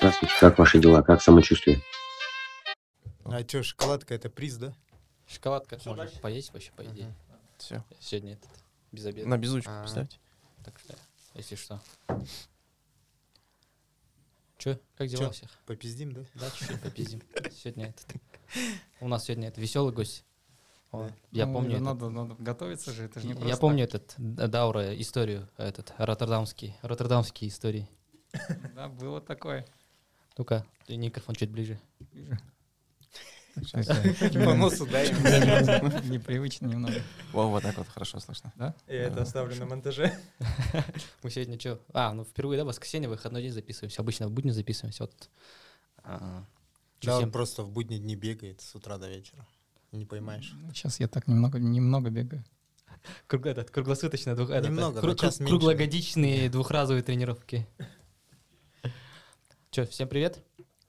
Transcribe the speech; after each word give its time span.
Здравствуйте, 0.00 0.34
как 0.40 0.58
ваши 0.58 0.78
дела, 0.78 1.02
как 1.02 1.20
самочувствие? 1.22 1.82
А 3.24 3.40
что, 3.46 3.62
шоколадка 3.62 4.14
это 4.14 4.30
приз, 4.30 4.56
да? 4.56 4.72
Шоколадка 5.28 5.78
можно 5.84 6.06
поесть 6.22 6.54
вообще, 6.54 6.72
по 6.72 6.82
идее. 6.84 7.14
Все. 7.58 7.84
Сегодня 8.00 8.32
этот, 8.32 8.48
без 8.92 9.04
обеда. 9.04 9.28
На 9.28 9.36
безучку 9.36 9.70
А. 9.70 9.82
поставьте. 9.82 10.18
Так 10.64 10.78
что, 10.78 10.94
если 11.34 11.54
что. 11.54 11.82
Че, 14.56 14.80
как 14.96 15.08
дела 15.08 15.24
Чё? 15.24 15.28
у 15.28 15.32
всех? 15.32 15.50
Попиздим, 15.66 16.12
да? 16.12 16.22
Да, 16.34 16.50
чуть-чуть 16.50 16.80
попиздим. 16.80 17.22
Сегодня 17.52 17.88
этот... 17.88 18.20
У 19.00 19.08
нас 19.08 19.24
сегодня 19.24 19.48
это 19.48 19.60
веселый 19.60 19.92
гость. 19.92 20.24
Вот. 20.92 21.12
Я 21.30 21.44
Ну, 21.46 21.52
помню, 21.54 21.72
этот- 21.72 21.84
Надо, 21.84 22.08
надо 22.08 22.34
готовиться 22.38 22.92
же, 22.92 23.04
это 23.04 23.20
же 23.20 23.26
не 23.26 23.32
я 23.34 23.38
просто 23.40 23.60
помню 23.60 23.84
этот 23.84 24.14
Даура 24.16 24.98
историю, 24.98 25.48
этот 25.58 25.92
роттердамский, 25.98 26.74
роттердамские 26.80 27.50
истории. 27.50 27.86
Да, 28.74 28.88
было 28.88 29.20
такое. 29.20 29.66
Ну-ка, 30.40 30.64
ты 30.86 30.96
микрофон 30.96 31.34
чуть 31.34 31.50
ближе. 31.50 31.78
Щас 33.66 33.86
По 33.88 34.54
носу 34.54 34.86
я- 34.86 35.02
Непривычно 36.08 36.64
немного. 36.66 36.94
Во, 37.32 37.46
вот 37.50 37.62
так 37.62 37.76
вот 37.76 37.86
хорошо 37.88 38.20
слышно. 38.20 38.50
Да? 38.56 38.74
Я 38.86 39.02
это 39.02 39.20
оставлю 39.20 39.54
на 39.56 39.66
монтаже. 39.66 40.18
Мы 41.22 41.30
сегодня 41.30 41.60
что? 41.60 41.78
А, 41.92 42.14
ну 42.14 42.24
впервые, 42.24 42.56
да, 42.58 42.64
воскресенье, 42.64 43.10
выходной 43.10 43.42
день 43.42 43.52
записываемся. 43.52 44.00
Обычно 44.00 44.28
в 44.28 44.30
будни 44.30 44.50
записываемся. 44.50 45.02
Вот. 45.02 45.28
А, 46.04 46.42
Да, 47.02 47.18
он 47.18 47.30
просто 47.30 47.62
в 47.62 47.70
будни 47.70 47.98
дни 47.98 48.16
бегает 48.16 48.62
с 48.62 48.74
утра 48.74 48.96
до 48.96 49.10
вечера. 49.10 49.46
Не 49.92 50.06
поймаешь. 50.06 50.54
Сейчас 50.72 51.00
я 51.00 51.06
так 51.08 51.28
немного, 51.28 51.58
немного 51.58 52.08
бегаю. 52.08 52.42
Круг- 53.26 53.44
этот, 53.44 53.70
круглосуточно 53.70 54.34
двух, 54.36 54.48
этот, 54.48 54.70
Немного, 54.70 55.00
кру- 55.00 55.08
на 55.08 55.16
час 55.16 55.36
кру- 55.36 55.40
меньше. 55.40 55.50
круглогодичные 55.58 56.48
двухразовые 56.48 57.02
тренировки. 57.02 57.66
Че, 59.72 59.86
всем 59.86 60.08
привет. 60.08 60.42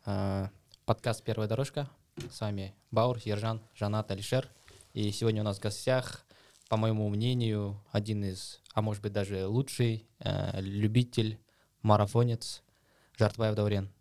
А, 0.05 0.49
Подкаст 0.85 1.23
«Первая 1.23 1.47
дорожка». 1.47 1.87
С 2.31 2.41
вами 2.41 2.73
Баур, 2.89 3.19
Ержан, 3.23 3.61
Жанат, 3.75 4.09
Алишер. 4.09 4.49
И 4.93 5.11
сегодня 5.11 5.41
у 5.41 5.45
нас 5.45 5.59
в 5.59 5.61
гостях, 5.61 6.25
по 6.67 6.77
моему 6.77 7.07
мнению, 7.09 7.79
один 7.91 8.23
из, 8.25 8.59
а 8.73 8.81
может 8.81 9.03
быть 9.03 9.13
даже 9.13 9.45
лучший 9.45 10.07
э, 10.17 10.59
любитель, 10.61 11.37
марафонец 11.83 12.63
Жартваев 13.19 13.53
Даурен. 13.53 13.93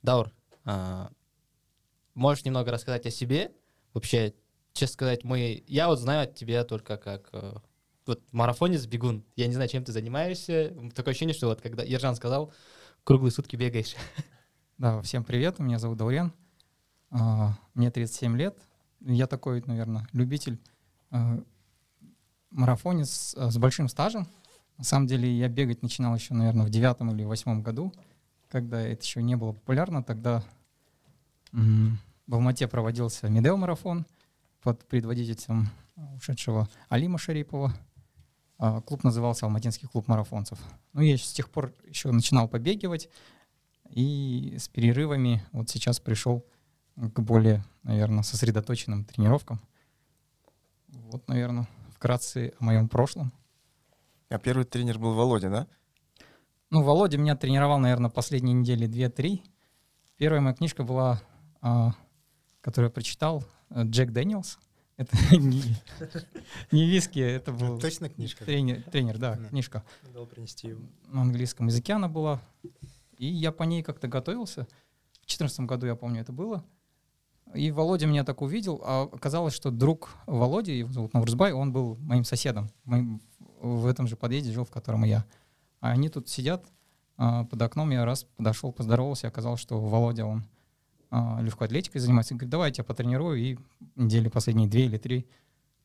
Даур, 0.00 0.32
а, 0.64 1.10
можешь 2.14 2.46
немного 2.46 2.70
рассказать 2.70 3.04
о 3.04 3.10
себе? 3.10 3.52
Вообще, 3.92 4.32
честно 4.72 4.94
сказать, 4.94 5.24
мы, 5.24 5.62
я 5.66 5.88
вот 5.88 5.98
знаю 5.98 6.22
от 6.22 6.34
тебя 6.34 6.64
только 6.64 6.96
как 6.96 7.28
э, 7.34 7.52
вот 8.06 8.22
марафонец, 8.32 8.86
бегун. 8.86 9.24
Я 9.36 9.46
не 9.46 9.52
знаю, 9.52 9.68
чем 9.68 9.84
ты 9.84 9.92
занимаешься. 9.92 10.74
Такое 10.94 11.12
ощущение, 11.12 11.34
что 11.34 11.48
вот 11.48 11.60
когда 11.60 11.82
Ержан 11.82 12.16
сказал, 12.16 12.50
круглые 13.04 13.32
сутки 13.32 13.56
бегаешь. 13.56 13.96
Да, 14.78 15.00
всем 15.02 15.22
привет, 15.22 15.60
меня 15.60 15.78
зовут 15.78 15.98
Даурен. 15.98 16.32
А, 17.10 17.54
Мне 17.74 17.92
37 17.92 18.36
лет. 18.36 18.58
Я 19.00 19.28
такой, 19.28 19.62
наверное, 19.64 20.08
любитель 20.12 20.58
а, 21.10 21.40
марафонец 22.50 23.36
а, 23.36 23.50
с 23.50 23.58
большим 23.58 23.86
стажем. 23.86 24.26
На 24.78 24.82
самом 24.82 25.06
деле 25.06 25.30
я 25.30 25.48
бегать 25.48 25.82
начинал 25.82 26.16
еще, 26.16 26.34
наверное, 26.34 26.66
в 26.66 26.70
девятом 26.70 27.12
или 27.12 27.22
восьмом 27.22 27.62
году, 27.62 27.92
когда 28.48 28.80
это 28.80 29.04
еще 29.04 29.22
не 29.22 29.36
было 29.36 29.52
популярно. 29.52 30.02
Тогда 30.02 30.42
в 31.52 32.34
Алмате 32.34 32.66
проводился 32.66 33.28
Медео-марафон 33.28 34.04
под 34.62 34.84
предводительством 34.88 35.68
ушедшего 36.16 36.68
Алима 36.88 37.18
Шарипова. 37.18 37.72
А, 38.62 38.80
Клуб 38.80 39.02
назывался 39.02 39.44
Алматинский 39.44 39.88
клуб 39.88 40.06
марафонцев. 40.06 40.56
Ну, 40.92 41.00
я 41.00 41.18
с 41.18 41.32
тех 41.32 41.50
пор 41.50 41.74
еще 41.84 42.12
начинал 42.12 42.46
побегивать, 42.46 43.08
и 43.90 44.56
с 44.56 44.68
перерывами 44.68 45.44
вот 45.50 45.68
сейчас 45.68 45.98
пришел 45.98 46.46
к 46.94 47.20
более, 47.20 47.64
наверное, 47.82 48.22
сосредоточенным 48.22 49.04
тренировкам. 49.04 49.60
Вот, 50.86 51.26
наверное, 51.26 51.66
вкратце 51.96 52.52
о 52.60 52.64
моем 52.64 52.88
прошлом. 52.88 53.32
А 54.28 54.38
первый 54.38 54.64
тренер 54.64 55.00
был 55.00 55.14
Володя, 55.14 55.50
да? 55.50 55.66
Ну, 56.70 56.84
Володя 56.84 57.18
меня 57.18 57.34
тренировал, 57.34 57.80
наверное, 57.80 58.10
последние 58.10 58.54
недели 58.54 58.86
2-3. 58.86 59.42
Первая 60.18 60.40
моя 60.40 60.54
книжка 60.54 60.84
была, 60.84 61.20
а, 61.60 61.94
которую 62.60 62.90
я 62.90 62.94
прочитал, 62.94 63.42
Джек 63.72 64.12
Дэниелс. 64.12 64.60
Это 64.96 65.16
не, 65.36 65.62
не 66.70 66.86
виски, 66.86 67.18
это 67.18 67.52
был 67.52 67.78
Точно 67.78 68.08
книжка? 68.08 68.44
тренер, 68.44 68.82
тренер, 68.90 69.18
да, 69.18 69.36
Да. 69.36 69.48
книжка. 69.48 69.84
Надо 70.02 70.26
принести 70.26 70.68
его. 70.68 70.82
на 71.08 71.22
английском 71.22 71.66
языке 71.68 71.94
она 71.94 72.08
была. 72.08 72.40
И 73.16 73.26
я 73.26 73.52
по 73.52 73.62
ней 73.62 73.82
как-то 73.82 74.08
готовился. 74.08 74.62
В 75.12 75.26
2014 75.26 75.60
году, 75.60 75.86
я 75.86 75.94
помню, 75.96 76.20
это 76.20 76.32
было. 76.32 76.64
И 77.54 77.70
Володя 77.70 78.06
меня 78.06 78.24
так 78.24 78.40
увидел, 78.42 78.80
а 78.84 79.02
оказалось, 79.12 79.54
что 79.54 79.70
друг 79.70 80.10
Володи, 80.26 80.78
его 80.78 80.92
зовут 80.92 81.12
Наврузбай, 81.14 81.52
он 81.52 81.72
был 81.72 81.96
моим 81.96 82.24
соседом. 82.24 82.70
Моим, 82.84 83.20
в 83.60 83.86
этом 83.86 84.06
же 84.08 84.16
подъезде 84.16 84.52
жил, 84.52 84.64
в 84.64 84.70
котором 84.70 85.04
и 85.04 85.08
я. 85.08 85.24
А 85.80 85.90
они 85.90 86.08
тут 86.08 86.28
сидят 86.28 86.64
а, 87.16 87.44
под 87.44 87.60
окном, 87.60 87.90
я 87.90 88.04
раз 88.04 88.24
подошел, 88.36 88.72
поздоровался, 88.72 89.26
и 89.26 89.30
оказалось, 89.30 89.60
что 89.60 89.80
Володя, 89.80 90.24
он 90.24 90.44
легкой 91.40 91.66
атлетикой 91.68 92.00
занимается. 92.00 92.34
И 92.34 92.36
говорит, 92.36 92.50
давай 92.50 92.70
я 92.70 92.74
тебя 92.74 92.84
потренирую. 92.84 93.38
И 93.38 93.58
недели 93.96 94.28
последние 94.28 94.68
две 94.68 94.86
или 94.86 94.98
три 94.98 95.26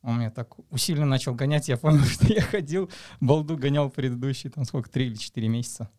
он 0.04 0.20
меня 0.20 0.30
так 0.32 0.56
усиленно 0.72 1.06
начал 1.08 1.34
гонять, 1.34 1.68
я 1.68 1.76
понял, 1.76 2.00
что 2.06 2.32
я 2.32 2.42
ходил, 2.42 2.90
балду 3.20 3.58
гонял 3.58 3.90
предыдущие, 3.90 4.52
там 4.52 4.64
сколько, 4.64 4.90
три 4.90 5.08
или 5.08 5.16
четыре 5.16 5.50
месяца. 5.50 5.90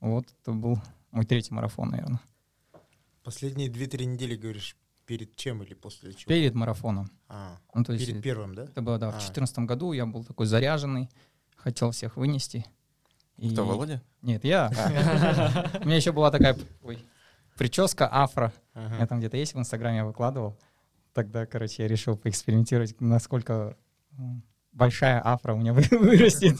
Вот 0.00 0.26
это 0.42 0.52
был 0.52 0.78
мой 1.12 1.24
третий 1.26 1.54
марафон, 1.54 1.90
наверное. 1.90 2.20
Последние 3.22 3.68
2-3 3.68 4.04
недели, 4.04 4.36
говоришь, 4.36 4.76
перед 5.04 5.36
чем 5.36 5.62
или 5.62 5.74
после 5.74 6.12
чего? 6.14 6.28
Перед 6.28 6.54
марафоном. 6.54 7.10
А, 7.28 7.58
Ну, 7.74 7.84
то 7.84 7.92
есть 7.92 8.06
перед 8.06 8.22
первым, 8.22 8.54
да? 8.54 8.64
это 8.64 8.82
было, 8.82 8.98
да, 8.98 9.06
в 9.06 9.10
А. 9.10 9.18
2014 9.18 9.58
году 9.60 9.92
я 9.92 10.06
был 10.06 10.24
такой 10.24 10.46
заряженный, 10.46 11.08
хотел 11.56 11.90
всех 11.90 12.16
вынести. 12.16 12.64
И- 13.36 13.50
Кто, 13.50 13.64
Володя? 13.66 14.02
Нет, 14.22 14.44
я. 14.44 14.70
У 15.82 15.86
меня 15.86 15.96
еще 15.96 16.12
была 16.12 16.30
такая 16.30 16.56
ой, 16.82 16.98
прическа 17.56 18.08
афро. 18.10 18.52
У 18.74 18.78
меня 18.78 18.88
Ага. 18.96 19.06
там 19.06 19.18
где-то 19.18 19.36
есть 19.36 19.54
в 19.54 19.58
Инстаграме, 19.58 19.98
я 19.98 20.04
выкладывал. 20.04 20.56
Тогда, 21.12 21.46
короче, 21.46 21.82
я 21.82 21.88
решил 21.88 22.16
поэкспериментировать, 22.16 23.00
насколько 23.00 23.76
большая 24.72 25.20
афро 25.24 25.54
у 25.54 25.58
меня 25.58 25.72
вы- 25.74 25.98
вырастет. 25.98 26.58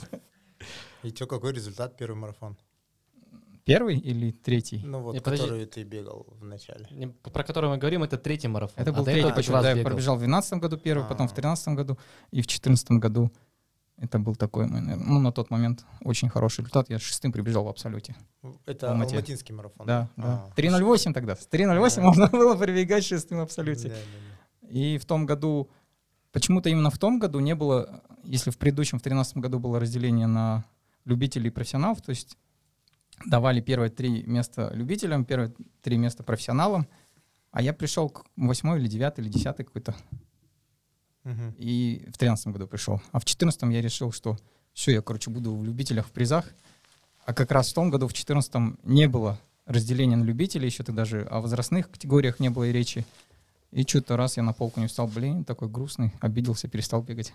И 1.02 1.08
что, 1.10 1.26
какой 1.26 1.52
результат 1.52 1.96
первый 1.96 2.16
марафон? 2.16 2.56
Первый 3.64 3.98
или 3.98 4.30
третий? 4.30 4.80
Ну 4.84 5.00
вот, 5.00 5.14
Не, 5.14 5.20
подожди. 5.20 5.44
который 5.44 5.66
ты 5.66 5.82
бегал 5.82 6.24
в 6.40 6.44
начале. 6.44 6.86
Не, 6.90 7.08
Про 7.08 7.42
который 7.42 7.68
мы 7.68 7.78
говорим, 7.78 8.04
это 8.04 8.16
третий 8.16 8.46
марафон. 8.46 8.80
Это 8.80 8.90
А 8.92 8.94
был 8.94 9.04
до 9.04 9.10
третий, 9.10 9.32
почему 9.34 9.60
да, 9.60 9.72
я 9.72 9.82
пробежал 9.82 10.14
в 10.14 10.20
2012 10.20 10.60
году 10.60 10.76
первый, 10.78 11.02
потом 11.02 11.26
в 11.26 11.32
А. 11.32 11.34
2013 11.34 11.68
году 11.74 11.98
и 12.30 12.42
в 12.42 12.46
2014 12.46 12.90
году. 12.92 13.32
Это 13.98 14.18
был 14.18 14.34
такой, 14.36 14.66
ну, 14.68 15.18
на 15.20 15.32
тот 15.32 15.50
момент 15.50 15.84
очень 16.02 16.28
хороший 16.28 16.60
результат. 16.60 16.90
Я 16.90 16.98
шестым 16.98 17.32
прибежал 17.32 17.64
в 17.64 17.68
абсолюте. 17.68 18.14
Это 18.66 18.90
Алмате. 18.90 19.14
алматинский 19.16 19.54
марафон. 19.54 19.86
Да, 19.86 20.10
да. 20.16 20.46
А, 20.54 20.60
3.08 20.60 21.12
тогда. 21.14 21.34
С 21.34 21.48
3.08 21.50 21.96
Да. 21.96 22.02
можно 22.02 22.26
было 22.28 22.56
пробегать 22.56 23.04
шестым 23.06 23.38
в 23.38 23.42
абсолюте. 23.42 23.88
да, 23.88 23.94
да, 23.94 24.00
да. 24.62 24.68
И 24.68 24.98
в 24.98 25.06
том 25.06 25.24
году, 25.24 25.70
почему-то 26.32 26.68
именно 26.68 26.90
в 26.90 26.98
том 26.98 27.18
году 27.18 27.40
не 27.40 27.54
было, 27.54 28.02
если 28.22 28.50
в 28.50 28.58
предыдущем, 28.58 28.98
в 28.98 29.02
2013 29.02 29.38
году 29.38 29.58
было 29.60 29.80
разделение 29.80 30.26
на 30.26 30.64
любителей 31.06 31.48
и 31.48 31.50
профессионалов, 31.50 32.02
то 32.02 32.10
есть 32.10 32.36
давали 33.24 33.60
первые 33.62 33.88
три 33.90 34.22
места 34.24 34.70
любителям, 34.74 35.24
первые 35.24 35.54
три 35.80 35.96
места 35.96 36.22
профессионалам, 36.22 36.86
а 37.50 37.62
я 37.62 37.72
пришел 37.72 38.10
к 38.10 38.26
восьмой 38.36 38.78
или 38.78 38.88
девятый 38.88 39.24
или 39.24 39.32
десятый 39.32 39.64
какой-то 39.64 39.94
И 41.59 42.09
в 42.12 42.19
13 42.19 42.48
году 42.48 42.66
пришел. 42.66 43.00
А 43.12 43.19
в 43.19 43.25
14 43.25 43.62
я 43.62 43.82
решил, 43.82 44.12
что 44.12 44.38
все, 44.72 44.92
я, 44.92 45.03
короче, 45.03 45.31
буду 45.31 45.54
в 45.54 45.64
любителях, 45.64 46.06
в 46.06 46.10
призах. 46.10 46.44
А 47.25 47.34
как 47.34 47.50
раз 47.50 47.70
в 47.70 47.75
том 47.75 47.90
году, 47.90 48.06
в 48.06 48.12
14 48.12 48.84
не 48.84 49.08
было 49.08 49.38
разделения 49.64 50.17
на 50.17 50.25
любителей, 50.25 50.67
еще 50.67 50.84
тогда 50.84 51.02
даже 51.02 51.23
о 51.23 51.40
возрастных 51.40 51.90
категориях 51.90 52.38
не 52.38 52.50
было 52.50 52.64
и 52.64 52.73
речи. 52.73 53.05
И 53.73 53.82
что-то 53.82 54.17
раз 54.17 54.37
я 54.37 54.43
на 54.43 54.52
полку 54.52 54.81
не 54.81 54.87
встал, 54.87 55.08
блин, 55.08 55.44
такой 55.44 55.69
грустный, 55.69 56.12
обиделся, 56.20 56.69
перестал 56.69 57.02
бегать. 57.02 57.34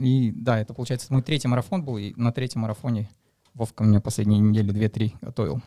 И 0.00 0.32
да, 0.34 0.58
это 0.58 0.72
получается 0.72 1.12
мой 1.12 1.22
третий 1.22 1.46
марафон 1.46 1.84
был, 1.84 1.98
и 1.98 2.14
на 2.16 2.32
третьем 2.32 2.62
марафоне 2.62 3.10
Вовка 3.54 3.84
мне 3.84 4.00
последние 4.00 4.40
недели 4.40 4.72
две-три 4.72 5.14
готовил. 5.20 5.62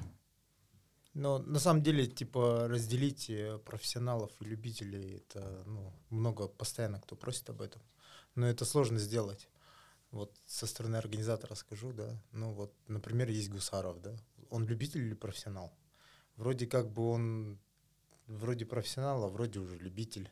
Но 1.18 1.40
на 1.40 1.58
самом 1.60 1.82
деле, 1.82 2.06
типа, 2.06 2.68
разделить 2.68 3.28
э, 3.32 3.58
профессионалов 3.66 4.32
и 4.40 4.46
любителей, 4.46 5.16
это, 5.16 5.64
ну, 5.66 5.92
много 6.12 6.48
постоянно 6.48 7.02
кто 7.02 7.16
просит 7.16 7.50
об 7.50 7.64
этом. 7.64 7.82
Но 8.36 8.46
это 8.46 8.66
сложно 8.66 9.00
сделать. 9.00 9.50
Вот 10.12 10.40
со 10.46 10.68
стороны 10.68 10.96
организатора 10.96 11.56
скажу, 11.56 11.92
да. 11.92 12.22
Ну 12.34 12.52
вот, 12.52 12.72
например, 12.88 13.30
есть 13.30 13.50
Гусаров, 13.50 14.00
да. 14.00 14.16
Он 14.52 14.68
любитель 14.68 15.08
или 15.08 15.16
профессионал? 15.16 15.74
Вроде 16.36 16.68
как 16.68 16.94
бы 16.94 17.10
он 17.10 17.58
вроде 18.28 18.68
профессионал, 18.68 19.24
а 19.24 19.30
вроде 19.30 19.58
уже 19.58 19.76
любитель. 19.80 20.30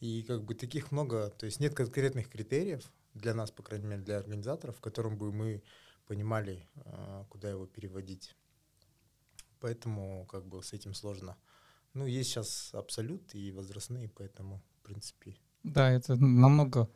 И 0.00 0.24
как 0.24 0.42
бы 0.42 0.56
таких 0.56 0.90
много, 0.90 1.30
то 1.30 1.46
есть 1.46 1.60
нет 1.60 1.72
конкретных 1.72 2.28
критериев 2.28 2.82
для 3.14 3.32
нас, 3.32 3.52
по 3.52 3.62
крайней 3.62 3.86
мере, 3.86 4.02
для 4.02 4.16
организаторов, 4.16 4.78
в 4.78 4.80
котором 4.80 5.18
бы 5.18 5.32
мы 5.32 5.62
понимали, 6.08 6.66
а, 6.84 7.24
куда 7.30 7.48
его 7.48 7.66
переводить. 7.66 8.34
Поэтому 9.60 10.26
как 10.26 10.46
бы 10.46 10.62
с 10.62 10.72
этим 10.72 10.94
сложно. 10.94 11.36
Ну, 11.94 12.06
есть 12.06 12.30
сейчас 12.30 12.70
абсолют 12.74 13.34
и 13.34 13.50
возрастные, 13.52 14.08
поэтому, 14.08 14.62
в 14.80 14.82
принципе, 14.84 15.36
Да, 15.62 15.90
это 15.90 16.16
намного, 16.16 16.90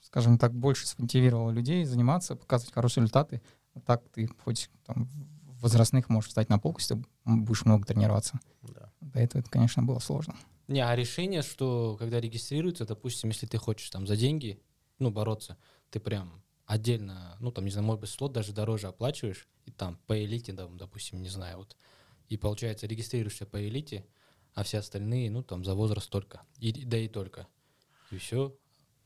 скажем 0.00 0.38
так, 0.38 0.54
больше 0.54 0.86
смотивировало 0.86 1.50
людей 1.50 1.84
заниматься, 1.84 2.36
показывать 2.36 2.72
хорошие 2.72 3.02
результаты. 3.02 3.42
А 3.74 3.80
так 3.80 4.08
ты 4.10 4.28
хоть 4.44 4.70
там 4.84 5.06
в 5.06 5.62
возрастных 5.62 6.08
можешь 6.08 6.28
встать 6.28 6.48
на 6.48 6.58
полку, 6.58 6.80
если 6.80 6.94
ты 6.94 7.02
будешь 7.24 7.64
много 7.64 7.84
тренироваться. 7.86 8.40
да. 8.62 8.92
До 9.00 9.18
этого 9.20 9.40
это, 9.42 9.50
конечно, 9.50 9.82
было 9.82 9.98
сложно. 9.98 10.36
Не, 10.68 10.80
а 10.80 10.94
решение, 10.94 11.42
что 11.42 11.96
когда 11.98 12.20
регистрируется, 12.20 12.86
допустим, 12.86 13.30
если 13.30 13.46
ты 13.46 13.58
хочешь 13.58 13.90
там 13.90 14.06
за 14.06 14.16
деньги, 14.16 14.62
ну, 15.00 15.10
бороться, 15.10 15.56
ты 15.90 15.98
прям 15.98 16.42
отдельно, 16.70 17.36
ну, 17.40 17.50
там, 17.50 17.64
не 17.64 17.72
знаю, 17.72 17.84
может 17.84 18.00
быть, 18.02 18.10
слот 18.10 18.32
даже 18.32 18.52
дороже 18.52 18.86
оплачиваешь, 18.86 19.48
и 19.66 19.72
там 19.72 19.98
по 20.06 20.24
элите, 20.24 20.52
там, 20.52 20.78
допустим, 20.78 21.20
не 21.20 21.28
знаю, 21.28 21.58
вот, 21.58 21.76
и 22.28 22.36
получается 22.36 22.86
регистрируешься 22.86 23.44
по 23.44 23.60
элите, 23.60 24.06
а 24.54 24.62
все 24.62 24.78
остальные, 24.78 25.32
ну, 25.32 25.42
там, 25.42 25.64
за 25.64 25.74
возраст 25.74 26.08
только, 26.08 26.42
и, 26.58 26.72
да 26.84 26.96
и 26.96 27.08
только. 27.08 27.48
И 28.12 28.18
все. 28.18 28.56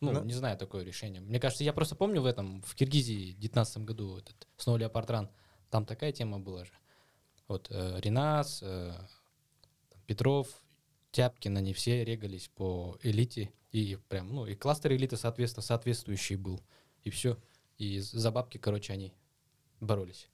Ну, 0.01 0.13
Ну. 0.13 0.25
не 0.25 0.35
знаю 0.35 0.59
такое 0.59 0.85
решение. 0.85 1.23
Мне 1.23 1.41
кажется, 1.41 1.65
я 1.65 1.73
просто 1.73 1.97
помню 1.97 2.21
в 2.21 2.27
этом, 2.27 2.61
в 2.63 2.75
Киргизии 2.75 3.33
в 3.33 3.39
19 3.39 3.79
году 3.79 4.19
этот 4.19 4.47
Snow 4.59 4.79
Leopard 4.79 5.07
Run, 5.07 5.29
там 5.71 5.87
такая 5.87 6.13
тема 6.13 6.39
была 6.39 6.67
же. 6.67 6.73
Вот 7.49 7.69
э, 7.71 8.01
Ренас, 8.01 8.61
э, 8.63 8.95
Петров, 10.07 10.49
Тяпкин, 11.13 11.57
они 11.57 11.73
все 11.73 12.05
регались 12.05 12.51
по 12.55 12.99
элите. 13.03 13.53
И 13.73 13.99
прям, 14.09 14.35
ну, 14.35 14.47
и 14.47 14.55
кластер 14.55 14.93
элиты, 14.93 15.17
соответственно, 15.17 15.63
соответствующий 15.63 16.37
был. 16.37 16.61
И 17.05 17.11
все. 17.11 17.39
И 17.79 18.01
за 18.01 18.31
бабки, 18.31 18.59
короче, 18.59 18.93
они 18.93 19.13
боролись. 19.81 20.29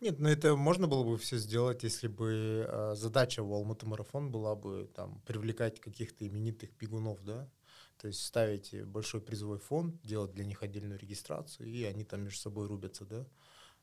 Нет, 0.00 0.20
ну 0.20 0.28
это 0.28 0.54
можно 0.54 0.86
было 0.86 1.02
бы 1.02 1.18
все 1.18 1.38
сделать, 1.38 1.82
если 1.82 2.06
бы 2.06 2.64
э, 2.68 2.94
задача 2.94 3.42
у 3.42 3.52
Алматы 3.52 3.84
марафон 3.84 4.30
была 4.30 4.54
бы 4.54 4.88
там 4.94 5.20
привлекать 5.26 5.80
каких-то 5.80 6.24
именитых 6.24 6.70
бегунов, 6.78 7.24
да, 7.24 7.50
то 7.96 8.06
есть 8.06 8.24
ставить 8.24 8.80
большой 8.86 9.20
призовой 9.20 9.58
фонд, 9.58 10.00
делать 10.02 10.32
для 10.32 10.44
них 10.44 10.62
отдельную 10.62 11.00
регистрацию, 11.00 11.68
и 11.68 11.82
они 11.82 12.04
там 12.04 12.22
между 12.22 12.38
собой 12.38 12.68
рубятся, 12.68 13.06
да. 13.06 13.26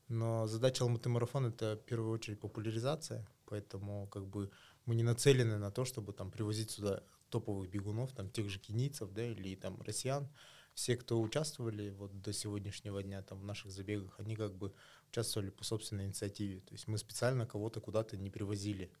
Но 0.08 0.46
задача 0.46 0.84
Алматы 0.84 1.10
марафон 1.10 1.46
это 1.46 1.76
в 1.76 1.84
первую 1.84 2.12
очередь 2.12 2.40
популяризация, 2.40 3.26
поэтому 3.44 4.06
как 4.08 4.26
бы 4.26 4.50
мы 4.86 4.94
не 4.94 5.02
нацелены 5.02 5.58
на 5.58 5.70
то, 5.70 5.84
чтобы 5.84 6.14
там 6.14 6.30
привозить 6.30 6.70
сюда 6.70 7.02
топовых 7.28 7.68
бегунов, 7.68 8.12
там 8.12 8.30
тех 8.30 8.48
же 8.48 8.58
кенийцев, 8.58 9.10
да, 9.12 9.22
или 9.26 9.54
там 9.54 9.82
россиян. 9.82 10.28
Все, 10.76 10.94
кто 10.94 11.18
участвовали 11.22 11.88
вот 11.88 12.20
до 12.20 12.34
сегодняшнего 12.34 13.02
дня 13.02 13.22
там 13.22 13.40
в 13.40 13.44
наших 13.44 13.72
забегах, 13.72 14.20
они 14.20 14.36
как 14.36 14.54
бы 14.54 14.74
участвовали 15.08 15.48
по 15.48 15.64
собственной 15.64 16.04
инициативе. 16.04 16.60
То 16.60 16.74
есть 16.74 16.86
мы 16.86 16.98
специально 16.98 17.46
кого-то 17.46 17.80
куда-то 17.80 18.18
не 18.18 18.28
привозили. 18.28 18.92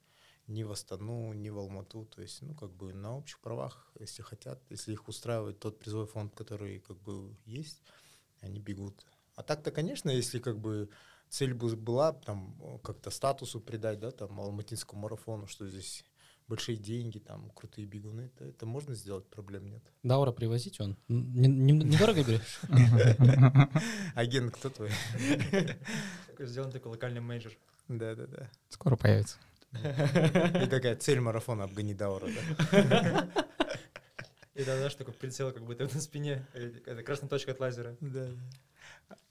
Ни 0.46 0.62
в 0.62 0.72
Астану, 0.72 1.34
ни 1.34 1.50
в 1.50 1.58
Алмату. 1.58 2.06
То 2.06 2.22
есть, 2.22 2.40
ну, 2.40 2.54
как 2.54 2.70
бы 2.72 2.94
на 2.94 3.14
общих 3.14 3.40
правах, 3.40 3.92
если 4.00 4.22
хотят, 4.22 4.58
если 4.70 4.94
их 4.94 5.06
устраивает 5.06 5.58
тот 5.58 5.78
призовой 5.78 6.06
фонд, 6.06 6.34
который 6.34 6.80
как 6.80 6.96
бы 7.02 7.36
есть, 7.44 7.82
они 8.40 8.58
бегут. 8.58 9.04
А 9.34 9.42
так-то, 9.42 9.70
конечно, 9.70 10.08
если 10.08 10.38
как 10.38 10.58
бы 10.58 10.88
цель 11.28 11.52
бы 11.52 11.76
была 11.76 12.14
там 12.14 12.56
о, 12.62 12.78
как-то 12.78 13.10
статусу 13.10 13.60
придать, 13.60 14.00
да, 14.00 14.12
там, 14.12 14.40
алматинскому 14.40 15.02
марафону, 15.02 15.46
что 15.46 15.68
здесь 15.68 16.06
большие 16.48 16.76
деньги, 16.76 17.18
там, 17.18 17.50
крутые 17.50 17.86
бегуны, 17.86 18.30
то 18.38 18.44
это 18.44 18.66
можно 18.66 18.94
сделать, 18.94 19.26
проблем 19.26 19.68
нет. 19.68 19.82
Даура 20.02 20.32
привозить 20.32 20.80
он? 20.80 20.96
Недорого 21.08 22.22
берешь? 22.22 22.60
Агент 24.14 24.54
кто 24.54 24.70
твой? 24.70 24.90
Сделан 26.38 26.70
такой 26.70 26.92
локальный 26.92 27.20
менеджер. 27.20 27.56
Да-да-да. 27.88 28.50
Скоро 28.68 28.96
появится. 28.96 29.38
И 29.72 30.66
такая 30.66 30.96
цель 30.96 31.20
марафона 31.20 31.64
обгони 31.64 31.94
Даура, 31.94 32.28
да? 32.28 33.28
И 34.54 34.64
да, 34.64 34.74
знаешь, 34.76 34.94
такой 34.94 35.12
прицел 35.12 35.52
как 35.52 35.64
будто 35.66 35.84
на 35.84 36.00
спине. 36.00 36.46
Это 36.54 37.02
красная 37.02 37.28
точка 37.28 37.52
от 37.52 37.60
лазера. 37.60 37.94
Да. 38.00 38.28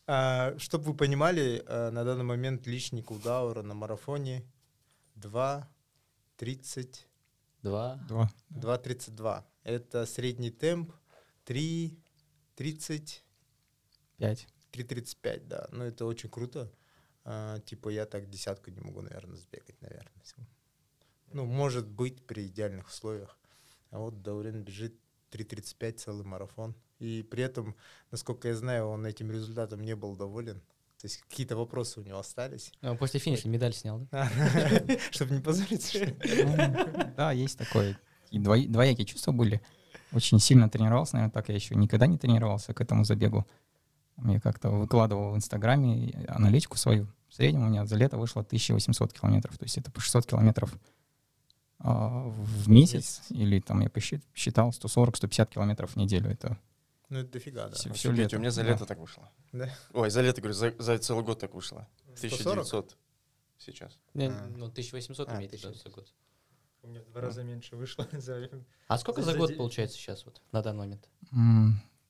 А, 0.06 0.56
чтобы 0.59 0.91
вы 0.91 0.94
понимали, 0.94 1.63
а, 1.65 1.89
на 1.89 2.03
данный 2.03 2.23
момент 2.23 2.67
личник 2.67 3.09
у 3.09 3.17
Даура 3.17 3.63
на 3.63 3.73
марафоне 3.73 4.45
2.30, 6.38 7.06
Два. 7.62 7.96
Два. 8.08 8.32
2.32. 8.52 9.44
Это 9.64 10.06
средний 10.06 10.52
темп 10.52 10.94
3.30, 11.46 13.22
Пять. 14.18 14.48
3.35, 14.72 15.48
да. 15.48 15.68
Ну, 15.72 15.84
это 15.84 16.06
очень 16.06 16.30
круто. 16.30 16.72
А, 17.24 17.60
типа 17.62 17.90
я 17.90 18.06
так 18.06 18.30
десятку 18.30 18.70
не 18.70 18.80
могу, 18.82 19.02
наверное, 19.02 19.36
сбегать, 19.36 19.82
наверное. 19.82 20.12
Ну, 21.34 21.46
может 21.46 21.88
быть, 21.88 22.26
при 22.26 22.48
идеальных 22.48 22.88
условиях. 22.88 23.38
А 23.90 24.00
вот 24.00 24.22
Даурен 24.22 24.64
бежит 24.64 24.94
3.35 25.32 25.92
целый 25.94 26.26
марафон. 26.26 26.76
И 27.00 27.24
при 27.24 27.44
этом, 27.44 27.76
насколько 28.12 28.48
я 28.48 28.56
знаю, 28.56 28.88
он 28.88 29.06
этим 29.06 29.32
результатом 29.32 29.82
не 29.82 29.96
был 29.96 30.16
доволен. 30.16 30.62
То 31.06 31.07
есть 31.07 31.22
какие-то 31.30 31.56
вопросы 31.56 32.00
у 32.00 32.04
него 32.04 32.18
остались. 32.18 32.72
А, 32.81 32.96
После 32.96 33.19
финиша 33.19 33.48
медаль 33.48 33.74
снял, 33.75 34.07
да? 34.12 34.28
Чтобы 35.12 35.36
не 35.36 35.40
позориться. 35.40 35.90
что 35.90 36.04
ли? 36.06 36.16
Да, 37.16 37.31
есть 37.31 37.60
такое. 37.60 38.00
И 38.31 38.40
двои- 38.40 38.68
двоякие 38.68 39.06
чувства 39.06 39.31
были. 39.31 39.62
Очень 40.13 40.40
сильно 40.40 40.68
тренировался, 40.68 41.18
наверное, 41.18 41.31
так 41.31 41.48
я 41.50 41.54
еще 41.54 41.75
никогда 41.75 42.07
не 42.07 42.18
тренировался 42.18 42.74
к 42.74 42.81
этому 42.81 43.04
забегу. 43.04 43.46
Я 44.25 44.40
как-то 44.40 44.72
выкладывал 44.72 45.34
в 45.34 45.36
Инстаграме 45.36 46.25
аналитику 46.28 46.75
свою. 46.75 47.06
В 47.30 47.36
среднем 47.36 47.66
у 47.68 47.69
меня 47.69 47.86
за 47.86 47.98
лето 47.98 48.18
вышло 48.18 48.42
1800 48.42 49.13
километров. 49.13 49.60
То 49.60 49.66
есть 49.66 49.78
это 49.78 49.92
по 49.92 50.01
600 50.01 50.25
километров 50.25 50.74
а, 51.78 52.24
в 52.30 52.68
месяц. 52.68 53.22
Или 53.30 53.60
там 53.60 53.81
я 53.81 53.90
посчит- 53.90 54.24
посчитал 54.34 54.72
140-150 54.72 55.50
километров 55.51 55.92
в 55.92 55.98
неделю. 55.98 56.31
Это 56.31 56.58
Ну, 57.10 57.19
это 57.19 57.31
дофига, 57.31 57.68
да. 57.69 57.75
Всё- 57.75 57.90
Офигеть, 57.90 57.98
всё 58.00 58.12
лето. 58.12 58.36
У 58.38 58.40
меня 58.40 58.52
за 58.52 58.63
Да. 58.63 58.69
лето 58.69 58.86
так 58.86 58.98
вышло. 59.00 59.30
Да? 59.52 59.69
Ой, 59.94 60.10
за 60.10 60.22
лето, 60.22 60.42
говорю, 60.42 60.54
за, 60.54 60.74
за 60.80 60.98
целый 60.98 61.24
год 61.24 61.40
так 61.40 61.54
вышло. 61.54 61.88
140? 62.16 62.42
1900 62.42 62.98
сейчас. 63.57 63.98
Не, 64.13 64.28
А. 64.30 64.48
Ну, 64.56 64.66
1800 64.69 65.30
А, 65.30 65.36
имеет 65.38 65.52
в 65.52 65.54
виду 65.54 65.68
1800. 65.69 65.84
за 65.84 65.90
год. 65.96 66.13
У 66.84 66.88
меня 66.88 67.02
в 67.02 67.06
два 67.12 67.22
раза 67.22 67.44
меньше 67.44 67.75
вышло. 67.75 68.07
за- 68.12 68.50
А 68.88 68.98
сколько 68.98 69.22
За- 69.22 69.36
год 69.38 69.56
получается 69.57 69.98
сейчас 69.98 70.25
вот, 70.25 70.42
на 70.52 70.62
данный 70.62 70.80
момент? 70.80 71.10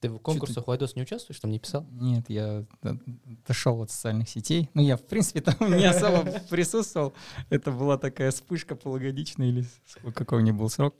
Ты 0.02 0.10
в 0.12 0.20
конкурсах 0.20 0.68
Вайдос 0.68 0.96
не 0.96 1.02
участвуешь, 1.02 1.40
там 1.40 1.50
не 1.52 1.58
писал? 1.60 1.86
Нет, 1.90 2.26
я 2.30 2.66
д- 2.84 3.00
дошел 3.48 3.82
от 3.82 3.90
социальных 3.90 4.30
сетей. 4.30 4.70
Ну, 4.74 4.82
я, 4.82 4.98
в 4.98 5.04
принципе, 5.04 5.42
там 5.42 5.56
не 5.76 5.86
особо 5.86 6.24
присутствовал. 6.50 7.14
Это 7.50 7.72
была 7.72 7.98
такая 7.98 8.30
вспышка 8.32 8.76
полугодичная 8.76 9.48
или 9.48 9.66
какой 10.14 10.40
у 10.40 10.42
нее 10.42 10.54
был 10.54 10.70
срок. 10.70 10.96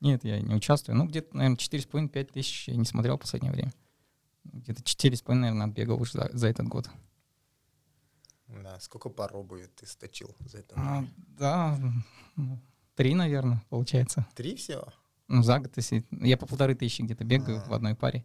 Нет, 0.00 0.24
я 0.24 0.40
не 0.40 0.54
участвую. 0.54 0.96
Ну, 0.96 1.06
где-то, 1.06 1.36
наверное, 1.36 1.56
4,5-5 1.56 2.24
тысяч 2.32 2.68
я 2.68 2.76
не 2.76 2.84
смотрел 2.84 3.16
в 3.16 3.20
последнее 3.20 3.52
время. 3.52 3.72
Где-то 4.44 4.82
4,5, 4.82 5.34
наверное, 5.34 5.66
отбегал 5.66 6.00
уже 6.00 6.12
за, 6.12 6.30
за 6.32 6.48
этот 6.48 6.68
год. 6.68 6.88
Да, 8.46 8.78
сколько 8.80 9.10
пар 9.10 9.36
обуви 9.36 9.68
ты 9.76 9.86
сточил 9.86 10.34
за 10.40 10.58
это? 10.58 10.78
Ну, 10.78 11.08
да, 11.16 11.78
ну, 12.36 12.58
три, 12.94 13.14
наверное, 13.14 13.62
получается. 13.68 14.26
Три 14.34 14.56
всего? 14.56 14.92
Ну, 15.26 15.42
за 15.42 15.58
год, 15.58 15.72
если... 15.76 16.04
Я 16.10 16.38
по 16.38 16.46
полторы 16.46 16.74
тысячи 16.74 17.02
где-то 17.02 17.24
бегаю 17.24 17.58
А. 17.58 17.68
в 17.68 17.74
одной 17.74 17.94
паре. 17.94 18.24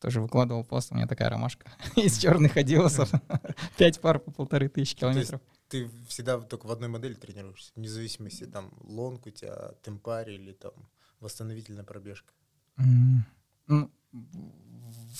Тоже 0.00 0.20
выкладывал 0.20 0.64
пост, 0.64 0.90
у 0.90 0.94
меня 0.94 1.06
такая 1.06 1.28
ромашка 1.28 1.70
из 1.96 2.18
черных 2.18 2.56
адилосов. 2.56 3.10
Пять 3.76 4.00
пар 4.00 4.18
по 4.18 4.30
полторы 4.32 4.68
тысячи 4.68 4.96
километров. 4.96 5.40
Ты 5.68 5.88
всегда 6.08 6.40
только 6.40 6.66
в 6.66 6.72
одной 6.72 6.88
модели 6.88 7.14
тренируешься, 7.14 7.70
вне 7.76 7.88
зависимости, 7.88 8.44
там, 8.44 8.72
лонг 8.80 9.26
у 9.26 9.30
тебя, 9.30 9.74
темпари 9.82 10.34
или 10.34 10.52
там 10.52 10.72
восстановительная 11.20 11.84
пробежка. 11.84 12.32
М, 12.78 13.24
Ну, 13.66 13.90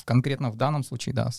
конкретно 0.04 0.50
в 0.50 0.56
данном 0.56 0.82
случае, 0.82 1.14
да. 1.14 1.30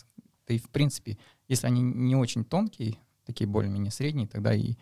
И 0.48 0.58
в 0.58 0.70
принципе, 0.70 1.18
если 1.48 1.68
они 1.68 1.82
не 1.82 2.16
очень 2.16 2.46
тонкие, 2.46 2.98
такие 3.26 3.48
более-менее 3.48 3.92
средние, 3.92 4.28
тогда 4.28 4.54
и, 4.54 4.76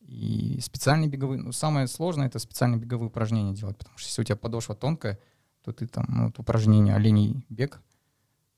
и 0.00 0.60
специальные 0.60 1.08
беговые. 1.08 1.40
Ну, 1.40 1.52
самое 1.52 1.86
сложное— 1.86 2.26
это 2.28 2.38
специальные 2.38 2.78
беговые 2.80 3.08
упражнения 3.08 3.54
делать, 3.54 3.76
потому 3.76 3.98
что 3.98 4.08
если 4.08 4.22
у 4.22 4.24
тебя 4.24 4.36
подошва 4.36 4.74
тонкая, 4.74 5.18
то 5.62 5.72
ты 5.72 5.86
там, 5.86 6.04
ну, 6.08 6.26
вот 6.26 6.38
упражнение 6.38 6.94
оленей 6.94 7.44
бег, 7.48 7.80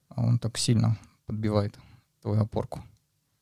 а 0.09 0.23
он 0.23 0.39
так 0.39 0.59
сильно 0.59 0.99
подбивает 1.27 1.79
твою 2.21 2.41
опорку. 2.43 2.83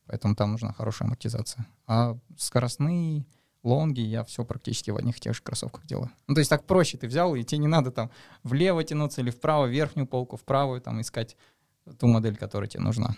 Поэтому 0.07 0.35
там 0.35 0.52
нужна 0.52 0.73
хорошая 0.73 1.07
амортизация. 1.09 1.66
А 1.87 2.19
скоростные, 2.37 3.25
лонги 3.64 4.00
я 4.00 4.23
все 4.25 4.44
практически 4.44 4.90
в 4.90 4.97
одних 4.97 5.16
и 5.16 5.21
тех 5.21 5.35
же 5.35 5.42
кроссовках 5.42 5.85
делаю. 5.87 6.11
Ну, 6.28 6.35
то 6.35 6.38
есть 6.40 6.50
так 6.50 6.64
проще 6.64 6.97
ты 6.99 7.09
взял, 7.09 7.35
и 7.35 7.42
тебе 7.42 7.59
не 7.59 7.66
надо 7.68 7.90
там 7.90 8.11
влево 8.44 8.85
тянуться 8.85 9.21
или 9.23 9.30
вправо, 9.30 9.66
верхнюю 9.66 10.06
полку, 10.06 10.37
в 10.37 10.44
правую, 10.44 10.80
там 10.80 11.00
искать 11.00 11.37
ту 11.99 12.06
модель, 12.06 12.37
которая 12.37 12.68
тебе 12.68 12.83
нужна. 12.83 13.16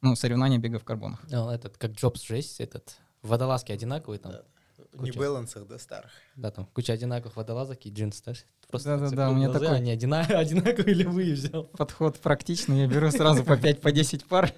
Ну, 0.00 0.16
соревнования 0.16 0.58
бега 0.58 0.78
в 0.78 0.84
карбонах. 0.84 1.20
Ну, 1.30 1.48
этот, 1.50 1.76
как 1.78 1.92
Джобс 1.92 2.22
же 2.22 2.36
есть, 2.36 2.60
этот, 2.60 2.96
водолазки 3.22 3.72
одинаковые 3.72 4.18
там. 4.18 4.32
Да. 4.32 4.42
В 4.92 4.96
Куча. 4.98 5.12
Нью-Балансах, 5.12 5.66
да, 5.66 5.78
старых. 5.78 6.10
Да, 6.36 6.50
там 6.50 6.66
куча 6.66 6.92
одинаковых 6.92 7.36
водолазок 7.36 7.84
и 7.86 7.90
джинсы, 7.90 8.22
да? 8.24 8.32
Просто 8.68 8.90
Да-да-да, 8.90 9.08
цепляют 9.10 9.32
у 9.32 9.36
меня 9.36 9.46
глаза, 9.48 9.60
такой- 9.60 9.76
Они 9.78 9.90
одина- 9.92 10.20
одинаковые 10.28 10.94
левые 10.94 11.34
взял. 11.34 11.64
Подход 11.64 12.18
практичный, 12.18 12.80
я 12.80 12.86
беру 12.88 13.10
сразу 13.10 13.44
по 13.44 13.52
5-10 13.56 14.26
пар 14.26 14.52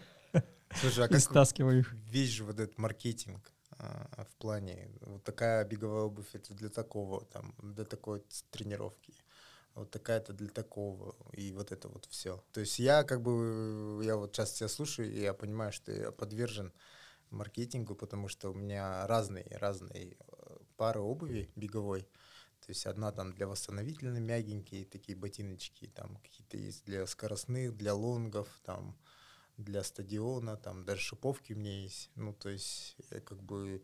Слушай, 0.81 1.05
а 1.05 1.07
и 1.09 1.11
как 1.11 1.21
стаскиваю 1.21 1.79
их. 1.81 1.93
весь 2.11 2.31
же 2.31 2.45
вот 2.45 2.59
этот 2.59 2.77
маркетинг 2.79 3.51
в 3.79 4.37
плане 4.39 4.91
вот 5.01 5.25
такая 5.25 5.65
беговая 5.65 6.05
обувь 6.05 6.35
это 6.35 6.55
для 6.55 6.69
такого, 6.69 7.25
там, 7.27 7.55
для 7.59 7.85
такой 7.85 8.25
тренировки, 8.51 9.15
вот 9.75 9.91
такая-то 9.91 10.33
для 10.33 10.49
такого, 10.49 11.15
и 11.33 11.53
вот 11.53 11.73
это 11.73 11.89
вот 11.89 12.07
все. 12.07 12.43
То 12.53 12.61
есть 12.61 12.79
я 12.79 13.05
как 13.05 13.23
бы, 13.23 14.01
я 14.03 14.17
вот 14.17 14.35
сейчас 14.35 14.53
тебя 14.53 14.69
слушаю, 14.69 15.13
и 15.13 15.21
я 15.21 15.35
понимаю, 15.35 15.73
что 15.73 15.93
я 15.93 16.11
подвержен 16.11 16.73
маркетингу, 17.31 17.95
потому 17.95 18.29
что 18.29 18.51
у 18.51 18.55
меня 18.55 19.07
разные, 19.07 19.47
разные 19.59 20.17
э, 20.19 20.57
пары 20.77 21.01
обуви 21.01 21.51
беговой. 21.57 22.09
То 22.61 22.71
есть 22.71 22.87
одна 22.87 23.13
там 23.13 23.33
для 23.33 23.47
восстановительной, 23.47 24.21
мягенькие 24.21 24.87
такие 24.87 25.17
ботиночки, 25.17 25.87
там 25.95 26.17
какие-то 26.17 26.57
есть 26.57 26.85
для 26.85 27.07
скоростных, 27.07 27.77
для 27.77 27.95
лонгов, 27.95 28.49
там 28.65 28.97
для 29.57 29.83
стадиона, 29.83 30.57
там 30.57 30.85
даже 30.85 31.01
шиповки 31.01 31.53
у 31.53 31.57
меня 31.57 31.83
есть. 31.83 32.11
Ну, 32.15 32.33
то 32.33 32.49
есть 32.49 32.97
я 33.11 33.21
как 33.21 33.43
бы 33.43 33.83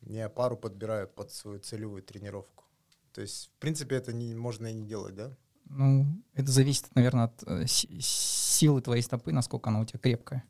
я 0.00 0.28
пару 0.28 0.56
подбираю 0.56 1.08
под 1.08 1.30
свою 1.30 1.58
целевую 1.58 2.02
тренировку. 2.02 2.64
То 3.12 3.20
есть, 3.20 3.50
в 3.56 3.60
принципе, 3.60 3.96
это 3.96 4.12
не, 4.12 4.34
можно 4.34 4.66
и 4.66 4.74
не 4.74 4.86
делать, 4.86 5.14
да? 5.14 5.36
Ну, 5.66 6.06
это 6.34 6.50
зависит, 6.50 6.94
наверное, 6.94 7.24
от 7.24 7.42
э, 7.46 7.66
си- 7.66 8.00
силы 8.00 8.80
твоей 8.80 9.02
стопы, 9.02 9.32
насколько 9.32 9.70
она 9.70 9.80
у 9.80 9.84
тебя 9.84 9.98
крепкая. 9.98 10.44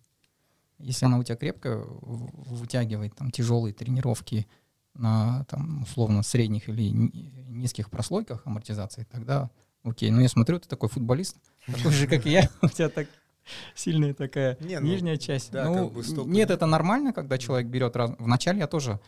Если 0.79 1.05
она 1.05 1.19
у 1.19 1.23
тебя 1.23 1.37
крепкая, 1.37 1.77
вытягивает 1.77 3.15
там 3.15 3.31
тяжелые 3.31 3.75
тренировки 3.75 4.49
на 4.95 5.45
там 5.45 5.83
условно 5.83 6.23
средних 6.23 6.69
или 6.69 6.89
ни- 6.89 7.45
низких 7.49 7.91
прослойках 7.91 8.47
амортизации, 8.47 9.07
тогда 9.11 9.51
окей. 9.83 10.11
Но 10.11 10.21
я 10.21 10.29
смотрю, 10.29 10.59
ты 10.59 10.69
такой 10.69 10.89
футболист, 10.89 11.37
такой 11.67 11.93
же, 11.93 12.07
как 12.07 12.27
и 12.27 12.31
я, 12.31 12.51
у 12.63 12.69
тебя 12.69 12.89
так 12.89 13.09
сильная 13.75 14.15
такая 14.15 14.57
Не, 14.61 14.81
ну, 14.81 14.87
нижняя 14.87 15.17
часть. 15.17 15.53
да, 15.53 15.65
ну, 15.65 15.87
как 15.87 15.93
бы 15.95 16.05
стопы. 16.05 16.31
нет, 16.31 16.51
это 16.51 16.67
нормально, 16.67 17.13
когда 17.13 17.39
человек 17.39 17.69
берет 17.69 17.97
раз. 17.97 18.13
Вначале 18.19 18.61
я 18.61 18.67
тоже 18.67 19.01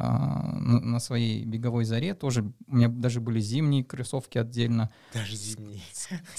а, 0.00 0.52
на, 0.60 0.78
на 0.78 1.00
своей 1.00 1.44
беговой 1.44 1.84
заре 1.84 2.14
тоже 2.14 2.52
у 2.68 2.76
меня 2.76 2.86
даже 2.86 3.20
были 3.20 3.40
зимние 3.40 3.82
кроссовки 3.82 4.38
отдельно. 4.38 4.92
Даже 5.12 5.34
зимние. 5.34 5.82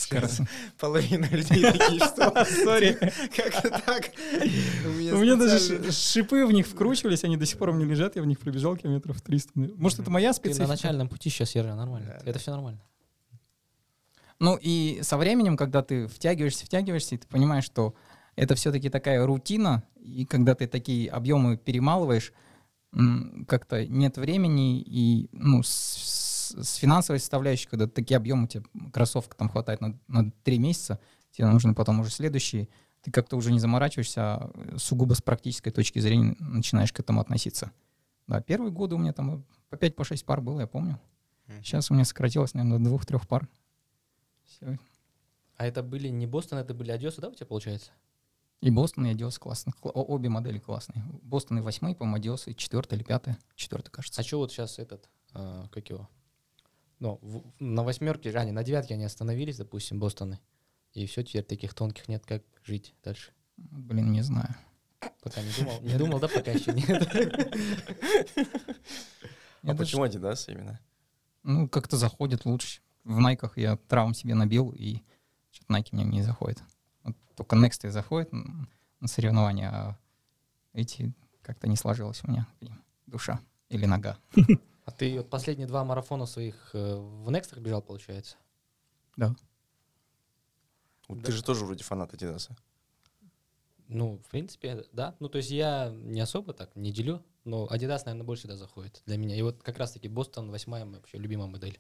Половина 0.79 1.25
людей 1.25 1.63
такие, 1.63 1.99
что? 2.05 2.45
Сори. 2.63 2.93
Как 3.35 3.65
это 3.65 3.81
так? 3.85 4.11
У 4.41 5.17
меня 5.17 5.35
даже 5.35 5.91
шипы 5.91 6.45
в 6.45 6.53
них 6.53 6.67
вкручивались, 6.67 7.25
они 7.25 7.35
до 7.35 7.45
сих 7.45 7.57
пор 7.57 7.69
у 7.69 7.73
меня 7.73 7.85
лежат, 7.85 8.15
я 8.15 8.21
в 8.21 8.25
них 8.25 8.39
пробежал 8.39 8.77
километров 8.77 9.19
300. 9.21 9.51
Может, 9.75 9.99
это 9.99 10.09
моя 10.09 10.27
Ты 10.27 10.29
на 10.29 10.33
специфика? 10.35 10.67
начальном 10.67 11.09
пути 11.09 11.29
сейчас, 11.29 11.53
Ержан, 11.53 11.75
нормально. 11.75 12.17
Это 12.23 12.39
все 12.39 12.51
нормально. 12.51 12.79
Ну 14.39 14.57
и 14.61 14.99
со 15.03 15.17
временем, 15.17 15.57
когда 15.57 15.81
ты 15.83 16.07
втягиваешься, 16.07 16.65
втягиваешься, 16.65 17.15
и 17.15 17.17
ты 17.17 17.27
понимаешь, 17.27 17.65
что 17.65 17.93
это 18.35 18.55
все-таки 18.55 18.89
такая 18.89 19.25
рутина, 19.25 19.83
и 19.99 20.25
когда 20.25 20.55
ты 20.55 20.67
такие 20.67 21.09
объемы 21.09 21.57
перемалываешь, 21.57 22.31
как-то 23.47 23.85
нет 23.85 24.17
времени, 24.17 24.81
и 24.81 25.29
ну, 25.31 25.61
с, 25.61 26.55
с- 26.57 26.75
финансовой 26.77 27.19
составляющей, 27.19 27.67
когда 27.67 27.87
такие 27.87 28.17
объемы, 28.17 28.47
тебе 28.47 28.63
кроссовка 28.91 29.35
там 29.35 29.49
хватает 29.49 29.81
на, 29.81 29.99
на 30.07 30.31
3 30.43 30.57
месяца, 30.57 30.99
тебе 31.31 31.47
нужны 31.47 31.75
потом 31.75 31.99
уже 31.99 32.09
следующие, 32.09 32.69
ты 33.01 33.11
как-то 33.11 33.35
уже 33.37 33.51
не 33.51 33.59
заморачиваешься, 33.59 34.21
а 34.21 34.51
сугубо 34.77 35.13
с 35.13 35.21
практической 35.21 35.71
точки 35.71 35.99
зрения 35.99 36.35
начинаешь 36.39 36.91
к 36.91 36.99
этому 36.99 37.21
относиться. 37.21 37.71
Да, 38.27 38.41
первые 38.41 38.71
годы 38.71 38.95
у 38.95 38.97
меня 38.97 39.13
там 39.13 39.43
по 39.69 39.77
5 39.77 39.95
по 39.95 40.03
6 40.03 40.25
пар 40.25 40.41
было, 40.41 40.61
я 40.61 40.67
помню. 40.67 40.99
Сейчас 41.63 41.91
у 41.91 41.93
меня 41.93 42.05
сократилось, 42.05 42.53
наверное, 42.53 42.77
до 42.79 42.85
двух-трех 42.85 43.27
пар. 43.27 43.47
Всё. 44.61 44.77
А 45.57 45.65
это 45.65 45.83
были 45.83 46.07
не 46.07 46.25
Бостон, 46.25 46.59
это 46.59 46.73
были 46.73 46.91
Одесса, 46.91 47.21
да, 47.21 47.29
у 47.29 47.33
тебя 47.35 47.45
получается? 47.45 47.91
И 48.61 48.69
Бостон, 48.71 49.05
и 49.05 49.11
Адиос 49.11 49.39
классные. 49.39 49.73
Обе 49.81 50.27
модели 50.29 50.59
классные. 50.59 51.03
Бостон 51.21 51.59
и 51.59 51.61
восьмой, 51.61 51.95
по-моему, 51.95 52.17
Адиос 52.17 52.47
и 52.47 52.55
четвертый 52.55 52.95
или 52.97 53.03
пятый. 53.03 53.35
Четвертый, 53.55 53.89
кажется. 53.89 54.21
А 54.21 54.23
что 54.23 54.37
вот 54.39 54.51
сейчас 54.51 54.79
этот, 54.79 55.09
а, 55.33 55.67
как 55.69 55.89
его? 55.89 56.09
Ну, 56.99 57.19
в- 57.21 57.43
на 57.59 57.83
восьмерке, 57.83 58.31
а 58.35 58.43
не 58.43 58.51
на 58.51 58.63
девятке 58.63 58.95
они 58.95 59.05
остановились, 59.05 59.57
допустим, 59.57 59.99
Бостоны. 59.99 60.39
И 60.93 61.05
все, 61.05 61.23
теперь 61.23 61.43
таких 61.43 61.73
тонких 61.73 62.09
нет, 62.09 62.25
как 62.25 62.43
жить 62.63 62.93
дальше. 63.03 63.31
Блин, 63.55 64.11
не 64.11 64.21
знаю. 64.21 64.53
Пока 65.21 65.41
не 65.41 65.51
думал. 65.57 65.81
Не 65.81 65.97
думал, 65.97 66.19
да, 66.19 66.27
пока 66.27 66.51
еще 66.51 66.73
нет. 66.73 67.07
А 69.63 69.75
почему 69.75 70.05
Adidas 70.05 70.51
именно? 70.51 70.79
Ну, 71.43 71.67
как-то 71.69 71.97
заходит 71.97 72.45
лучше. 72.45 72.81
В 73.09 73.19
Найках 73.19 73.57
я 73.57 73.75
травм 73.75 74.13
себе 74.13 74.35
набил, 74.35 74.69
и 74.69 75.01
что-то 75.49 75.71
Найки 75.71 75.95
мне 75.95 76.03
не 76.03 76.21
заходит. 76.21 76.61
Вот 77.03 77.15
только 77.35 77.55
Next 77.55 77.89
заходит 77.89 78.31
м, 78.31 78.69
на 78.99 79.07
соревнования, 79.07 79.71
а 79.71 79.99
эти 80.73 81.11
как-то 81.41 81.67
не 81.67 81.75
сложилось 81.75 82.23
у 82.23 82.29
меня. 82.29 82.47
и 82.61 82.69
Душа 83.07 83.39
или 83.69 83.85
нога. 83.85 84.17
А 84.85 84.91
ты 84.91 85.17
вот 85.17 85.29
последние 85.29 85.67
два 85.67 85.83
марафона 85.85 86.25
своих 86.25 86.71
э, 86.73 86.95
в 86.95 87.29
Некстах 87.29 87.59
бежал, 87.59 87.79
получается? 87.79 88.37
Вот 91.07 91.23
Ты 91.23 91.31
же 91.31 91.43
тоже 91.43 91.63
вроде 91.63 91.83
фанат 91.83 92.11
Adidas. 92.13 92.49
Ну, 93.87 94.17
в 94.17 94.29
принципе, 94.29 94.85
да. 94.91 95.15
Ну, 95.19 95.29
то 95.29 95.37
есть 95.37 95.51
я 95.51 95.91
не 95.91 96.19
особо 96.21 96.53
так 96.53 96.75
не 96.75 96.91
делю, 96.91 97.23
но 97.43 97.67
Adidas, 97.67 98.01
наверное, 98.05 98.23
больше 98.23 98.47
да 98.47 98.55
заходит 98.55 99.03
для 99.05 99.17
меня. 99.17 99.35
И 99.35 99.41
вот 99.43 99.61
как 99.61 99.77
раз-таки 99.77 100.07
Бостон 100.07 100.49
восьмая 100.49 100.85
моя 100.85 100.97
вообще 100.97 101.19
любимая 101.19 101.47
модель. 101.47 101.79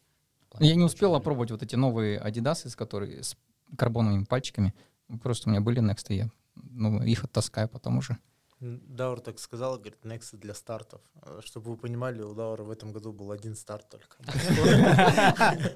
Я 0.59 0.75
не 0.75 0.83
успел 0.83 1.15
опробовать 1.15 1.51
вот 1.51 1.63
эти 1.63 1.75
новые 1.75 2.19
Adidas, 2.19 2.67
с 2.67 2.75
которые 2.75 3.23
с 3.23 3.35
карбоновыми 3.77 4.23
пальчиками. 4.23 4.73
Просто 5.21 5.49
у 5.49 5.51
меня 5.51 5.61
были 5.61 5.81
Next, 5.81 6.05
и 6.09 6.15
я 6.15 6.29
ну, 6.55 7.03
их 7.03 7.23
оттаскаю 7.23 7.69
потом 7.69 7.97
уже. 7.97 8.17
Даур 8.59 9.21
так 9.21 9.39
сказал, 9.39 9.77
говорит, 9.77 10.03
Next 10.03 10.35
для 10.35 10.53
стартов. 10.53 11.01
Э, 11.21 11.39
Чтобы 11.43 11.71
вы 11.71 11.77
понимали, 11.77 12.21
у 12.21 12.33
Даура 12.33 12.63
в 12.63 12.71
этом 12.71 12.91
году 12.91 13.13
был 13.13 13.31
один 13.31 13.55
старт 13.55 13.87
только. 13.89 14.17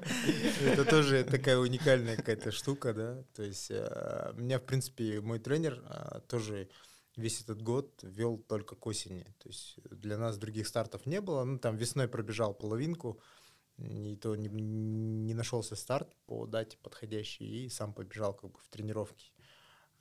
Это 0.62 0.84
тоже 0.84 1.24
такая 1.24 1.56
уникальная 1.56 2.16
какая-то 2.16 2.52
штука, 2.52 2.92
да. 2.92 3.22
То 3.34 3.42
есть 3.42 3.70
э, 3.70 4.32
меня, 4.36 4.58
в 4.58 4.64
принципе, 4.64 5.22
мой 5.22 5.38
тренер 5.38 5.82
э, 5.82 6.20
тоже 6.28 6.68
весь 7.16 7.40
этот 7.40 7.62
год 7.62 8.00
вел 8.02 8.36
только 8.36 8.76
к 8.76 8.86
осени. 8.86 9.24
То 9.38 9.48
есть 9.48 9.78
для 9.90 10.18
нас 10.18 10.36
других 10.36 10.68
стартов 10.68 11.06
не 11.06 11.22
было. 11.22 11.44
Ну, 11.44 11.58
там 11.58 11.76
весной 11.76 12.06
пробежал 12.06 12.52
половинку, 12.52 13.18
и 13.78 14.16
то 14.16 14.36
не, 14.36 14.48
не 14.48 15.34
нашелся 15.34 15.76
старт 15.76 16.14
по 16.26 16.46
дате 16.46 16.78
подходящий, 16.82 17.66
и 17.66 17.68
сам 17.68 17.92
побежал 17.92 18.34
как 18.34 18.52
бы 18.52 18.58
в 18.58 18.68
тренировки. 18.68 19.32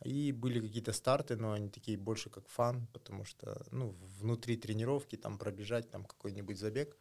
И 0.04 0.32
были 0.32 0.60
какие-то 0.60 0.92
старты, 0.92 1.38
но 1.38 1.54
они 1.54 1.70
такие 1.70 1.98
больше 1.98 2.30
как 2.30 2.48
фан, 2.50 2.88
потому 2.94 3.24
что, 3.24 3.66
ну, 3.72 3.96
внутри 4.20 4.58
тренировки 4.58 5.16
там 5.16 5.38
пробежать, 5.38 5.90
там 5.90 6.04
какой-нибудь 6.04 6.58
забег. 6.58 6.98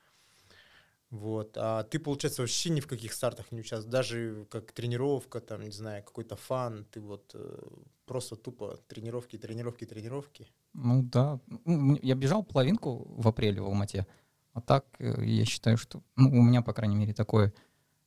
Вот. 1.10 1.58
А 1.58 1.82
ты, 1.82 1.98
получается, 1.98 2.42
вообще 2.42 2.70
ни 2.70 2.80
в 2.80 2.86
каких 2.86 3.12
стартах 3.12 3.52
не 3.52 3.60
участвовал, 3.60 3.92
даже 3.92 4.46
как 4.50 4.72
тренировка, 4.72 5.40
там, 5.40 5.60
не 5.60 5.70
знаю, 5.70 6.02
какой-то 6.04 6.36
фан, 6.36 6.86
ты 6.90 7.00
вот 7.00 7.32
э, 7.34 7.58
просто 8.06 8.34
тупо 8.34 8.78
тренировки, 8.88 9.36
тренировки, 9.36 9.84
тренировки. 9.84 10.48
Ну 10.72 11.02
да. 11.02 11.38
Ну, 11.66 11.98
Я 12.02 12.14
бежал 12.14 12.42
половинку 12.42 13.04
в 13.08 13.28
апреле 13.28 13.60
в 13.60 13.66
Алмате. 13.66 14.06
А 14.52 14.60
так 14.60 14.84
э, 14.98 15.24
я 15.24 15.44
считаю, 15.44 15.76
что 15.76 16.02
ну, 16.16 16.30
у 16.30 16.42
меня, 16.42 16.62
по 16.62 16.72
крайней 16.72 16.96
мере, 16.96 17.14
такое 17.14 17.52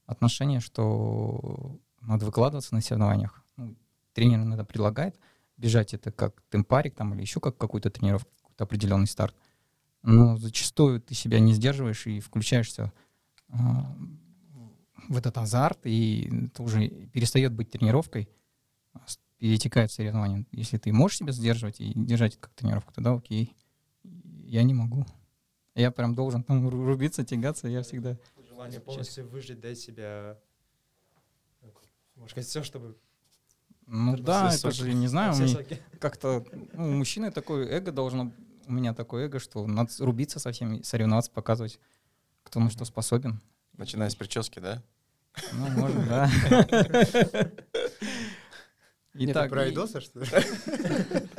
отношение, 0.06 0.60
что 0.60 1.80
надо 2.02 2.25
выкладываться 2.25 2.75
на 2.75 2.82
соревнованиях. 2.82 3.44
Ну, 3.58 3.75
тренер 4.14 4.40
иногда 4.40 4.64
предлагает 4.64 5.20
бежать 5.58 5.94
это 5.94 6.12
как 6.12 6.42
темпарик 6.50 6.96
там 6.96 7.14
или 7.14 7.22
еще 7.22 7.40
как 7.40 7.58
какую-то 7.58 7.90
тренировку, 7.90 8.30
какой-то 8.42 8.64
определенный 8.66 9.08
старт. 9.08 9.36
Но 10.04 10.38
зачастую 10.38 11.02
ты 11.02 11.16
себя 11.16 11.40
не 11.40 11.54
сдерживаешь 11.54 12.06
и 12.06 12.20
включаешься 12.20 12.94
а, 13.50 13.96
в 15.08 15.18
этот 15.18 15.38
азарт, 15.38 15.80
и 15.86 16.50
это 16.52 16.62
уже 16.62 16.88
перестает 16.88 17.54
быть 17.54 17.72
тренировкой, 17.72 18.30
а 18.94 19.00
перетекает 19.40 19.90
в 19.90 19.94
соревнования. 19.94 20.46
Если 20.52 20.78
ты 20.78 20.94
можешь 20.94 21.18
себя 21.18 21.32
сдерживать 21.32 21.80
и 21.80 21.92
держать 21.96 22.34
это 22.34 22.42
как 22.42 22.54
тренировку, 22.54 22.94
тогда 22.94 23.14
окей. 23.14 23.56
Я 24.04 24.62
не 24.64 24.74
могу. 24.74 25.06
Я 25.75 25.91
прям 25.91 26.15
должен 26.15 26.41
там 26.44 26.67
ру- 26.67 26.86
рубиться, 26.86 27.24
тягаться, 27.25 27.67
я 27.67 27.84
всегда... 27.84 28.17
Желание 28.48 28.79
Сейчас. 28.79 28.84
полностью 28.86 29.27
выжить, 29.27 29.60
дать 29.60 29.77
себя, 29.77 30.39
как, 31.62 31.84
можно 32.15 32.29
сказать, 32.29 32.48
все, 32.48 32.63
чтобы... 32.63 32.98
Ну 33.86 34.15
Все 34.15 34.24
да, 34.24 34.48
это 34.48 34.58
соки. 34.58 34.75
же, 34.77 34.94
не 34.94 35.08
знаю, 35.08 35.36
как-то 36.00 36.46
ну, 36.74 36.88
у 36.88 36.91
мужчины 36.91 37.29
такое 37.32 37.67
эго 37.67 37.91
должно... 37.91 38.32
У 38.67 38.72
меня 38.72 38.94
такое 38.94 39.25
эго, 39.25 39.39
что 39.39 39.67
надо 39.67 39.91
рубиться 40.00 40.39
со 40.39 40.51
всеми, 40.51 40.82
соревноваться, 40.82 41.29
показывать, 41.29 41.79
кто 42.44 42.60
на 42.62 42.70
что 42.72 42.86
способен. 42.86 43.41
Начиная 43.74 44.10
с 44.10 44.15
прически, 44.15 44.60
да? 44.60 44.82
Ну, 45.51 45.67
может, 45.70 46.08
да. 46.08 46.32
Итак, 49.13 49.50
Про 49.50 49.63
Айдоса, 49.63 50.01
что 50.01 50.22
ли? 50.22 50.25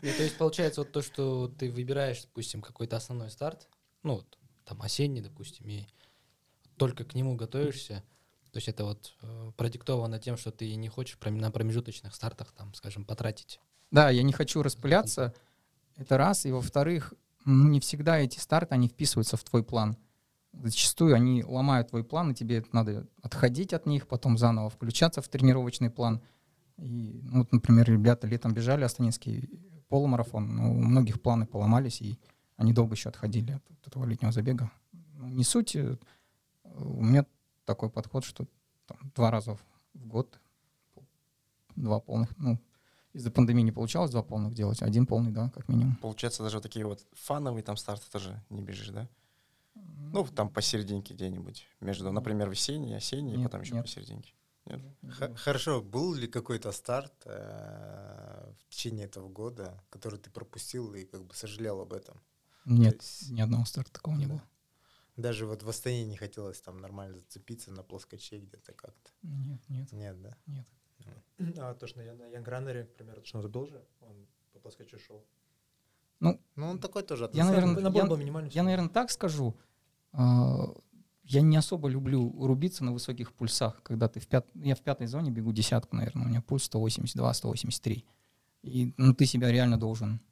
Ну, 0.00 0.10
то 0.16 0.22
есть 0.22 0.38
получается 0.38 0.82
вот 0.82 0.92
то, 0.92 1.02
что 1.02 1.48
ты 1.48 1.70
выбираешь, 1.70 2.22
допустим, 2.22 2.62
какой-то 2.62 2.96
основной 2.96 3.30
старт, 3.30 3.68
ну 4.02 4.16
вот 4.16 4.38
там 4.64 4.80
осенний, 4.82 5.20
допустим, 5.20 5.68
и 5.68 5.86
только 6.76 7.04
к 7.04 7.14
нему 7.14 7.34
готовишься, 7.34 8.04
то 8.52 8.58
есть 8.58 8.68
это 8.68 8.84
вот 8.84 9.12
э, 9.22 9.52
продиктовано 9.56 10.18
тем, 10.18 10.36
что 10.36 10.50
ты 10.50 10.74
не 10.74 10.88
хочешь 10.88 11.18
на 11.22 11.50
промежуточных 11.50 12.14
стартах, 12.14 12.52
там, 12.52 12.72
скажем, 12.74 13.04
потратить. 13.04 13.60
Да, 13.90 14.10
я 14.10 14.22
не 14.22 14.32
хочу 14.32 14.62
распыляться. 14.62 15.34
Это 15.96 16.16
раз. 16.16 16.46
И 16.46 16.52
во-вторых, 16.52 17.12
ну, 17.44 17.68
не 17.68 17.80
всегда 17.80 18.18
эти 18.18 18.38
старты, 18.38 18.74
они 18.74 18.88
вписываются 18.88 19.36
в 19.36 19.44
твой 19.44 19.62
план. 19.62 19.96
Зачастую 20.52 21.14
они 21.14 21.44
ломают 21.44 21.90
твой 21.90 22.04
план, 22.04 22.32
и 22.32 22.34
тебе 22.34 22.64
надо 22.72 23.06
отходить 23.22 23.74
от 23.74 23.86
них, 23.86 24.08
потом 24.08 24.38
заново 24.38 24.70
включаться 24.70 25.20
в 25.20 25.28
тренировочный 25.28 25.90
план. 25.90 26.22
И, 26.78 27.20
ну, 27.24 27.40
вот, 27.40 27.52
например, 27.52 27.90
ребята 27.90 28.26
летом 28.26 28.54
бежали 28.54 28.84
Астанинский 28.84 29.48
полумарафон, 29.88 30.54
но 30.56 30.70
у 30.70 30.74
многих 30.74 31.20
планы 31.20 31.46
поломались, 31.46 32.00
и 32.02 32.18
они 32.56 32.72
долго 32.72 32.94
еще 32.94 33.08
отходили 33.08 33.52
от, 33.52 33.70
от 33.70 33.86
этого 33.86 34.04
летнего 34.04 34.32
забега. 34.32 34.70
Ну, 35.14 35.28
не 35.28 35.44
суть. 35.44 35.76
э, 35.76 35.96
У 36.64 37.02
меня 37.02 37.24
такой 37.64 37.90
подход, 37.90 38.24
что 38.24 38.46
там, 38.86 38.98
два 39.14 39.30
раза 39.30 39.54
в 39.54 40.06
год, 40.06 40.38
два 41.76 42.00
полных, 42.00 42.36
ну, 42.38 42.58
из-за 43.12 43.30
пандемии 43.30 43.62
не 43.62 43.72
получалось 43.72 44.10
два 44.10 44.22
полных 44.22 44.54
делать, 44.54 44.82
один 44.82 45.06
полный, 45.06 45.32
да, 45.32 45.50
как 45.50 45.68
минимум. 45.68 45.96
Получается, 45.96 46.42
даже 46.42 46.56
вот 46.56 46.62
такие 46.62 46.86
вот 46.86 47.04
фановые 47.12 47.62
там 47.62 47.76
старты 47.76 48.10
тоже 48.10 48.42
не 48.50 48.62
бежишь, 48.62 48.88
да? 48.90 49.08
Ну, 49.74 50.24
там 50.26 50.48
посерединке 50.50 51.14
где-нибудь. 51.14 51.66
Между, 51.80 52.10
например, 52.12 52.48
весенний, 52.50 52.94
осенний, 52.94 53.34
и 53.34 53.36
Нет, 53.36 53.44
потом 53.46 53.60
еще 53.62 53.74
нет. 53.74 53.84
посерединке. 53.84 54.32
Х- 55.10 55.34
Хорошо, 55.36 55.82
был 55.82 56.14
ли 56.14 56.26
какой-то 56.26 56.72
старт 56.72 57.12
э, 57.26 58.52
в 58.60 58.68
течение 58.68 59.06
этого 59.06 59.28
года, 59.28 59.82
который 59.90 60.18
ты 60.18 60.30
пропустил 60.30 60.94
и 60.94 61.04
как 61.04 61.24
бы 61.24 61.34
сожалел 61.34 61.80
об 61.80 61.92
этом? 61.92 62.20
Нет, 62.64 62.98
То 62.98 63.04
есть 63.04 63.30
ни 63.30 63.40
одного 63.40 63.64
старта 63.64 63.92
такого 63.92 64.16
не 64.16 64.26
Да. 64.26 64.32
было. 64.34 64.42
Даже 65.16 65.46
вот 65.46 65.62
в 65.62 65.68
Астане 65.68 66.04
не 66.04 66.16
хотелось 66.16 66.60
там 66.60 66.78
нормально 66.80 67.18
зацепиться 67.18 67.72
на 67.72 67.82
плоскоче 67.82 68.38
где-то 68.38 68.72
как-то. 68.72 69.10
Нет, 69.22 69.60
нет, 69.68 69.92
Нет, 69.92 70.22
да? 70.22 70.36
нет. 70.46 70.66
А, 71.58 71.74
точно, 71.74 72.02
я 72.02 72.14
на 72.14 72.26
Янгранере, 72.26 72.82
например, 72.84 73.14
точно 73.16 73.40
вот 73.40 73.50
был 73.50 73.66
же, 73.66 73.84
он 74.00 74.26
по 74.52 74.58
плоскочу 74.60 74.98
шел. 74.98 75.24
Ну, 76.20 76.38
он 76.56 76.78
такой 76.78 77.02
тоже 77.02 77.30
Я, 77.32 77.44
наверное, 77.44 77.80
я- 77.80 78.04
минимальный. 78.16 78.50
Я, 78.50 78.62
наверное, 78.62 78.88
так 78.90 79.10
скажу. 79.10 79.54
а, 80.12 80.66
Я 81.28 81.42
не 81.42 81.58
особо 81.58 81.88
люблю 81.88 82.34
рубиться 82.40 82.84
на 82.84 82.92
высоких 82.92 83.34
пульсах, 83.34 83.82
когда 83.82 84.08
ты 84.08 84.18
в 84.18 84.26
пят... 84.26 84.48
Я 84.54 84.74
в 84.74 84.80
пятой 84.80 85.06
зоне 85.06 85.30
бегу 85.30 85.52
десятку, 85.52 85.94
наверное, 85.94 86.24
у 86.24 86.28
меня 86.28 86.40
пульс 86.40 86.64
182, 86.64 87.34
183. 87.34 88.04
И 88.62 88.94
ну, 88.96 89.12
ты 89.12 89.26
себя 89.26 89.52
реально 89.52 89.78
должен 89.78 90.22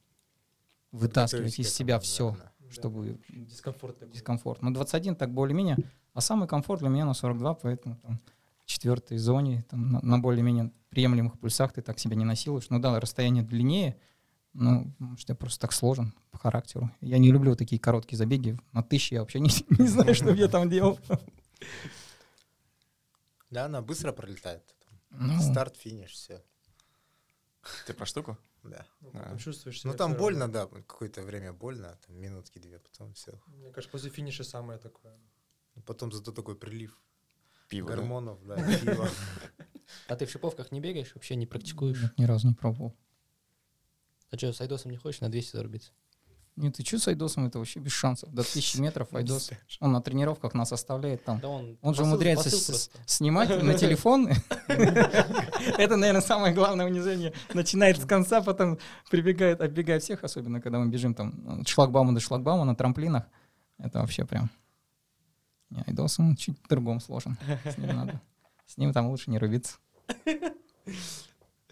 вытаскивать 0.92 1.58
из 1.58 1.72
себя 1.74 2.00
все. 2.00 2.34
Да. 2.38 2.70
чтобы 2.70 3.20
Дискомфорт 3.28 3.98
такой. 3.98 4.14
дискомфорт. 4.14 4.62
Но 4.62 4.70
21 4.70 5.16
так 5.16 5.34
более-менее. 5.34 5.76
А 6.14 6.22
самый 6.22 6.48
комфорт 6.48 6.80
для 6.80 6.88
меня 6.88 7.04
на 7.04 7.12
42, 7.12 7.54
поэтому 7.56 7.96
там, 7.96 8.18
в 8.64 8.64
четвертой 8.64 9.18
зоне, 9.18 9.66
там, 9.68 9.92
на, 9.92 10.00
на 10.00 10.18
более-менее 10.18 10.72
приемлемых 10.88 11.38
пульсах 11.38 11.74
ты 11.74 11.82
так 11.82 11.98
себя 11.98 12.16
не 12.16 12.24
насилуешь. 12.24 12.70
Ну 12.70 12.78
да, 12.78 12.98
расстояние 12.98 13.44
длиннее, 13.44 13.98
но 14.58 14.86
может, 14.98 15.28
я 15.28 15.34
просто 15.34 15.60
так 15.60 15.72
сложен 15.72 16.14
по 16.30 16.38
характеру. 16.38 16.90
Я 17.00 17.18
не 17.18 17.30
люблю 17.30 17.54
такие 17.56 17.80
короткие 17.80 18.16
забеги. 18.18 18.58
На 18.72 18.82
тысячи 18.82 19.14
я 19.14 19.20
вообще 19.20 19.40
не, 19.40 19.50
не 19.78 19.86
знаю, 19.86 20.14
что 20.14 20.30
я 20.34 20.48
там 20.48 20.68
делал. 20.70 20.98
Да, 23.50 23.66
она 23.66 23.80
быстро 23.82 24.12
пролетает. 24.12 24.62
Ну, 25.10 25.40
Старт, 25.40 25.76
финиш, 25.76 26.10
все. 26.12 26.42
Ты 27.86 27.94
про 27.94 28.06
штуку? 28.06 28.36
Да. 28.64 28.84
Ну, 29.00 29.10
А. 29.14 29.18
потом 29.22 29.38
чувствуешь 29.38 29.84
Ну 29.84 29.92
себя 29.92 29.98
там 29.98 30.10
всё 30.12 30.18
больно, 30.20 30.48
да, 30.48 30.66
какое-то 30.66 31.22
время 31.22 31.52
больно, 31.52 31.98
там 32.06 32.16
минутки 32.16 32.58
две, 32.58 32.78
потом 32.78 33.12
все. 33.14 33.40
Мне 33.46 33.70
кажется, 33.70 33.92
после 33.92 34.10
финиша 34.10 34.44
самое 34.44 34.78
такое. 34.78 35.16
Потом 35.84 36.10
зато 36.12 36.32
такой 36.32 36.56
прилив 36.56 36.98
Пиво, 37.68 37.88
да? 37.88 37.96
гормонов, 37.96 38.44
да, 38.44 38.56
пива. 38.80 39.08
А 40.08 40.16
ты 40.16 40.26
в 40.26 40.30
шиповках 40.30 40.72
не 40.72 40.80
бегаешь, 40.80 41.14
вообще 41.14 41.36
не 41.36 41.46
практикуешь? 41.46 42.00
нет, 42.02 42.18
ни 42.18 42.24
разу 42.24 42.48
не 42.48 42.54
пробовал. 42.54 42.96
А 44.30 44.36
что, 44.36 44.52
с 44.52 44.60
айдосом 44.60 44.90
не 44.90 44.96
хочешь 44.96 45.20
на 45.20 45.28
200 45.28 45.56
зарубиться? 45.56 45.92
Нет, 46.56 46.74
ты 46.74 46.82
что 46.86 46.98
с 46.98 47.06
Айдосом? 47.06 47.46
Это 47.46 47.58
вообще 47.58 47.80
без 47.80 47.92
шансов. 47.92 48.32
До 48.32 48.40
1000 48.40 48.80
метров 48.80 49.12
Айдос. 49.14 49.50
Он 49.78 49.92
на 49.92 50.00
тренировках 50.00 50.54
нас 50.54 50.72
оставляет 50.72 51.22
там. 51.22 51.38
Да 51.38 51.48
он, 51.48 51.78
Он 51.82 51.94
же 51.94 52.02
умудряется 52.02 52.48
с- 52.48 52.90
снимать 53.04 53.50
на 53.62 53.74
телефон. 53.74 54.30
Это, 54.68 55.96
наверное, 55.96 56.22
самое 56.22 56.54
главное 56.54 56.86
унижение. 56.86 57.34
Начинает 57.52 58.00
с 58.00 58.06
конца, 58.06 58.40
потом 58.40 58.78
прибегает, 59.10 59.60
оббегает 59.60 60.02
всех, 60.02 60.24
особенно 60.24 60.62
когда 60.62 60.78
мы 60.78 60.88
бежим 60.88 61.14
там 61.14 61.60
от 61.60 61.68
шлагбаума 61.68 62.14
до 62.14 62.20
шлагбаума 62.20 62.64
на 62.64 62.74
трамплинах. 62.74 63.24
Это 63.78 64.00
вообще 64.00 64.24
прям... 64.24 64.50
Айдос, 65.86 66.18
он 66.18 66.36
чуть 66.36 66.56
другом 66.70 67.00
сложен. 67.00 67.36
С 67.66 67.76
ним 67.76 67.88
надо. 67.94 68.22
С 68.64 68.78
ним 68.78 68.94
там 68.94 69.08
лучше 69.08 69.30
не 69.30 69.38
рубиться. 69.38 69.76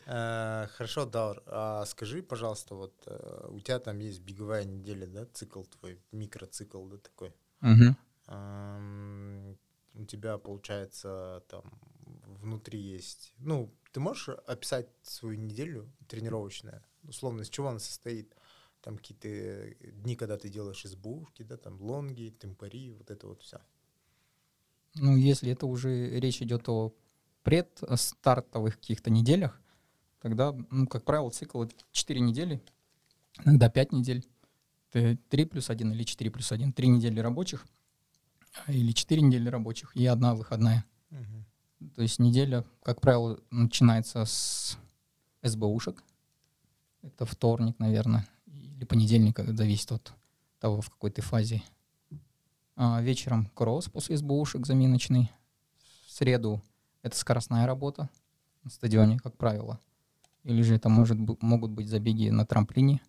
Э, 0.06 0.66
Хорошо, 0.76 1.06
Даур, 1.06 1.42
а 1.46 1.84
скажи, 1.86 2.22
пожалуйста, 2.22 2.74
вот 2.74 2.94
э, 3.06 3.46
у 3.48 3.60
тебя 3.60 3.78
там 3.78 3.98
есть 3.98 4.20
беговая 4.20 4.64
неделя, 4.64 5.06
да, 5.06 5.26
цикл 5.26 5.62
твой, 5.62 6.00
микроцикл, 6.12 6.84
да, 6.86 6.98
такой. 6.98 7.32
Ам, 8.26 9.56
У 9.94 10.04
тебя, 10.06 10.38
получается, 10.38 11.42
там 11.48 11.62
внутри 12.40 12.80
есть... 12.80 13.32
Ну, 13.38 13.72
ты 13.92 14.00
можешь 14.00 14.28
описать 14.46 14.88
свою 15.02 15.38
неделю 15.38 15.90
тренировочную? 16.08 16.82
Условно, 17.04 17.42
из 17.42 17.48
чего 17.48 17.68
она 17.68 17.78
состоит? 17.78 18.34
Там 18.82 18.96
какие-то 18.98 19.28
э, 19.28 19.74
дни, 19.92 20.16
когда 20.16 20.36
ты 20.36 20.48
делаешь 20.48 20.84
избушки, 20.84 21.42
да, 21.42 21.56
там 21.56 21.80
лонги, 21.80 22.34
темпари, 22.38 22.92
вот 22.92 23.10
это 23.10 23.26
вот 23.28 23.42
все. 23.42 23.60
Ну, 24.96 25.16
если 25.16 25.50
это 25.52 25.66
уже 25.66 26.20
речь 26.20 26.42
идет 26.42 26.68
о 26.68 26.92
предстартовых 27.42 28.76
каких-то 28.76 29.10
неделях, 29.10 29.60
тогда, 30.24 30.54
ну, 30.70 30.86
как 30.86 31.04
правило, 31.04 31.30
цикл 31.30 31.66
4 31.92 32.18
недели, 32.18 32.62
иногда 33.44 33.68
5 33.68 33.92
недель. 33.92 34.26
Это 34.90 35.18
3 35.28 35.44
плюс 35.44 35.68
1 35.68 35.92
или 35.92 36.02
4 36.02 36.30
плюс 36.30 36.50
1. 36.50 36.72
3 36.72 36.88
недели 36.88 37.20
рабочих 37.20 37.66
а, 38.64 38.72
или 38.72 38.92
4 38.92 39.20
недели 39.20 39.50
рабочих 39.50 39.94
и 39.94 40.06
одна 40.06 40.34
выходная. 40.34 40.86
То 41.94 42.00
есть 42.00 42.20
неделя, 42.20 42.64
как 42.82 43.02
правило, 43.02 43.38
начинается 43.50 44.24
с 44.24 44.78
СБУшек. 45.42 46.02
Это 47.02 47.26
вторник, 47.26 47.78
наверное, 47.78 48.26
или 48.46 48.86
понедельник, 48.86 49.38
это 49.38 49.54
зависит 49.54 49.92
от 49.92 50.14
того, 50.58 50.80
в 50.80 50.88
какой 50.88 51.10
ты 51.10 51.20
фазе. 51.20 51.62
А 52.76 53.02
вечером 53.02 53.50
кросс 53.54 53.90
после 53.90 54.16
СБУшек 54.16 54.64
заминочный. 54.64 55.30
В 56.06 56.12
среду 56.12 56.62
это 57.02 57.14
скоростная 57.14 57.66
работа 57.66 58.08
на 58.62 58.70
стадионе, 58.70 59.18
как 59.18 59.36
правило. 59.36 59.78
Или 60.44 60.62
же 60.62 60.74
это 60.76 60.88
может, 60.88 61.18
могут 61.42 61.70
быть 61.72 61.88
забеги 61.88 62.28
на 62.28 62.44
трамплине, 62.46 63.00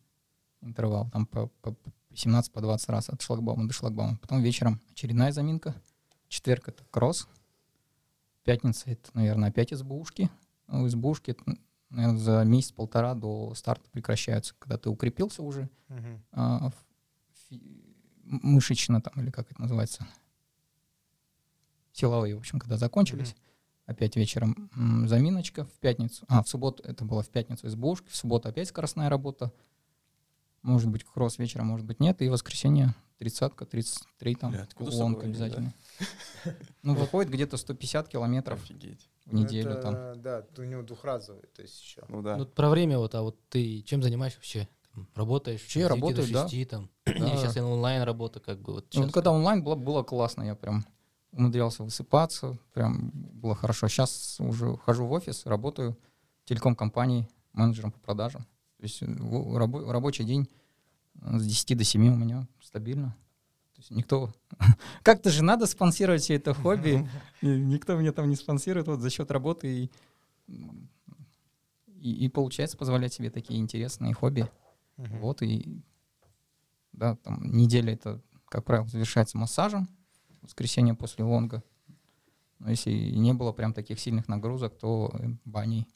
интервал 0.62 1.10
там 1.12 1.26
по, 1.26 1.48
по 1.62 1.76
17 2.14 2.52
по 2.52 2.62
20 2.62 2.90
раз 2.90 3.10
от 3.10 3.22
шлагбаума 3.22 3.68
до 3.68 3.74
шлагбаума. 3.74 4.18
Потом 4.18 4.42
вечером 4.42 4.80
очередная 4.92 5.32
заминка. 5.32 5.76
Четверг 6.30 6.70
это 6.70 6.84
кросс. 6.92 7.28
Пятница 8.44 8.90
это, 8.92 9.10
наверное, 9.14 9.50
опять 9.50 9.76
СБУшки. 9.78 10.30
Ну, 10.68 10.88
это, 10.88 11.44
наверное, 11.90 12.18
за 12.20 12.44
месяц-полтора 12.44 13.14
до 13.16 13.54
старта 13.56 13.90
прекращаются, 13.92 14.56
когда 14.58 14.78
ты 14.78 14.90
укрепился 14.90 15.44
уже 15.44 15.70
а, 16.32 16.72
фи- 17.50 17.62
м- 18.26 18.40
мышечно 18.44 19.02
там, 19.02 19.14
или 19.22 19.30
как 19.30 19.52
это 19.52 19.62
называется, 19.62 20.08
силовые, 21.92 22.36
в 22.36 22.40
общем, 22.40 22.60
когда 22.60 22.78
закончились. 22.78 23.36
Опять 23.86 24.16
вечером 24.16 24.70
заминочка 25.08 25.66
в 25.66 25.74
пятницу. 25.74 26.26
А, 26.28 26.42
в 26.42 26.50
субботу, 26.50 26.84
это 26.84 27.06
было 27.06 27.22
в 27.22 27.30
пятницу 27.30 27.70
СБУшки, 27.70 28.10
в 28.10 28.16
субботу 28.16 28.50
опять 28.50 28.68
скоростная 28.68 29.10
работа. 29.10 29.52
Может 30.64 30.90
быть, 30.90 31.04
кросс 31.04 31.38
вечером, 31.38 31.68
может 31.68 31.86
быть, 31.86 32.00
нет. 32.00 32.22
И 32.24 32.30
воскресенье 32.30 32.96
тридцатка, 33.20 33.66
33 33.66 34.36
там, 34.36 34.52
Бля, 34.52 34.68
лонг 34.80 35.20
времени, 35.20 35.38
да? 35.38 35.46
обязательно. 35.46 35.74
Ну, 36.84 36.94
выходит 36.94 37.32
где-то 37.32 37.58
150 37.58 38.08
километров 38.08 38.62
Офигеть. 38.64 39.10
в 39.26 39.34
неделю 39.34 39.72
Это, 39.72 39.82
там. 39.82 40.22
Да, 40.22 40.46
у 40.58 40.64
него 40.64 40.84
двухразовый, 40.84 41.48
то 41.56 41.62
есть 41.64 41.82
еще. 41.82 42.04
Ну 42.08 42.22
да. 42.22 42.38
Ну, 42.38 42.46
про 42.46 42.70
время 42.70 43.00
вот, 43.00 43.16
а 43.16 43.24
вот 43.24 43.40
ты 43.50 43.82
чем 43.82 44.04
занимаешься 44.04 44.40
вообще? 44.40 44.68
Работаешь? 45.16 45.62
Вообще 45.62 45.80
девяти 45.80 45.90
до 45.90 45.96
работаю, 45.96 46.34
да. 46.34 46.44
шести 46.44 46.66
там? 46.66 46.90
Да. 47.06 47.38
Сейчас 47.38 47.56
я 47.56 47.66
онлайн 47.66 48.04
работа, 48.04 48.40
как 48.40 48.62
бы 48.62 48.74
вот 48.74 48.88
Ну, 48.94 49.04
вот 49.04 49.14
когда 49.14 49.32
онлайн 49.32 49.64
было, 49.64 49.76
было 49.76 50.04
классно, 50.04 50.44
я 50.44 50.56
прям 50.56 50.86
умудрялся 51.36 51.84
высыпаться, 51.84 52.58
прям 52.74 53.12
было 53.14 53.56
хорошо. 53.56 53.88
Сейчас 53.88 54.38
уже 54.40 54.78
хожу 54.78 55.06
в 55.06 55.12
офис, 55.12 55.46
работаю 55.46 55.98
в 56.44 56.48
телеком-компании 56.48 57.28
менеджером 57.54 57.92
по 57.92 58.00
продажам. 58.00 58.44
То 58.78 58.84
есть 58.84 59.02
э, 59.02 59.06
рабо- 59.06 59.92
рабочий 59.92 60.24
день 60.24 60.50
э, 61.22 61.38
с 61.38 61.46
10 61.46 61.78
до 61.78 61.84
7 61.84 62.08
у 62.08 62.16
меня 62.16 62.48
стабильно. 62.62 63.16
То 63.76 63.80
есть 63.80 63.92
никто... 63.92 64.34
Как-то 65.04 65.30
же 65.30 65.44
надо 65.44 65.66
спонсировать 65.66 66.22
все 66.22 66.36
это 66.36 66.54
хобби. 66.54 67.08
и 67.42 67.48
никто 67.48 67.96
меня 67.96 68.14
там 68.14 68.30
не 68.30 68.36
спонсирует 68.36 68.88
вот 68.88 69.02
за 69.02 69.10
счет 69.10 69.30
работы. 69.32 69.68
И, 69.68 69.92
и, 71.88 72.26
и 72.26 72.30
получается 72.30 72.78
позволять 72.78 73.14
себе 73.14 73.30
такие 73.30 73.60
интересные 73.60 74.14
хобби. 74.14 74.50
Вот 74.98 75.42
и 75.42 75.82
да, 76.94 77.16
там 77.18 77.52
неделя 77.52 77.94
это, 77.94 78.22
как 78.48 78.64
правило, 78.64 78.88
завершается 78.88 79.38
массажем. 79.38 79.90
Воскресенье 80.46 80.94
после 80.94 81.26
лонга. 81.26 81.64
Но 82.60 82.70
если 82.70 82.92
не 82.92 83.34
было 83.34 83.52
прям 83.52 83.74
таких 83.74 84.00
сильных 84.00 84.28
нагрузок, 84.28 84.78
то 84.78 85.12
э, 85.14 85.28
баней. 85.44 85.88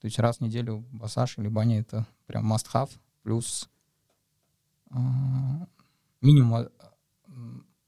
То 0.00 0.06
есть 0.06 0.18
раз 0.18 0.38
в 0.38 0.40
неделю 0.40 0.84
массаж 0.90 1.38
или 1.38 1.48
баня 1.48 1.80
это 1.80 2.06
прям 2.26 2.52
must 2.52 2.66
have. 2.72 2.90
Плюс 3.22 3.68
а, 4.90 5.66
минимум 6.20 6.54
а, 6.54 6.68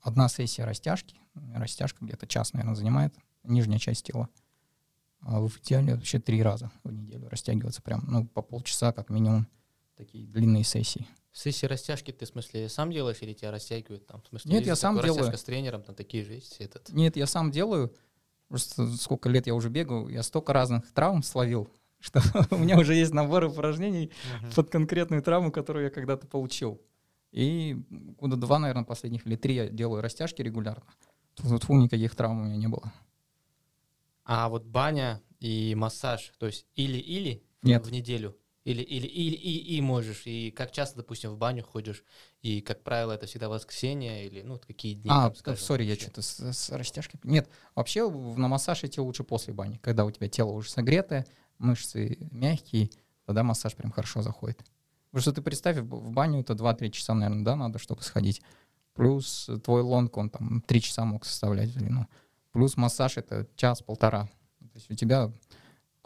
одна 0.01 0.29
сессия 0.29 0.65
растяжки. 0.65 1.17
Растяжка 1.55 2.05
где-то 2.05 2.27
час, 2.27 2.53
наверное, 2.53 2.75
занимает, 2.75 3.15
нижняя 3.43 3.79
часть 3.79 4.07
тела. 4.07 4.29
А 5.21 5.41
в 5.41 5.59
идеале 5.59 5.95
вообще 5.95 6.19
три 6.19 6.43
раза 6.43 6.71
в 6.85 6.93
неделю 6.93 7.29
растягиваться 7.29 7.83
прям, 7.83 8.05
ну, 8.07 8.27
по 8.27 8.43
полчаса 8.43 8.93
как 8.93 9.11
минимум. 9.11 9.47
Такие 9.97 10.27
длинные 10.27 10.65
сессии. 10.65 11.07
Сессии 11.37 11.67
растяжки 11.67 12.13
ты, 12.13 12.25
в 12.25 12.29
смысле, 12.29 12.67
сам 12.71 12.91
делаешь 12.91 13.19
или 13.21 13.35
тебя 13.35 13.51
растягивают 13.51 14.07
там? 14.07 14.23
В 14.23 14.29
смысле, 14.29 14.53
Нет, 14.53 14.67
я 14.67 14.75
сам 14.75 14.99
делаю. 14.99 15.37
С 15.37 15.45
тренером, 15.45 15.83
там 15.83 15.95
такие 15.95 16.25
же 16.25 16.33
есть 16.33 16.57
этот. 16.61 16.89
Нет, 16.89 17.15
я 17.19 17.27
сам 17.27 17.51
делаю. 17.51 17.95
Просто 18.49 18.91
сколько 18.97 19.29
лет 19.29 19.47
я 19.47 19.55
уже 19.55 19.69
бегаю, 19.69 20.09
я 20.09 20.23
столько 20.23 20.55
разных 20.55 20.91
травм 20.95 21.23
словил, 21.23 21.69
что 22.01 22.23
у 22.51 22.57
меня 22.57 22.79
уже 22.79 22.95
есть 22.95 23.13
набор 23.13 23.45
упражнений 23.45 24.11
под 24.55 24.71
конкретную 24.71 25.23
травму, 25.23 25.53
которую 25.53 25.85
я 25.85 25.91
когда-то 25.91 26.27
получил. 26.27 26.81
И 27.33 27.77
года 28.19 28.37
два, 28.37 28.59
наверное, 28.59 28.85
последних 28.85 29.27
или 29.27 29.37
три 29.37 29.57
я 29.57 29.69
делаю 29.69 30.01
растяжки 30.01 30.41
регулярно. 30.41 30.87
Тут 31.35 31.65
фу, 31.65 31.77
никаких 31.77 32.17
травм 32.17 32.41
у 32.41 32.45
меня 32.45 32.57
не 32.57 32.69
было. 32.69 32.91
А 34.25 34.49
вот 34.49 34.65
баня 34.65 35.21
и 35.39 35.75
массаж, 35.75 36.33
то 36.39 36.47
есть 36.47 36.67
или-или 36.77 37.45
в 37.61 37.93
неделю, 37.93 38.39
или 38.67 38.83
или 38.83 39.07
или 39.07 39.37
и, 39.37 39.77
и 39.77 39.81
можешь, 39.81 40.23
и 40.25 40.51
как 40.51 40.73
часто, 40.73 40.97
допустим, 40.97 41.31
в 41.31 41.39
баню 41.39 41.63
ходишь, 41.63 42.03
и, 42.43 42.61
как 42.61 42.83
правило, 42.83 43.13
это 43.13 43.27
всегда 43.27 43.49
воскресенье, 43.49 44.27
или, 44.27 44.43
ну, 44.43 44.59
какие 44.59 44.95
дни, 44.95 45.09
а, 45.09 45.29
там, 45.29 45.37
скажем, 45.37 45.65
сори, 45.65 45.85
я 45.85 45.95
что-то 45.95 46.21
с, 46.21 46.53
с 46.53 46.71
растяжкой. 46.71 47.21
Нет, 47.23 47.49
вообще 47.77 48.11
на 48.11 48.49
массаж 48.49 48.83
идти 48.83 49.01
лучше 49.01 49.23
после 49.23 49.55
бани. 49.55 49.77
Когда 49.77 50.05
у 50.05 50.11
тебя 50.11 50.29
тело 50.29 50.51
уже 50.51 50.69
согретое, 50.69 51.27
мышцы 51.59 52.19
мягкие, 52.33 52.91
тогда 53.25 53.45
массаж 53.45 53.77
прям 53.77 53.93
хорошо 53.93 54.23
заходит. 54.23 54.59
Потому 55.11 55.23
что 55.23 55.33
ты 55.33 55.43
представь, 55.43 55.77
в 55.77 55.87
в 55.87 56.11
баню 56.11 56.41
это 56.41 56.55
2-3 56.55 56.91
часа, 56.91 57.15
наверное, 57.15 57.45
да, 57.45 57.55
надо, 57.55 57.79
чтобы 57.79 58.03
сходить. 58.03 58.43
Плюс 58.95 59.49
твой 59.63 59.83
лонг, 59.83 60.17
он 60.17 60.29
там 60.29 60.61
3 60.67 60.81
часа 60.81 61.05
мог 61.05 61.25
составлять 61.25 61.71
в 61.71 61.79
длину. 61.79 62.09
Плюс 62.51 62.77
массаж 62.77 63.17
это 63.17 63.47
час-полтора. 63.55 64.25
То 64.59 64.75
есть 64.75 64.91
у 64.91 64.95
тебя 64.95 65.31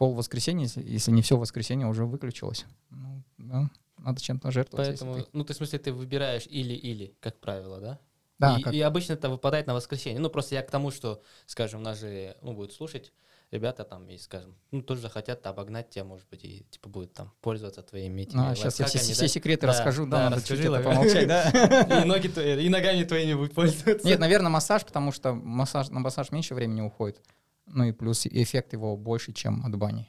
пол 0.01 0.15
воскресенья, 0.15 0.67
если, 0.77 1.11
не 1.11 1.21
все 1.21 1.37
воскресенье, 1.37 1.85
уже 1.85 2.07
выключилось. 2.07 2.65
Ну, 2.89 3.21
да, 3.37 3.69
надо 3.99 4.19
чем-то 4.19 4.49
жертвовать. 4.49 4.87
Поэтому, 4.87 5.13
ты- 5.13 5.27
ну, 5.31 5.43
ты, 5.43 5.53
в 5.53 5.57
смысле, 5.57 5.77
ты 5.77 5.93
выбираешь 5.93 6.47
или-или, 6.47 7.13
как 7.19 7.39
правило, 7.39 7.79
да? 7.79 7.99
Да, 8.39 8.57
и, 8.57 8.63
как- 8.63 8.73
и 8.73 8.81
обычно 8.81 9.13
это 9.13 9.29
выпадает 9.29 9.67
на 9.67 9.75
воскресенье. 9.75 10.19
Ну, 10.19 10.31
просто 10.31 10.55
я 10.55 10.63
к 10.63 10.71
тому, 10.71 10.89
что, 10.89 11.21
скажем, 11.45 11.83
нас 11.83 11.99
же, 11.99 12.35
ну, 12.41 12.53
будут 12.53 12.73
слушать 12.73 13.13
ребята 13.51 13.83
там, 13.83 14.09
и, 14.09 14.17
скажем, 14.17 14.55
ну, 14.71 14.81
тоже 14.81 15.01
захотят 15.01 15.45
обогнать 15.45 15.91
тебя, 15.91 16.03
может 16.03 16.27
быть, 16.29 16.43
и, 16.45 16.65
типа, 16.71 16.89
будут 16.89 17.13
там 17.13 17.31
пользоваться 17.39 17.83
твоими 17.83 18.23
этими 18.23 18.39
Ну, 18.39 18.55
сейчас 18.55 18.79
я 18.79 18.87
все, 18.87 18.97
все 18.97 19.21
да? 19.21 19.27
секреты 19.27 19.67
Да, 19.67 19.73
расскажу, 19.73 20.05
да, 20.05 20.17
да, 20.17 20.23
надо 20.23 20.35
расскажи, 20.37 20.63
чуть 20.63 20.83
помолчать, 20.83 21.27
да. 21.27 22.01
И 22.01 22.05
ноги 22.05 22.27
твои, 22.27 22.65
и 22.65 22.69
ногами 22.69 23.03
твоими 23.03 23.35
будут 23.35 23.53
пользоваться. 23.53 24.07
Нет, 24.07 24.19
наверное, 24.19 24.49
массаж, 24.49 24.83
потому 24.83 25.11
что 25.11 25.35
массаж, 25.35 25.89
на 25.89 25.99
массаж 25.99 26.31
меньше 26.31 26.55
времени 26.55 26.81
уходит. 26.81 27.21
Ну 27.65 27.83
и 27.85 27.91
плюс 27.91 28.25
эффект 28.25 28.73
его 28.73 28.97
больше, 28.97 29.33
чем 29.33 29.65
от 29.65 29.75
бани. 29.77 30.07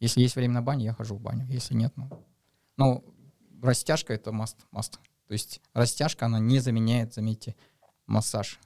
Если 0.00 0.20
есть 0.20 0.36
время 0.36 0.54
на 0.54 0.62
бане, 0.62 0.84
я 0.84 0.92
хожу 0.92 1.16
в 1.16 1.20
баню. 1.20 1.46
Если 1.48 1.74
нет, 1.74 1.92
ну... 1.96 2.08
Ну, 2.76 3.04
растяжка— 3.62 4.12
это 4.14 4.30
must, 4.30 4.56
must. 4.72 4.98
То 5.26 5.32
есть 5.32 5.60
растяжка, 5.72 6.26
она 6.26 6.38
не 6.38 6.58
заменяет, 6.58 7.14
заметьте, 7.14 7.54
массаж. 8.06 8.58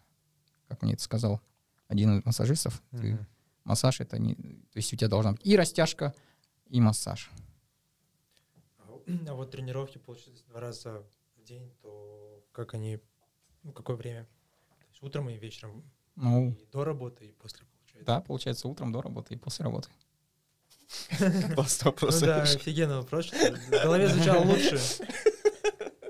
Как 0.67 0.83
мне 0.83 0.95
это 0.95 1.03
сказал 1.03 1.41
один 1.87 2.19
из 2.19 2.25
массажистов. 2.25 2.83
Ты- 2.91 3.15
Мгм. 3.15 3.27
массаж— 3.65 4.01
это 4.03 4.19
не... 4.19 4.35
То 4.35 4.77
есть 4.77 4.93
у 4.93 4.97
тебя 4.97 5.09
должна 5.09 5.33
быть 5.33 5.47
и 5.47 5.57
растяжка, 5.57 6.15
и 6.67 6.81
массаж. 6.81 7.31
А 8.79 9.35
вот 9.35 9.51
тренировки, 9.51 9.99
получается, 9.99 10.45
два 10.47 10.61
раза 10.61 11.05
в 11.37 11.43
день, 11.45 11.71
то 11.81 12.45
как 12.53 12.75
они, 12.75 12.99
ну, 13.63 13.73
какое 13.73 13.97
время? 13.97 14.25
То 14.25 14.87
есть 14.91 15.03
утром 15.03 15.29
и 15.31 15.39
вечером, 15.39 15.85
Ну, 16.17 16.51
и 16.51 16.67
до 16.67 16.85
работы, 16.85 17.27
и 17.27 17.33
после. 17.33 17.67
Да, 18.05 18.21
получается, 18.21 18.69
утром 18.69 18.93
до 18.93 19.03
работы 19.03 19.35
и 19.35 19.37
после 19.37 19.65
работы. 19.65 19.89
Просто 21.55 21.95
Ну 22.01 22.21
да, 22.21 22.43
офигенный 22.43 22.97
вопрос. 22.97 23.27
что 23.27 23.37
В 23.37 23.71
голове 23.71 24.09
звучало 24.09 24.45
лучше. 24.45 24.81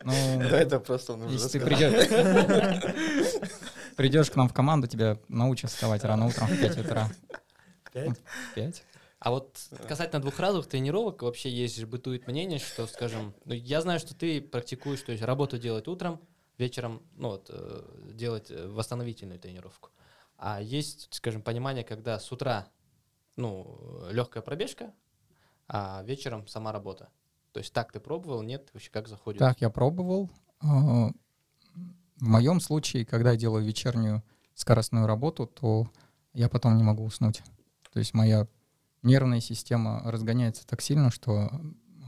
Ну, 0.05 0.39
Да, 0.39 0.61
это 0.61 0.81
просто 0.81 1.17
нужно 1.17 1.33
Если 1.33 1.59
ты 1.59 1.61
придешь, 1.65 2.09
придешь 3.97 4.31
к 4.31 4.37
нам 4.37 4.49
в 4.49 4.55
команду, 4.55 4.87
тебя 4.87 5.19
научат 5.29 5.71
вставать 5.71 6.05
рано 6.05 6.27
утром 6.27 6.47
в 6.47 6.59
5 6.59 6.79
утра. 6.79 7.11
Пять? 7.93 8.19
В 8.53 8.55
5? 8.55 8.85
А 9.19 9.31
вот 9.33 9.59
касательно 9.89 10.23
двухразовых 10.23 10.69
тренировок, 10.69 11.23
вообще 11.23 11.51
есть 11.51 11.77
же 11.77 11.87
бытует 11.87 12.29
мнение, 12.29 12.61
что, 12.61 12.87
скажем, 12.87 13.35
ну, 13.45 13.53
я 13.55 13.81
знаю, 13.81 13.99
что 13.99 14.15
ты 14.15 14.41
практикуешь, 14.41 15.03
то 15.03 15.11
есть 15.11 15.25
работу 15.25 15.59
делать 15.59 15.89
утром, 15.89 16.21
вечером, 16.57 17.03
ну 17.17 17.31
вот, 17.31 17.51
э, 17.51 17.83
делать 18.13 18.51
э, 18.51 18.69
восстановительную 18.69 19.41
тренировку. 19.41 19.91
А 20.39 20.61
есть, 20.61 21.09
скажем, 21.11 21.43
понимание, 21.43 21.85
когда 21.85 22.19
с 22.19 22.31
утра, 22.31 22.69
ну, 23.37 24.07
легкая 24.11 24.43
пробежка, 24.43 24.95
а 25.67 26.03
вечером 26.05 26.47
сама 26.47 26.73
работа. 26.73 27.09
То 27.53 27.59
есть 27.59 27.73
так 27.73 27.91
ты 27.93 27.99
пробовал, 27.99 28.43
нет, 28.43 28.71
вообще 28.73 28.91
как 28.91 29.09
заходит? 29.09 29.41
Так, 29.41 29.61
я 29.61 29.69
пробовал. 29.69 30.31
А, 30.61 31.11
В 32.21 32.27
моем 32.29 32.61
случае, 32.61 33.05
когда 33.05 33.33
я 33.33 33.37
делаю 33.37 33.65
вечернюю 33.65 34.23
скоростную 34.55 35.07
работу, 35.07 35.47
то 35.47 35.91
я 36.35 36.49
потом 36.49 36.77
не 36.77 36.85
могу 36.85 37.05
уснуть. 37.05 37.43
То 37.93 37.99
есть 37.99 38.15
моя 38.15 38.47
нервная 39.03 39.41
система 39.41 40.03
разгоняется 40.05 40.67
так 40.67 40.81
сильно, 40.81 41.11
что 41.11 41.51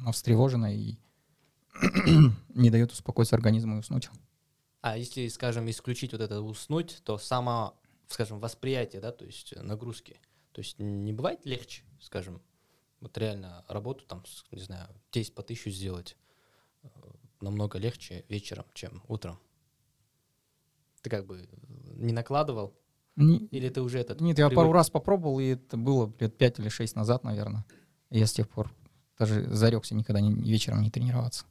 она 0.01 0.13
встревожена 0.13 0.75
и 0.75 0.99
не 2.55 2.71
дает 2.71 2.93
успокоиться 2.93 3.35
организму 3.37 3.77
и 3.77 3.79
уснуть. 3.81 4.09
А 4.83 4.97
если, 4.97 5.29
скажем, 5.29 5.69
исключить 5.69 6.13
вот 6.13 6.21
это 6.21 6.41
уснуть, 6.41 7.01
то 7.05 7.19
само, 7.19 7.79
скажем, 8.13 8.41
восприятие, 8.41 9.01
да, 9.01 9.13
то 9.13 9.25
есть 9.25 9.53
э, 9.53 9.63
нагрузки, 9.63 10.17
то 10.53 10.61
есть 10.61 10.79
не 10.79 11.13
бывает 11.13 11.45
легче, 11.47 11.83
скажем, 12.01 12.43
вот 13.01 13.17
реально 13.17 13.65
работу 13.69 14.05
там, 14.07 14.25
не 14.51 14.61
знаю, 14.61 14.89
10 15.13 15.35
по 15.35 15.43
тысячу 15.43 15.71
сделать 15.71 16.17
э, 16.83 16.89
намного 17.41 17.79
легче 17.79 18.25
вечером, 18.29 18.67
чем 18.75 19.03
утром. 19.09 19.39
Ты 21.03 21.09
как 21.11 21.25
бы 21.27 21.49
не 21.97 22.13
накладывал? 22.13 22.77
Не- 23.17 23.47
Или 23.47 23.69
ты 23.71 23.81
уже 23.81 23.99
этот... 24.01 24.21
Нет, 24.21 24.39
я 24.39 24.49
привык? 24.49 24.63
пару 24.65 24.73
раз 24.73 24.91
попробовал, 24.91 25.41
и 25.41 25.47
это 25.47 25.77
было 25.77 26.13
лет 26.21 26.37
5 26.37 26.59
или 26.59 26.69
6 26.69 26.97
назад, 26.97 27.25
наверное. 27.25 27.65
И 28.11 28.19
я 28.19 28.27
с 28.27 28.33
тех 28.33 28.49
пор 28.49 28.71
даже 29.19 29.45
зарекся 29.55 29.95
никогда 29.95 30.21
не- 30.21 30.35
вечером 30.35 30.83
не 30.83 30.91
тренироваться. 30.91 31.45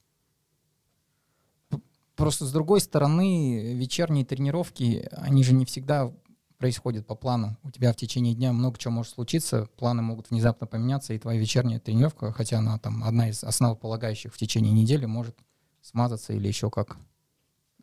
Просто 2.15 2.45
с 2.45 2.51
другой 2.51 2.81
стороны, 2.81 3.73
вечерние 3.75 4.25
тренировки, 4.25 5.07
они 5.13 5.41
же 5.43 5.53
не 5.53 5.63
всегда 5.65 6.13
происходят 6.59 7.07
по 7.07 7.15
плану. 7.15 7.57
У 7.63 7.71
тебя 7.71 7.91
в 7.91 7.95
течение 7.95 8.35
дня 8.35 8.53
много 8.53 8.77
чего 8.77 8.91
может 8.91 9.13
случиться, 9.13 9.67
планы 9.77 10.01
могут 10.01 10.29
внезапно 10.29 10.67
поменяться, 10.67 11.13
и 11.13 11.19
твоя 11.19 11.39
вечерняя 11.39 11.79
тренировка, 11.79 12.31
хотя 12.31 12.59
она 12.59 12.77
там 12.77 13.03
одна 13.03 13.29
из 13.29 13.43
основополагающих 13.43 14.33
в 14.33 14.37
течение 14.37 14.73
недели, 14.73 15.05
может 15.05 15.35
смазаться 15.81 16.33
или 16.33 16.47
еще 16.47 16.69
как. 16.69 16.97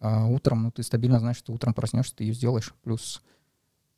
А 0.01 0.27
утром, 0.27 0.63
ну 0.65 0.71
ты 0.71 0.83
стабильно 0.83 1.19
знаешь, 1.19 1.39
что 1.39 1.55
утром 1.55 1.73
проснешься, 1.73 2.15
ты 2.15 2.25
ее 2.25 2.35
сделаешь. 2.35 2.75
Плюс 2.83 3.23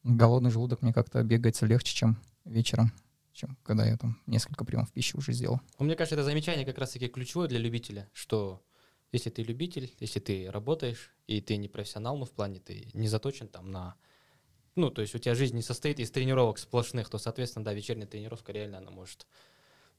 голодный 0.04 0.50
желудок 0.50 0.80
мне 0.80 0.92
как-то 0.92 1.22
бегается 1.24 1.66
легче, 1.66 1.94
чем 1.94 2.16
вечером, 2.44 2.92
чем 3.32 3.58
когда 3.64 3.84
я 3.84 3.96
там 3.96 4.20
несколько 4.26 4.64
приемов 4.64 4.92
пищи 4.92 5.16
уже 5.16 5.32
сделал. 5.32 5.60
Ну, 5.80 5.86
Мне 5.86 5.96
кажется, 5.96 6.14
это 6.14 6.24
замечание 6.24 6.64
как 6.64 6.78
раз-таки 6.78 7.08
ключевое 7.08 7.48
для 7.48 7.58
любителя, 7.58 8.08
что 8.12 8.62
если 9.10 9.30
ты 9.30 9.42
любитель, 9.42 9.92
если 9.98 10.20
ты 10.20 10.48
работаешь, 10.50 11.12
и 11.26 11.40
ты 11.40 11.56
не 11.56 11.66
профессионал, 11.66 12.16
ну, 12.16 12.26
в 12.26 12.30
плане 12.30 12.60
ты 12.60 12.88
не 12.94 13.08
заточен 13.08 13.48
там 13.48 13.72
на... 13.72 13.96
Ну, 14.78 14.90
то 14.90 15.02
есть 15.02 15.12
у 15.12 15.18
тебя 15.18 15.34
жизнь 15.34 15.56
не 15.56 15.62
состоит 15.62 15.98
из 15.98 16.08
тренировок 16.12 16.56
сплошных, 16.56 17.10
то, 17.10 17.18
соответственно, 17.18 17.64
да, 17.64 17.74
вечерняя 17.74 18.06
тренировка 18.06 18.52
реально, 18.52 18.78
она 18.78 18.92
может 18.92 19.26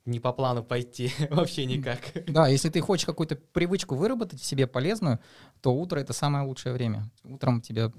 не 0.06 0.22
по 0.22 0.32
плану 0.32 0.64
пойти 0.64 1.12
вообще 1.30 1.66
никак. 1.66 2.00
Да, 2.28 2.48
если 2.48 2.70
ты 2.70 2.80
хочешь 2.80 3.06
какую-то 3.06 3.36
привычку 3.36 3.96
выработать 3.96 4.40
в 4.40 4.46
себе 4.46 4.68
полезную, 4.68 5.20
то 5.60 5.74
утро— 5.76 6.00
это 6.00 6.14
самое 6.14 6.46
лучшее 6.46 6.72
время. 6.72 7.12
Утром 7.26 7.58
у 7.58 7.62
тебя 7.62 7.92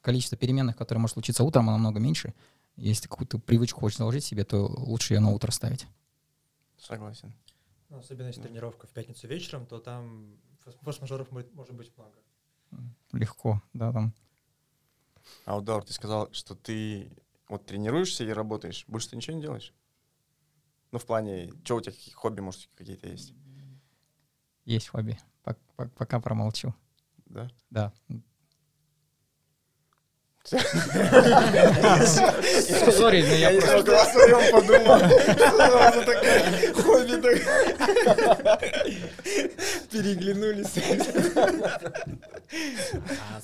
количество 0.00 0.38
переменных, 0.38 0.74
которые 0.74 1.02
может 1.02 1.12
случиться 1.12 1.44
утром, 1.44 1.68
оно 1.68 1.72
намного 1.76 2.00
меньше. 2.00 2.32
Если 2.76 3.08
какую-то 3.08 3.38
привычку 3.38 3.80
хочешь 3.80 3.98
заложить 3.98 4.24
себе, 4.24 4.44
то 4.44 4.64
лучше 4.64 5.12
ее 5.12 5.20
на 5.20 5.32
утро 5.32 5.50
ставить. 5.50 5.86
Согласен. 6.78 7.34
Ну, 7.90 7.98
особенно 7.98 8.28
если 8.28 8.40
тренировка 8.40 8.86
в 8.86 8.90
пятницу 8.90 9.28
вечером, 9.28 9.66
то 9.66 9.78
там 9.80 10.38
форс- 10.64 10.78
форс-мажоров 10.80 11.30
может 11.30 11.74
быть 11.74 11.92
много. 11.98 12.14
Легко, 13.12 13.60
да, 13.74 13.92
там. 13.92 14.14
А 15.44 15.60
Даур, 15.60 15.84
ты 15.84 15.92
сказал, 15.92 16.32
что 16.32 16.54
ты 16.54 17.10
вот 17.48 17.66
тренируешься 17.66 18.24
и 18.24 18.28
работаешь, 18.28 18.84
больше 18.86 19.10
ты 19.10 19.16
ничего 19.16 19.36
не 19.36 19.42
делаешь? 19.42 19.74
Ну, 20.90 20.98
в 20.98 21.06
плане, 21.06 21.52
что 21.64 21.76
у 21.76 21.80
тебя, 21.80 21.92
какие 21.92 22.14
хобби, 22.14 22.40
может, 22.40 22.68
какие-то 22.76 23.08
есть? 23.08 23.32
Есть 24.64 24.88
хобби. 24.88 25.18
Пок- 25.44 25.58
пок- 25.76 25.90
Пока 25.96 26.20
промолчу. 26.20 26.74
Да? 27.26 27.50
Да. 27.70 27.92
Сори, 32.92 33.22
но 33.22 33.34
я 33.34 33.60
просто... 33.60 34.02
о 34.02 34.04
своем 34.06 34.52
подумал. 34.52 34.98
Сразу 34.98 36.00
такое 36.04 36.72
хобби. 36.74 37.12
Переглянулись. 39.90 40.78
А 43.20 43.40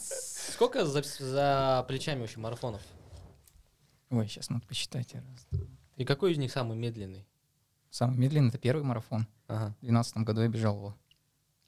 сколько 0.52 0.84
за, 0.86 1.02
за 1.02 1.84
плечами 1.86 2.20
вообще 2.20 2.40
марафонов? 2.40 2.82
Ой, 4.10 4.26
сейчас 4.26 4.50
надо 4.50 4.66
посчитать. 4.66 5.14
И 5.96 6.04
какой 6.04 6.32
из 6.32 6.38
них 6.38 6.50
самый 6.50 6.76
медленный? 6.76 7.26
Самый 7.90 8.18
медленный— 8.18 8.48
это 8.50 8.58
первый 8.58 8.82
марафон. 8.82 9.26
Ага. 9.46 9.74
В 9.80 9.86
2012 9.86 10.16
году 10.18 10.42
я 10.42 10.48
бежал 10.48 10.76
его. 10.76 10.96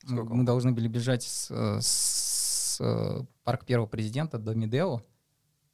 Мы, 0.04 0.16
Сколько? 0.16 0.34
мы 0.34 0.44
должны 0.44 0.72
были 0.72 0.88
бежать 0.88 1.22
с, 1.22 1.50
э, 1.50 1.78
с, 1.80 2.78
э, 2.80 3.22
парк 3.44 3.64
первого 3.64 3.86
президента 3.86 4.38
до 4.38 4.54
Медео. 4.54 5.02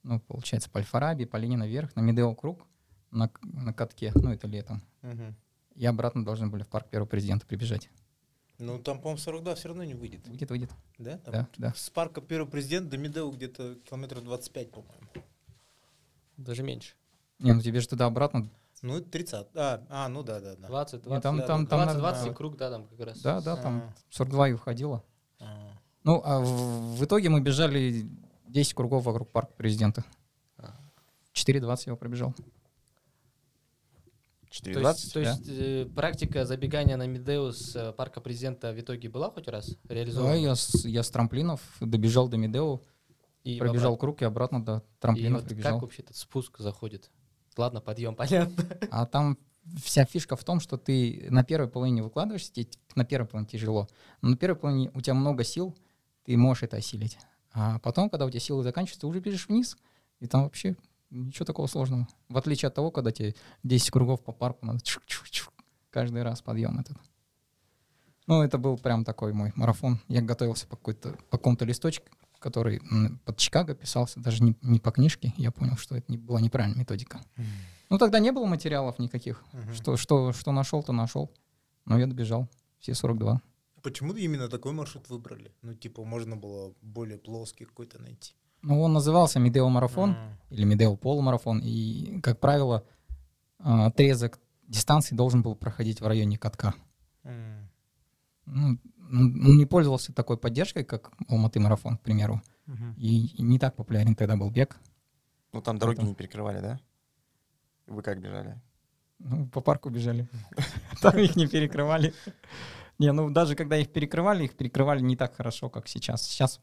Ну, 0.07 0.21
получается, 0.21 0.71
по 0.71 0.79
Альфараби, 0.79 1.25
по 1.25 1.37
Ленина 1.37 1.67
вверх, 1.67 1.97
на 1.97 2.01
Медео 2.01 2.33
круг, 2.37 2.65
на, 3.11 3.29
на 3.43 3.73
катке. 3.73 4.13
Ну, 4.15 4.31
это 4.33 4.47
летом. 4.47 4.81
Мгм. 5.03 5.35
И 5.75 5.85
обратно 5.85 6.25
должны 6.25 6.47
были 6.47 6.63
в 6.63 6.69
парк 6.69 6.89
первого 6.89 7.09
президента 7.09 7.45
прибежать. 7.45 7.91
Ну, 8.59 8.79
там, 8.79 8.99
по-моему, 9.01 9.19
42 9.19 9.57
все 9.57 9.69
равно 9.69 9.83
не 9.83 9.95
выйдет. 9.95 10.27
Выйдет, 10.29 10.49
выйдет. 10.49 10.71
Да? 10.99 11.19
Там 11.19 11.33
Да, 11.35 11.49
да. 11.59 11.73
С 11.75 11.91
парка 11.91 12.21
первого 12.21 12.49
президента 12.49 12.91
до 12.91 12.99
Медео 12.99 13.29
где-то 13.33 13.75
километров 13.85 14.23
25, 14.23 14.71
по-моему. 14.71 15.09
Даже 16.37 16.63
меньше. 16.63 16.95
Не, 17.41 17.53
ну 17.53 17.61
тебе 17.61 17.81
же 17.81 17.89
туда-обратно. 17.89 18.49
Ну, 18.83 19.01
30. 19.01 19.49
А, 19.57 19.85
а 19.89 20.09
ну 20.09 20.23
да, 20.23 20.39
да, 20.41 20.55
да. 20.55 20.69
20, 20.69 21.03
Не, 21.03 21.09
20, 21.09 21.23
там- 21.25 21.37
да, 21.39 21.47
там- 21.47 21.67
там 21.67 21.79
20, 21.81 21.87
надо- 21.87 21.99
20 21.99 22.29
а. 22.29 22.35
круг, 22.35 22.57
да, 22.57 22.71
там 22.71 22.87
как 22.87 23.01
раз. 23.01 23.21
Да, 23.23 23.41
да, 23.41 23.57
там 23.57 23.79
А. 23.79 23.95
42 24.11 24.51
и 24.51 24.53
уходило. 24.53 25.03
А. 25.41 25.73
Ну, 26.05 26.23
а 26.25 26.39
в, 26.39 26.97
в 26.97 27.05
итоге 27.05 27.29
мы 27.29 27.41
бежали 27.41 28.07
10 28.49 28.75
кругов 28.75 29.05
вокруг 29.05 29.31
парка 29.31 29.53
президента. 29.55 30.05
А. 30.59 30.75
4.20 31.35 31.61
я 31.61 31.75
его 31.87 31.97
пробежал. 31.97 32.35
То 34.63 34.71
4.20? 34.71 34.89
есть, 34.89 35.13
то 35.13 35.21
есть 35.21 35.49
э, 35.49 35.87
практика 35.95 36.45
забегания 36.47 36.97
на 36.97 37.07
Медео 37.07 37.53
с 37.53 37.75
э, 37.77 37.93
парка 37.93 38.21
президента 38.21 38.73
в 38.73 38.81
итоге 38.81 39.09
была 39.09 39.31
хоть 39.31 39.49
раз 39.49 39.77
Да, 39.85 39.95
реализована? 39.95 40.35
я 40.35 40.55
с, 40.55 40.85
я 40.87 41.03
с 41.03 41.11
трамплинов 41.11 41.61
добежал 41.81 42.29
до 42.29 42.37
Медео, 42.39 42.81
И 43.43 43.59
пробежал 43.59 43.95
обратно. 43.95 43.99
круг 43.99 44.23
и 44.23 44.25
обратно 44.25 44.65
до 44.65 44.77
И 44.79 45.01
трамплинов 45.01 45.41
вот 45.43 45.49
прибежал. 45.49 45.73
как 45.75 45.83
вообще 45.83 46.03
этот 46.03 46.17
спуск 46.17 46.59
заходит? 46.59 47.11
Ладно, 47.59 47.81
подъем, 47.81 48.15
понятно. 48.17 48.65
А 48.91 49.05
там 49.05 49.37
вся 49.83 50.05
фишка 50.07 50.37
в 50.37 50.45
том, 50.45 50.61
что 50.61 50.79
ты 50.79 51.27
на 51.29 51.43
первой 51.45 51.69
половине 51.69 52.03
выкладываешься, 52.03 52.53
тебе 52.53 52.69
на 52.95 53.05
первой 53.05 53.27
половине 53.27 53.51
тяжело. 53.51 53.89
Но 54.23 54.31
на 54.31 54.37
первой 54.37 54.57
половине 54.57 54.91
у 54.95 55.01
тебя 55.03 55.15
много 55.15 55.43
сил, 55.45 55.77
ты 56.25 56.37
можешь 56.37 56.63
это 56.63 56.77
осилить. 56.79 57.19
А 57.59 57.79
потом, 57.79 58.11
когда 58.11 58.27
у 58.27 58.31
тебя 58.31 58.39
силы 58.41 58.63
заканчиваются, 58.63 59.01
ты 59.01 59.07
уже 59.07 59.21
бежишь 59.21 59.49
вниз, 59.49 59.79
и 60.21 60.27
там 60.27 60.43
вообще 60.43 60.77
ничего 61.09 61.47
такого 61.47 61.67
сложного. 61.67 62.07
В 62.29 62.37
отличие 62.37 62.69
от 62.69 62.75
того, 62.75 62.91
когда 62.91 63.13
тебе 63.13 63.35
10 63.63 63.91
кругов 63.91 64.23
по 64.23 64.33
парку 64.33 64.67
надо 64.67 64.81
чук-чук-чук, 64.81 65.55
каждый 65.89 66.23
раз 66.23 66.43
подъем 66.43 66.79
этот. 66.79 66.99
Ну, 68.27 68.43
это 68.43 68.59
был 68.59 68.77
прям 68.77 69.05
такой 69.05 69.33
мой 69.33 69.53
марафон. 69.57 70.01
Я 70.09 70.21
готовился 70.21 70.67
по, 70.67 70.77
какой-то, 70.77 71.13
по 71.31 71.39
какому-то 71.39 71.65
листочку, 71.65 72.05
который 72.41 72.83
под 73.25 73.39
Чикаго 73.39 73.75
писался, 73.75 74.21
даже 74.21 74.43
не, 74.43 74.55
не 74.61 74.79
по 74.79 74.91
книжке. 74.91 75.33
Я 75.39 75.51
понял, 75.51 75.79
что 75.79 75.97
это 75.97 76.13
не, 76.13 76.19
была 76.19 76.43
неправильная 76.43 76.81
методика. 76.81 77.23
Ну, 77.89 77.97
тогда 77.97 78.19
не 78.19 78.33
было 78.33 78.45
материалов 78.45 78.99
никаких. 78.99 79.43
Мгм. 79.53 79.73
Что, 79.73 79.97
что, 79.97 80.33
что 80.35 80.53
нашел, 80.53 80.83
то 80.83 80.93
нашел. 80.93 81.31
Но 81.87 81.99
я 81.99 82.07
добежал. 82.07 82.51
Все 82.81 82.93
42. 82.93 83.41
Почему 83.87 84.15
именно 84.15 84.49
такой 84.49 84.73
маршрут 84.73 85.09
выбрали? 85.11 85.53
Ну, 85.63 85.73
типа, 85.73 86.05
можно 86.05 86.37
было 86.37 86.75
более 86.83 87.19
плоский 87.19 87.67
какой-то 87.67 88.03
найти. 88.03 88.35
Ну, 88.63 88.81
он 88.83 88.93
назывался 88.93 89.39
Медео 89.39 89.69
марафон 89.69 90.11
А. 90.11 90.37
или 90.51 90.65
Медео 90.65 90.97
полумарафон. 90.97 91.61
И, 91.65 92.21
как 92.21 92.41
правило, 92.41 92.85
а, 93.61 93.87
отрезок 93.87 94.41
дистанции 94.67 95.15
должен 95.15 95.43
был 95.43 95.55
проходить 95.55 96.01
в 96.01 96.07
районе 96.09 96.37
катка. 96.37 96.75
М. 97.23 97.71
Ну, 98.47 98.77
ну, 98.97 99.55
не 99.55 99.67
пользовался 99.67 100.13
такой 100.13 100.37
поддержкой, 100.37 100.83
как 100.85 101.13
Алматы 101.29 101.61
марафон, 101.61 101.97
к 101.97 102.01
примеру. 102.03 102.43
И 102.97 103.27
и 103.39 103.43
не 103.43 103.61
так 103.61 103.77
популярен 103.77 104.17
тогда 104.17 104.37
был 104.37 104.51
бег. 104.51 104.81
Ну, 105.53 105.63
там 105.63 105.79
дороги 105.79 105.99
Поэтому- 105.99 106.09
не 106.11 106.15
перекрывали, 106.17 106.59
да? 106.61 106.81
Вы 107.87 108.03
как 108.03 108.21
бежали? 108.21 108.61
Ну, 109.21 109.47
по 109.47 109.61
парку 109.61 109.91
бежали. 109.91 110.29
Там 111.01 111.17
их 111.19 111.37
не 111.37 111.47
перекрывали. 111.47 112.13
Не, 112.99 113.13
ну 113.13 113.31
даже 113.31 113.55
когда 113.55 113.77
их 113.77 113.93
перекрывали, 113.93 114.45
их 114.45 114.57
перекрывали 114.57 115.01
не 115.01 115.17
так 115.17 115.35
хорошо, 115.37 115.69
как 115.69 115.89
сейчас. 115.89 116.23
Сейчас, 116.23 116.61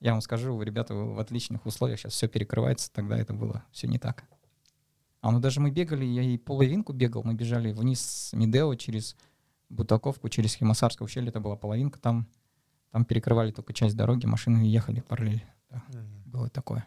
я 0.00 0.12
вам 0.12 0.20
скажу, 0.20 0.60
ребята 0.62 0.94
в 0.94 1.18
отличных 1.18 1.64
условиях, 1.66 1.98
сейчас 2.00 2.12
все 2.12 2.28
перекрывается, 2.28 2.92
тогда 2.92 3.18
это 3.18 3.32
было 3.32 3.64
все 3.72 3.86
не 3.88 3.98
так. 3.98 4.24
А 5.22 5.30
ну 5.30 5.40
даже 5.40 5.60
мы 5.60 5.70
бегали, 5.70 6.04
я 6.04 6.22
и 6.22 6.38
половинку 6.38 6.92
бегал, 6.92 7.22
мы 7.24 7.34
бежали 7.34 7.72
вниз 7.72 8.00
с 8.00 8.32
Медео 8.32 8.74
через 8.74 9.16
Бутаковку, 9.68 10.28
через 10.28 10.54
Кимасарское 10.54 11.04
ущелье, 11.06 11.28
это 11.28 11.40
была 11.40 11.56
половинка, 11.56 11.98
там, 12.00 12.26
там 12.90 13.04
перекрывали 13.04 13.50
только 13.52 13.72
часть 13.72 13.96
дороги, 13.96 14.26
машины 14.26 14.62
ехали 14.62 15.00
параллель. 15.00 15.44
Да, 15.70 15.82
Мгм. 15.88 16.22
было 16.26 16.48
такое. 16.48 16.86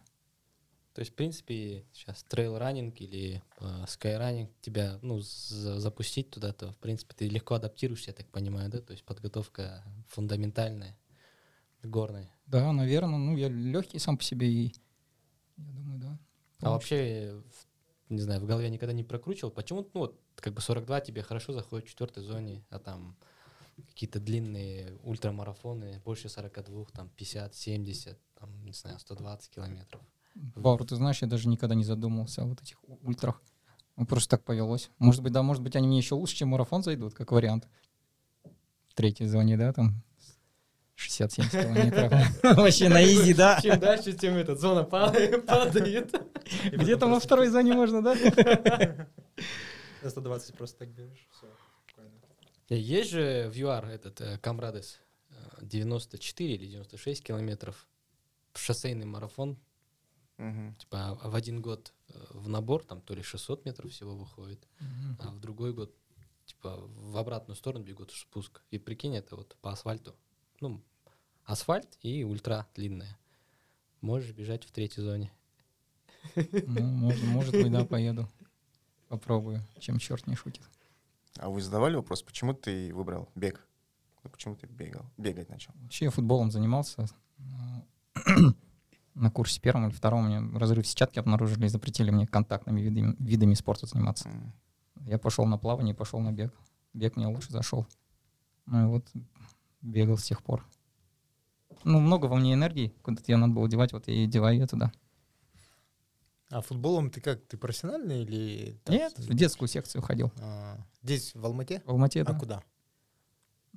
То 0.93 0.99
есть, 0.99 1.11
в 1.11 1.15
принципе, 1.15 1.85
сейчас 1.91 2.23
trail 2.29 2.57
running 2.57 2.95
или 2.99 3.41
э, 3.59 3.85
skyrunning 3.87 4.51
тебя, 4.61 4.99
ну, 5.01 5.19
за- 5.19 5.79
запустить 5.79 6.29
туда, 6.29 6.53
то, 6.53 6.71
в 6.71 6.77
принципе, 6.77 7.15
ты 7.15 7.27
легко 7.27 7.55
адаптируешься, 7.55 8.11
я 8.11 8.13
так 8.15 8.27
понимаю, 8.27 8.69
да? 8.69 8.79
То 8.79 8.91
есть 8.91 9.03
подготовка 9.03 9.83
фундаментальная, 10.09 10.95
горная. 11.81 12.31
Да, 12.45 12.71
наверное, 12.71 13.17
ну 13.17 13.35
я 13.35 13.49
легкий 13.49 13.97
сам 13.97 14.17
по 14.17 14.23
себе 14.23 14.47
и 14.51 14.75
я 15.57 15.71
думаю, 15.71 15.99
да. 15.99 16.19
А 16.61 16.69
вообще, 16.71 17.41
не 18.09 18.21
знаю, 18.21 18.41
в 18.41 18.45
голове 18.45 18.69
никогда 18.69 18.93
не 18.93 19.03
прокручивал, 19.03 19.51
почему, 19.51 19.89
ну, 19.93 19.99
вот, 20.01 20.21
как 20.35 20.53
бы 20.53 20.61
42 20.61 21.01
тебе 21.01 21.21
хорошо 21.23 21.53
заходит 21.53 21.87
в 21.87 21.89
четвертой 21.89 22.23
зоне, 22.23 22.63
а 22.69 22.79
там 22.79 23.17
какие-то 23.89 24.19
длинные 24.19 24.95
ультрамарафоны, 25.03 25.99
больше 26.05 26.29
42, 26.29 26.85
там 26.93 27.09
50, 27.09 27.55
70, 27.55 28.19
там, 28.35 28.63
не 28.63 28.73
знаю, 28.73 28.99
120 28.99 29.49
километров. 29.49 30.01
Баур, 30.35 30.83
ты 30.85 30.95
знаешь, 30.95 31.21
я 31.21 31.27
даже 31.27 31.47
никогда 31.47 31.75
не 31.75 31.83
задумывался 31.83 32.41
о 32.43 32.45
вот 32.45 32.61
этих 32.61 32.77
ультрах. 33.03 33.41
Ну, 33.95 34.05
просто 34.05 34.37
так 34.37 34.43
повелось. 34.43 34.89
Может 34.97 35.21
быть, 35.21 35.31
да, 35.33 35.43
может 35.43 35.61
быть, 35.61 35.75
они 35.75 35.87
мне 35.87 35.97
еще 35.97 36.15
лучше, 36.15 36.35
чем 36.35 36.49
марафон 36.49 36.81
зайдут, 36.83 37.13
как 37.13 37.31
вариант. 37.31 37.67
В 38.87 38.95
третьей 38.95 39.27
зоне, 39.27 39.57
да, 39.57 39.71
там 39.73 40.03
60-70 40.97 41.51
километров. 41.51 42.13
Вообще 42.57 42.89
на 42.89 43.03
изи, 43.03 43.33
да. 43.33 43.59
Чем 43.61 43.79
дальше, 43.79 44.13
тем 44.13 44.35
эта 44.35 44.55
зона 44.55 44.83
падает. 44.83 45.45
падает. 45.45 46.11
Где-то 46.71 47.07
во 47.07 47.19
второй 47.19 47.47
зоне 47.49 47.73
можно, 47.73 48.01
да? 48.01 48.15
На 50.01 50.09
120 50.09 50.55
просто 50.55 50.79
так 50.79 50.89
бежишь. 50.89 51.27
Все, 51.31 51.47
спокойно. 51.87 52.11
Э, 52.69 52.75
Есть 52.75 53.11
же 53.11 53.49
в 53.49 53.55
ЮАР 53.55 53.85
этот 53.85 54.21
э, 54.21 54.37
Камрадес 54.39 54.99
э, 55.29 55.33
94 55.61 56.55
или 56.55 56.65
96 56.67 57.23
километров 57.23 57.87
шоссейный 58.53 59.05
марафон, 59.05 59.57
Мгм. 60.37 60.75
типа 60.75 61.19
а 61.21 61.29
в 61.29 61.35
один 61.35 61.61
год 61.61 61.93
э, 62.09 62.13
в 62.31 62.49
набор 62.49 62.83
там 62.83 63.01
то 63.01 63.13
ли 63.13 63.21
600 63.21 63.65
метров 63.65 63.91
всего 63.91 64.15
выходит, 64.15 64.67
а 65.19 65.29
в 65.31 65.39
другой 65.39 65.73
год 65.73 65.95
типа 66.45 66.77
в 66.77 67.17
обратную 67.17 67.55
сторону 67.55 67.83
бегут 67.83 68.11
в 68.11 68.17
спуск. 68.17 68.61
И 68.71 68.77
прикинь, 68.77 69.15
это 69.15 69.35
вот 69.35 69.55
по 69.61 69.71
асфальту. 69.71 70.15
Ну, 70.59 70.81
асфальт 71.45 71.97
и 72.01 72.23
ультра 72.23 72.67
длинная. 72.75 73.17
Можешь 74.01 74.31
бежать 74.33 74.63
в 74.65 74.71
третьей 74.71 75.03
зоне. 75.03 75.31
Ну, 76.35 76.81
может, 76.81 77.23
может 77.23 77.53
быть, 77.53 77.71
да, 77.71 77.85
поеду. 77.85 78.29
Попробую, 79.09 79.61
чем 79.79 79.99
черт 79.99 80.25
не 80.27 80.35
шутит. 80.35 80.63
А 81.37 81.49
вы 81.49 81.61
задавали 81.61 81.95
вопрос, 81.95 82.21
почему 82.21 82.53
ты 82.53 82.93
выбрал 82.93 83.29
бег? 83.35 83.65
Ну, 84.23 84.29
почему 84.29 84.55
ты 84.55 84.67
бегал, 84.67 85.05
бегать 85.17 85.49
начал? 85.49 85.73
Вообще 85.75 86.05
я 86.05 86.11
футболом 86.11 86.51
занимался. 86.51 87.07
На 89.15 89.29
курсе 89.29 89.61
первом 89.61 89.87
или 89.87 89.93
втором 89.93 90.25
у 90.25 90.27
меня 90.27 90.59
разрыв 90.59 90.87
сетчатки 90.87 91.19
обнаружили 91.19 91.65
и 91.65 91.69
запретили 91.69 92.09
мне 92.09 92.25
контактными 92.25 92.81
видами, 92.81 93.15
видами 93.19 93.53
спорта 93.53 93.85
заниматься. 93.85 94.29
Я 95.05 95.19
пошел 95.19 95.45
на 95.45 95.57
плавание, 95.57 95.93
пошел 95.93 96.19
на 96.19 96.31
бег. 96.31 96.53
Бег 96.93 97.15
мне 97.15 97.27
лучше 97.27 97.51
зашел. 97.51 97.85
Ну 98.65 98.83
и 98.83 98.87
вот 98.87 99.05
бегал 99.81 100.17
с 100.17 100.23
тех 100.23 100.41
пор. 100.41 100.65
Ну, 101.83 101.99
много 101.99 102.27
во 102.27 102.37
мне 102.37 102.53
энергии, 102.53 102.93
куда-то 103.01 103.31
ее 103.31 103.37
надо 103.37 103.53
было 103.53 103.67
девать, 103.67 103.93
вот 103.93 104.07
я 104.07 104.13
и 104.13 104.25
деваю 104.25 104.59
ее 104.59 104.67
туда. 104.67 104.91
А 106.49 106.61
футболом 106.61 107.09
ты 107.09 107.19
как? 107.19 107.45
Ты 107.47 107.57
профессиональный 107.57 108.21
или... 108.21 108.79
так? 108.83 108.95
Нет, 108.95 109.17
в 109.17 109.33
детскую 109.33 109.67
секцию 109.67 110.01
ходил. 110.01 110.31
А, 110.39 110.77
Здесь, 111.01 111.33
в 111.33 111.43
Алмате? 111.45 111.81
В 111.85 111.89
Алмате, 111.89 112.21
А 112.21 112.25
да. 112.25 112.39
куда? 112.39 112.63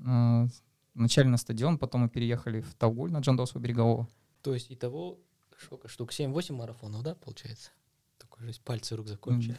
А, 0.05 0.47
Вначале 0.95 1.29
на 1.29 1.37
стадион, 1.37 1.79
потом 1.79 2.03
мы 2.03 2.09
переехали 2.09 2.61
в 2.61 2.75
Таугуль 2.75 3.11
на 3.11 3.19
Джандосу 3.19 3.59
Берегового. 3.59 4.09
То 4.47 4.55
есть 4.55 4.71
итого 4.71 5.19
сколько 5.61 5.89
штук? 5.89 6.13
7-8 6.13 6.53
марафонов, 6.53 7.03
да, 7.03 7.17
получается? 7.17 7.71
Такой 8.17 8.47
же 8.47 8.61
пальцы 8.61 8.95
рук 8.95 9.09
закончили. 9.09 9.57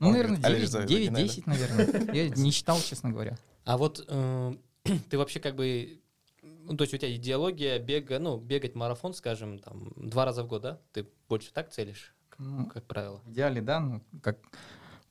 Ну, 0.00 0.10
наверное, 0.10 0.36
говорит, 0.36 0.44
«Алиш, 0.44 0.68
за- 0.68 0.82
9-10, 0.84 1.44
наверное. 1.46 2.14
Я 2.14 2.28
не 2.28 2.50
считал, 2.50 2.78
честно 2.82 3.10
говоря. 3.10 3.38
А 3.64 3.78
вот 3.78 4.04
э, 4.06 4.54
ты 5.08 5.16
вообще 5.16 5.40
как 5.40 5.56
бы, 5.56 6.02
ну, 6.42 6.76
то 6.76 6.82
есть 6.82 6.92
у 6.92 6.98
тебя 6.98 7.16
идеология 7.16 7.78
бега, 7.78 8.18
ну, 8.18 8.36
бегать 8.36 8.74
марафон, 8.74 9.14
скажем, 9.14 9.58
там, 9.60 9.94
два 9.96 10.26
раза 10.26 10.44
в 10.44 10.46
год, 10.46 10.60
да? 10.60 10.78
Ты 10.92 11.06
больше 11.26 11.50
так 11.54 11.70
целишь, 11.72 12.14
Ну, 12.36 12.66
как 12.66 12.84
правило? 12.84 13.22
В 13.24 13.30
идеале, 13.30 13.62
да, 13.62 13.80
ну, 13.80 14.02
как 14.22 14.36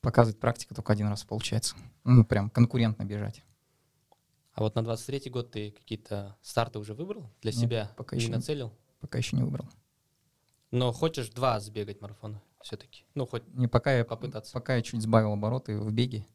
показывает 0.00 0.38
практика, 0.38 0.76
только 0.76 0.92
один 0.92 1.08
раз 1.08 1.24
получается. 1.24 1.74
Ну, 2.04 2.24
прям 2.24 2.50
конкурентно 2.50 3.02
бежать. 3.02 3.42
А 4.52 4.62
вот 4.62 4.74
на 4.74 4.80
23-й 4.80 5.30
год 5.30 5.50
ты 5.52 5.70
какие-то 5.72 6.36
старты 6.42 6.78
уже 6.78 6.94
выбрал 6.94 7.30
для 7.40 7.52
Нет, 7.52 7.60
себя? 7.60 7.92
пока 7.96 8.16
еще 8.16 8.28
не. 8.28 8.34
нацелил? 8.36 8.72
Пока 9.00 9.18
еще 9.18 9.36
не 9.36 9.42
выбрал. 9.42 9.68
Но 10.70 10.92
хочешь 10.92 11.30
два 11.30 11.58
сбегать 11.60 12.00
марафона 12.00 12.42
все-таки? 12.62 13.04
Ну, 13.14 13.26
хоть 13.26 13.46
Не, 13.54 13.66
пока 13.68 13.92
я, 13.96 14.04
Попытаться. 14.04 14.52
пока 14.52 14.76
я 14.76 14.82
чуть 14.82 15.02
сбавил 15.02 15.32
обороты 15.32 15.78
в 15.78 15.92
беге, 15.92 16.26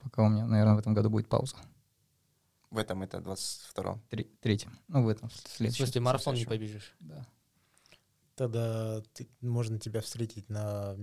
пока 0.00 0.22
у 0.22 0.28
меня, 0.28 0.46
наверное, 0.46 0.74
в 0.76 0.78
этом 0.78 0.94
году 0.94 1.10
будет 1.10 1.28
пауза. 1.28 1.56
В 2.70 2.78
этом 2.78 3.02
это 3.02 3.18
22-м. 3.18 4.00
Три, 4.08 4.24
третьем. 4.40 4.78
Ну, 4.88 5.04
в 5.04 5.08
этом 5.08 5.28
в 5.28 5.32
в 5.34 5.48
следующем. 5.48 5.84
смысле 5.84 6.00
марафон 6.00 6.34
не 6.36 6.46
побежишь. 6.46 6.94
Да. 7.00 7.26
Тогда 8.34 9.02
ты- 9.12 9.28
можно 9.42 9.78
тебя 9.78 10.00
встретить 10.00 10.48
на 10.48 10.96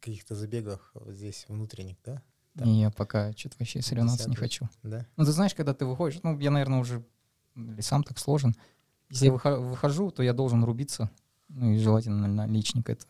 каких-то 0.00 0.34
забегах 0.34 0.92
здесь 1.06 1.44
внутренних, 1.48 1.96
да? 2.04 2.20
Да. 2.58 2.64
И 2.64 2.70
я 2.70 2.90
пока 2.90 3.32
что-то 3.32 3.56
вообще 3.60 3.80
соревноваться 3.82 4.28
не 4.28 4.36
хочу. 4.36 4.68
Да. 4.82 5.06
Ну, 5.16 5.24
ты 5.24 5.30
знаешь, 5.32 5.54
когда 5.54 5.74
ты 5.74 5.86
выходишь, 5.86 6.20
ну, 6.22 6.38
я, 6.40 6.50
наверное, 6.50 6.80
уже 6.80 7.04
или 7.54 7.80
сам 7.80 8.02
так 8.02 8.18
сложен. 8.18 8.54
Если 9.10 9.26
я 9.26 9.32
выхо- 9.32 9.58
выхожу, 9.58 10.10
то 10.10 10.22
я 10.22 10.32
должен 10.32 10.64
рубиться. 10.64 11.10
Ну, 11.48 11.72
и 11.72 11.78
желательно 11.78 12.26
на, 12.26 12.46
личник 12.46 12.90
это. 12.90 13.06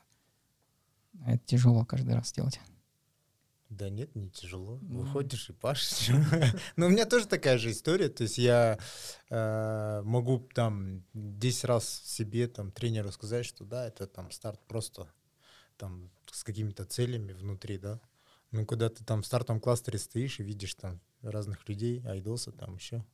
А 1.25 1.33
Это 1.33 1.45
тяжело 1.47 1.85
каждый 1.85 2.15
раз 2.15 2.33
делать. 2.33 2.61
Да 3.71 3.91
нет, 3.91 4.15
не 4.15 4.31
тяжело. 4.31 4.79
Ну. 4.83 5.01
Выходишь 5.01 5.51
и 5.51 5.53
пашешь. 5.53 6.09
Но 6.77 6.87
у 6.87 6.89
меня 6.89 7.05
тоже 7.05 7.27
такая 7.27 7.59
же 7.59 7.71
история. 7.71 8.09
То 8.09 8.23
есть 8.23 8.39
я 8.39 8.79
э, 9.29 10.03
могу 10.05 10.39
там 10.55 11.05
10 11.13 11.65
раз 11.65 11.87
себе, 11.87 12.49
там, 12.49 12.71
тренеру 12.71 13.13
сказать, 13.13 13.45
что 13.45 13.65
да, 13.65 13.87
это 13.87 14.07
там 14.07 14.31
старт 14.31 14.61
просто 14.69 15.09
там 15.77 16.11
с 16.31 16.45
какими-то 16.45 16.85
целями 16.85 17.33
внутри, 17.33 17.79
да. 17.79 18.01
Ну, 18.51 18.65
когда 18.65 18.89
ты 18.89 19.05
там 19.05 19.23
в 19.23 19.27
стартовом 19.27 19.61
кластере 19.61 19.99
стоишь 19.99 20.41
и 20.41 20.43
видишь 20.43 20.75
там 20.75 21.01
разных 21.23 21.69
людей, 21.69 22.03
айдоса 22.07 22.53
там 22.53 22.77
еще. 22.77 23.05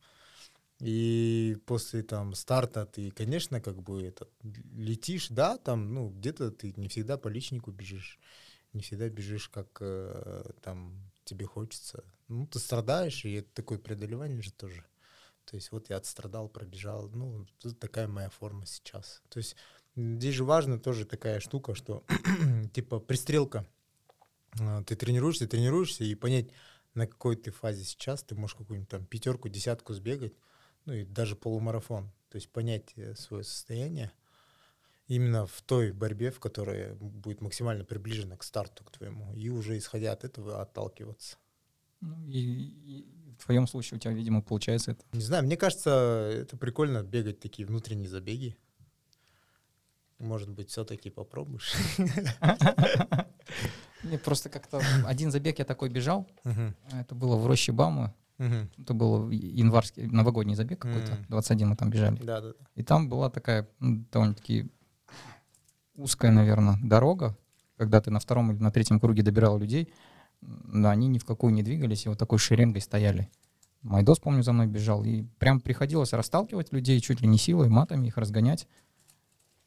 И 0.81 1.57
после 1.67 2.03
там 2.03 2.35
старта 2.35 2.85
ты, 2.85 3.11
конечно, 3.11 3.61
как 3.61 3.83
бы 3.83 4.03
это, 4.03 4.29
летишь, 4.43 5.29
да, 5.29 5.57
там, 5.57 5.95
ну, 5.95 6.11
где-то 6.11 6.51
ты 6.51 6.73
не 6.77 6.89
всегда 6.89 7.17
по 7.17 7.29
личнику 7.29 7.71
бежишь, 7.71 8.19
не 8.73 8.83
всегда 8.83 9.09
бежишь, 9.09 9.49
как 9.49 9.79
э, 9.81 10.51
там 10.63 11.11
тебе 11.25 11.47
хочется. 11.47 12.05
Ну, 12.29 12.47
ты 12.47 12.59
страдаешь, 12.59 13.25
и 13.25 13.35
это 13.35 13.49
такое 13.55 13.79
преодолевание 13.79 14.43
же 14.43 14.53
тоже. 14.53 14.85
То 15.45 15.57
есть 15.57 15.71
вот 15.73 15.91
я 15.91 15.97
отстрадал, 15.97 16.49
пробежал, 16.49 17.09
ну, 17.11 17.47
такая 17.79 18.09
моя 18.09 18.31
форма 18.31 18.67
сейчас. 18.67 19.23
То 19.29 19.39
есть 19.39 19.57
здесь 19.95 20.35
же 20.35 20.45
важно 20.45 20.79
тоже 20.79 21.05
такая 21.05 21.41
штука, 21.41 21.75
что 21.75 22.05
типа 22.73 22.99
пристрелка. 22.99 23.67
А, 24.61 24.83
Ты 24.85 24.97
тренируешься, 24.97 25.47
тренируешься, 25.47 26.05
и 26.05 26.15
понять, 26.15 26.47
на 26.95 27.07
какой 27.07 27.37
ты 27.37 27.51
фазе 27.51 27.85
сейчас, 27.85 28.23
ты 28.23 28.35
можешь 28.35 28.57
какую-нибудь 28.57 28.89
там 28.89 29.05
пятерку, 29.05 29.49
десятку 29.49 29.95
сбегать, 29.95 30.35
ну 30.85 30.93
и 30.93 31.05
даже 31.05 31.37
полумарафон. 31.37 32.11
То 32.31 32.37
есть 32.37 32.51
понять 32.51 32.93
э, 32.97 33.15
свое 33.15 33.45
состояние 33.45 34.13
именно 35.07 35.47
в 35.47 35.63
той 35.63 35.93
борьбе, 35.93 36.31
в 36.31 36.41
которой 36.41 36.95
будет 36.95 37.41
максимально 37.41 37.85
приближена 37.85 38.37
к 38.37 38.43
старту, 38.43 38.85
к 38.85 38.91
твоему, 38.91 39.33
и 39.35 39.49
уже 39.49 39.77
исходя 39.77 40.13
от 40.13 40.25
этого 40.25 40.63
отталкиваться. 40.63 41.37
Ну, 42.01 42.27
и, 42.27 42.39
и 42.39 43.35
в 43.39 43.45
твоем 43.45 43.67
случае 43.67 43.99
у 43.99 44.01
тебя, 44.01 44.13
видимо, 44.13 44.43
получается 44.43 44.93
это. 44.93 45.05
Не 45.13 45.23
знаю, 45.23 45.45
мне 45.45 45.57
кажется, 45.57 46.31
это 46.33 46.57
прикольно 46.57 47.03
бегать 47.03 47.41
такие 47.41 47.67
внутренние 47.67 48.09
забеги. 48.09 48.57
Может 50.19 50.49
быть, 50.49 50.71
все-таки 50.71 51.11
попробуешь. 51.11 51.75
Не, 54.05 54.19
просто 54.19 54.49
как-то 54.49 54.81
один 55.07 55.31
забег 55.31 55.59
я 55.59 55.65
такой 55.65 55.89
бежал. 55.89 56.29
Это 56.93 57.15
было 57.15 57.37
в 57.37 57.47
роще 57.47 57.73
Бамы. 57.73 58.13
Это 58.39 58.95
был 58.95 59.31
январский, 59.31 60.07
новогодний 60.07 60.55
забег 60.55 60.81
какой-то. 60.81 61.13
Мгм. 61.13 61.27
21 61.29 61.69
мы 61.69 61.77
там 61.77 61.91
бежали. 61.91 62.17
Да, 62.23 62.41
да, 62.41 62.49
да. 62.49 62.55
И 62.75 62.83
там 62.83 63.09
была 63.09 63.31
такая 63.31 63.69
ну, 63.79 64.05
довольно-таки 64.11 64.71
узкая, 65.95 66.33
наверное, 66.33 66.79
дорога, 66.83 67.37
когда 67.77 68.01
ты 68.01 68.11
на 68.11 68.19
втором 68.19 68.51
или 68.53 68.59
на 68.59 68.71
третьем 68.71 68.99
круге 68.99 69.23
добирал 69.23 69.59
людей, 69.59 69.93
да, 70.43 70.91
они 70.91 71.07
ни 71.09 71.19
в 71.19 71.25
какую 71.25 71.53
не 71.55 71.63
двигались, 71.63 72.07
и 72.07 72.09
вот 72.09 72.19
такой 72.19 72.39
шеренгой 72.39 72.81
стояли. 72.81 73.31
Майдос, 73.83 74.19
помню, 74.19 74.43
за 74.43 74.53
мной 74.53 74.67
бежал, 74.67 75.05
и 75.05 75.23
прям 75.39 75.61
приходилось 75.61 76.13
расталкивать 76.13 76.73
людей 76.73 77.01
чуть 77.01 77.21
ли 77.21 77.29
не 77.29 77.39
силой, 77.39 77.69
матами 77.69 78.09
их 78.09 78.17
разгонять. 78.17 78.67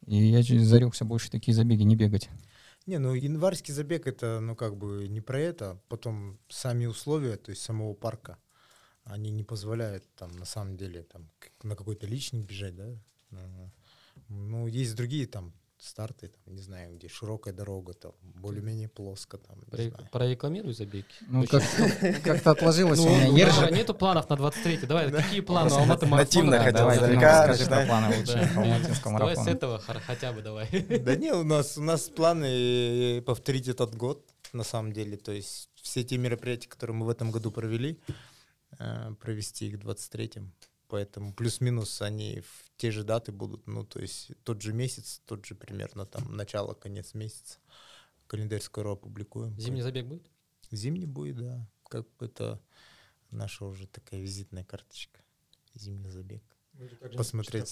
И 0.06 0.16
я 0.16 0.42
зарекся 0.42 1.04
больше 1.04 1.30
такие 1.30 1.54
забеги 1.54 1.82
не 1.82 1.96
бегать. 1.96 2.28
Не, 2.88 2.96
ну 2.98 3.12
январский 3.12 3.74
забег 3.74 4.06
это, 4.06 4.40
ну 4.40 4.56
как 4.56 4.78
бы 4.78 5.08
не 5.08 5.20
про 5.20 5.38
это. 5.38 5.78
Потом 5.90 6.38
сами 6.48 6.86
условия, 6.86 7.36
то 7.36 7.50
есть 7.50 7.60
самого 7.60 7.92
парка, 7.92 8.38
они 9.04 9.30
не 9.30 9.44
позволяют 9.44 10.04
там 10.16 10.34
на 10.38 10.46
самом 10.46 10.78
деле 10.78 11.02
там 11.02 11.28
на 11.62 11.76
какой-то 11.76 12.06
личник 12.06 12.46
бежать, 12.46 12.74
да. 12.74 12.96
Ну 14.30 14.66
есть 14.66 14.96
другие 14.96 15.26
там 15.26 15.52
старты, 15.80 16.28
там, 16.28 16.54
не 16.54 16.62
знаю, 16.62 16.94
где 16.96 17.08
широкая 17.08 17.54
дорога, 17.54 17.92
там 17.94 18.12
более-менее 18.22 18.88
плоско, 18.88 19.38
там. 19.38 19.58
Про-. 19.70 19.90
Прорекламируй 20.10 20.74
забеги. 20.74 21.04
Ну, 21.28 21.44
как-то 22.24 22.50
отложилось 22.50 22.98
у 23.00 23.04
Ну, 23.08 23.16
меня. 23.16 23.28
у 23.30 23.36
Ержи. 23.36 23.60
Ежа 23.62 23.70
нету 23.70 23.94
планов 23.94 24.28
на 24.28 24.36
23 24.36 24.86
Давай, 24.86 25.10
какие 25.10 25.40
планы 25.40 25.70
Алматы 25.70 26.06
марафона? 26.06 26.16
Нативно 26.16 26.50
Да, 26.58 26.64
хотел 26.64 26.90
издалека 26.92 27.46
расскажи 27.46 27.68
про 27.70 27.76
начинай. 27.76 27.86
планы 27.86 28.08
Да. 28.12 28.18
лучше 28.18 28.52
алматинского 28.56 29.18
Давай 29.18 29.36
с 29.36 29.46
этого 29.46 29.78
хотя 29.78 30.32
бы 30.32 30.42
давай. 30.42 30.68
Да 31.00 31.16
не, 31.16 31.32
у 31.32 31.44
нас, 31.44 31.78
у 31.78 31.82
нас 31.82 32.08
планы 32.08 33.22
повторить 33.22 33.68
этот 33.68 33.94
год, 33.94 34.26
на 34.52 34.64
самом 34.64 34.92
деле. 34.92 35.16
То 35.16 35.32
есть 35.32 35.68
все 35.74 36.02
те 36.04 36.16
мероприятия, 36.18 36.68
которые 36.68 36.96
мы 36.96 37.06
в 37.06 37.10
этом 37.10 37.30
году 37.30 37.50
провели, 37.50 38.00
э, 38.78 39.12
провести 39.20 39.68
их 39.68 39.76
в 39.78 39.86
23-м. 39.88 40.52
Поэтому 40.88 41.32
плюс-минус 41.34 42.00
они 42.02 42.40
в 42.40 42.67
те 42.78 42.90
же 42.92 43.04
даты 43.04 43.32
будут, 43.32 43.66
ну, 43.66 43.84
то 43.84 44.00
есть 44.00 44.30
тот 44.44 44.62
же 44.62 44.72
месяц, 44.72 45.20
тот 45.26 45.44
же 45.44 45.54
примерно 45.54 46.06
там 46.06 46.34
начало, 46.36 46.74
конец 46.74 47.12
месяца. 47.12 47.58
Календарь 48.28 48.60
скоро 48.62 48.92
опубликуем. 48.92 49.58
Зимний 49.58 49.82
забег 49.82 50.06
будет? 50.06 50.30
Зимний 50.70 51.06
будет, 51.06 51.36
да. 51.36 51.68
Как 51.88 52.06
это 52.20 52.60
наша 53.30 53.64
уже 53.64 53.86
такая 53.88 54.20
визитная 54.20 54.64
карточка. 54.64 55.20
Зимний 55.74 56.08
забег. 56.08 56.42
Посмотреть. 57.16 57.70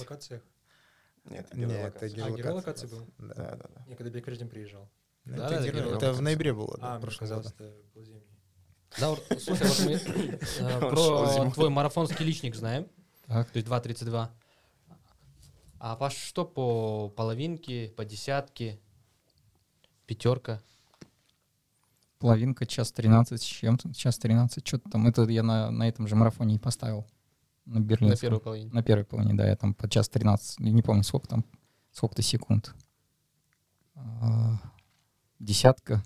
Нет, 1.25 1.53
Нет, 1.55 1.69
геолокация. 1.71 2.09
это 2.09 2.25
А, 2.25 2.31
геолокация. 2.31 2.43
геолокация 2.43 2.89
был? 2.89 3.07
Да. 3.19 3.35
Да, 3.35 3.57
да, 3.57 3.69
да. 3.75 3.85
Я 3.89 3.97
когда 3.97 4.11
Бекредин 4.11 4.49
приезжал. 4.49 4.89
Ну, 5.25 5.37
Да, 5.37 5.47
это, 5.47 5.55
да, 5.61 5.67
это 5.67 5.77
геолокация. 5.77 6.13
в 6.13 6.23
ноябре 6.23 6.53
было, 6.55 6.79
да, 6.79 6.87
А, 6.89 6.93
мне 6.95 7.01
прошлого 7.03 7.21
казалось, 7.21 7.53
года. 7.53 7.65
это 7.65 7.89
был 7.95 8.05
зимний. 8.05 8.39
Да, 8.99 9.17
слушай, 9.41 9.67
вот 9.69 9.81
мы 9.85 9.93
э, 10.69 10.79
про 10.91 11.51
твой 11.53 11.69
марафонский 11.71 12.25
личник 12.25 12.55
знаем, 12.55 12.89
то 13.27 13.47
есть 13.55 13.67
2.32. 13.67 14.29
А 15.79 15.97
Паш, 15.97 16.15
что 16.17 16.45
по 16.45 17.09
половинке, 17.11 17.93
по 17.97 18.05
десятке, 18.05 18.79
пятерка? 20.07 20.61
Половинка, 22.19 22.65
час 22.67 22.93
13 22.93 23.41
с 23.41 23.45
чем-то, 23.45 23.93
час 23.95 24.19
13, 24.19 24.67
что-то 24.67 24.89
там. 24.91 25.07
Это 25.07 25.23
я 25.25 25.43
на, 25.43 25.71
на 25.71 25.87
этом 25.89 26.09
же 26.09 26.17
марафоне 26.17 26.57
и 26.57 26.59
поставил. 26.59 27.07
На 27.67 27.81
На 27.81 27.85
Берлинском. 27.85 28.21
первой 28.21 28.41
половине. 28.41 28.71
На 28.73 28.83
первой 28.83 29.05
половине, 29.05 29.35
да, 29.35 29.47
я 29.47 29.57
там 29.57 29.75
по 29.75 29.89
час 29.89 30.09
13, 30.09 30.61
не 30.61 30.83
помню, 30.83 31.03
сколько 31.03 31.29
там, 31.29 31.45
сколько-то 31.93 32.23
секунд. 32.23 32.75
А, 33.95 34.59
Десятка, 35.41 36.03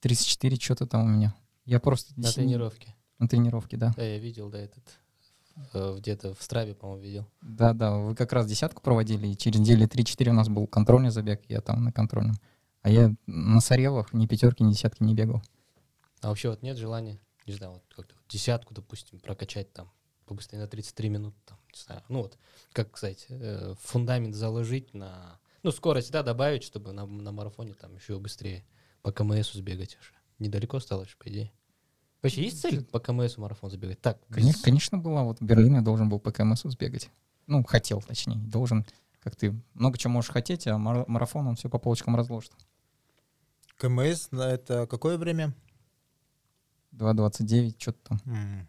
34, 0.00 0.56
что-то 0.56 0.86
там 0.86 1.04
у 1.04 1.08
меня. 1.08 1.34
Я 1.64 1.80
просто... 1.80 2.12
На 2.20 2.30
тренировке. 2.30 2.94
На 3.18 3.26
тренировке, 3.26 3.76
да. 3.76 3.92
Да, 3.96 4.02
я 4.04 4.18
видел, 4.18 4.50
да, 4.50 4.58
этот. 4.58 4.84
Э, 5.72 5.96
Где-то 5.98 6.34
в 6.34 6.42
Страве, 6.42 6.74
по-моему, 6.74 7.02
видел. 7.02 7.26
Да, 7.40 7.72
да, 7.72 7.96
вы 7.96 8.14
как 8.14 8.32
раз 8.32 8.46
десятку 8.46 8.82
проводили, 8.82 9.28
и 9.28 9.36
через 9.36 9.60
недели 9.60 9.86
3-4 9.86 10.30
у 10.30 10.32
нас 10.32 10.48
был 10.48 10.66
контрольный 10.66 11.10
забег, 11.10 11.42
я 11.48 11.60
там 11.60 11.84
на 11.84 11.92
контрольном. 11.92 12.36
А 12.82 12.90
я 12.90 13.14
на 13.26 13.60
Сарелах 13.60 14.12
ни 14.12 14.26
пятерки, 14.26 14.64
ни 14.64 14.72
десятки 14.72 15.02
не 15.02 15.14
бегал. 15.14 15.42
А 16.20 16.28
вообще 16.28 16.50
вот 16.50 16.62
нет 16.62 16.76
желания, 16.76 17.18
не 17.46 17.54
знаю, 17.54 17.74
вот 17.74 17.82
как-то 17.94 18.14
десятку, 18.28 18.74
допустим, 18.74 19.20
прокачать 19.20 19.72
там 19.72 19.90
побыстрее 20.26 20.60
на 20.60 20.68
33 20.68 21.08
минуты, 21.08 21.36
там, 21.44 21.58
не 21.72 21.80
знаю. 21.80 22.02
Ну 22.08 22.22
вот, 22.22 22.38
как 22.72 22.96
сказать, 22.96 23.26
э, 23.28 23.74
фундамент 23.80 24.34
заложить 24.34 24.94
на... 24.94 25.38
Ну, 25.62 25.70
скорость, 25.70 26.10
да, 26.10 26.22
добавить, 26.22 26.64
чтобы 26.64 26.92
на, 26.92 27.06
на 27.06 27.32
марафоне 27.32 27.74
там 27.74 27.94
еще 27.94 28.18
быстрее 28.18 28.64
по 29.02 29.12
КМСу 29.12 29.58
сбегать 29.58 29.96
уже. 30.00 30.12
Недалеко 30.38 30.78
осталось, 30.78 31.14
по 31.18 31.28
идее. 31.28 31.52
Вообще 32.22 32.44
есть 32.44 32.60
цель 32.60 32.84
по 32.84 33.00
КМСу 33.00 33.40
марафон 33.40 33.70
забегать? 33.70 34.00
Так, 34.00 34.18
без- 34.28 34.36
Конечно, 34.36 34.62
конечно, 34.62 34.98
была. 34.98 35.24
Вот 35.24 35.40
в 35.40 35.42
Берлине 35.44 35.76
я 35.76 35.82
должен 35.82 36.08
был 36.08 36.20
по 36.20 36.30
КМСу 36.30 36.70
сбегать. 36.70 37.10
Ну, 37.48 37.64
хотел, 37.64 38.00
точнее. 38.00 38.36
Должен, 38.36 38.86
как 39.20 39.34
ты 39.36 39.54
много 39.74 39.98
чего 39.98 40.12
можешь 40.12 40.30
хотеть, 40.30 40.66
а 40.68 40.78
мара- 40.78 41.04
марафон 41.08 41.46
он 41.48 41.56
все 41.56 41.68
по 41.68 41.78
полочкам 41.78 42.14
разложит. 42.14 42.52
КМС, 43.76 44.30
на 44.30 44.42
это 44.52 44.86
какое 44.86 45.18
время? 45.18 45.52
2.29, 46.92 47.74
что-то 47.78 47.98
там. 48.10 48.20
М, 48.26 48.68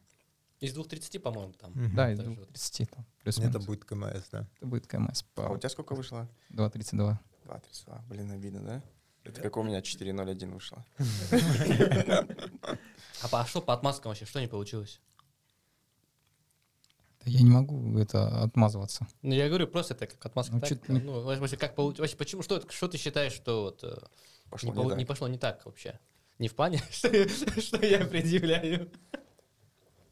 Из 0.59 0.75
2.30, 0.75 1.19
по-моему, 1.19 1.53
там. 1.53 1.71
мгм. 1.73 1.95
Да, 1.95 2.11
из 2.11 2.17
так 2.17 2.25
же 2.27 2.31
2.30 2.33 2.85
там. 2.87 3.05
Плюс 3.21 3.37
Это 3.37 3.59
будет 3.59 3.85
КМС, 3.85 4.29
да. 4.31 4.47
Это 4.57 4.65
будет 4.65 4.87
КМС 4.87 5.23
А 5.35 5.49
у 5.49 5.53
по 5.53 5.57
тебя 5.59 5.69
сколько 5.69 5.93
вышло? 5.93 6.27
2.32. 6.49 7.19
2.32. 7.45 8.01
Блин, 8.09 8.31
обидно, 8.31 8.61
да? 8.61 8.81
Это 9.25 9.41
как 9.41 9.55
у 9.57 9.63
меня 9.63 9.79
4.01 9.81 10.51
вышло. 10.53 10.83
А, 13.21 13.27
по- 13.27 13.41
а 13.41 13.45
что 13.45 13.61
по 13.61 13.73
отмазкам 13.73 14.09
вообще? 14.11 14.25
Что 14.25 14.39
не 14.41 14.47
получилось? 14.47 14.99
Я 17.25 17.41
не 17.41 17.49
могу 17.51 17.97
это 17.97 18.43
отмазываться. 18.43 19.07
Ну, 19.21 19.33
я 19.33 19.47
говорю, 19.47 19.67
просто 19.67 19.93
это 19.93 20.07
как 20.07 20.25
отмазка. 20.25 20.55
Ну, 20.55 20.59
так, 20.61 20.89
не- 20.89 20.99
ну, 20.99 21.21
вообще, 21.21 21.55
как 21.55 21.73
получ- 21.75 21.99
вообще, 21.99 22.17
почему, 22.17 22.41
что, 22.43 22.61
что 22.69 22.87
ты 22.89 22.97
считаешь, 22.97 23.31
что 23.33 23.63
вот, 23.63 23.83
э, 23.83 23.95
Пошло 24.49 24.73
не, 24.73 24.83
не 24.83 24.89
так. 24.89 24.97
не 24.99 25.05
пошло 25.05 25.27
не 25.29 25.37
так 25.37 25.65
вообще? 25.65 25.99
Не 26.39 26.49
в 26.49 26.55
плане, 26.55 26.81
что, 26.91 27.07
что 27.61 27.85
я 27.85 28.05
предъявляю. 28.05 28.91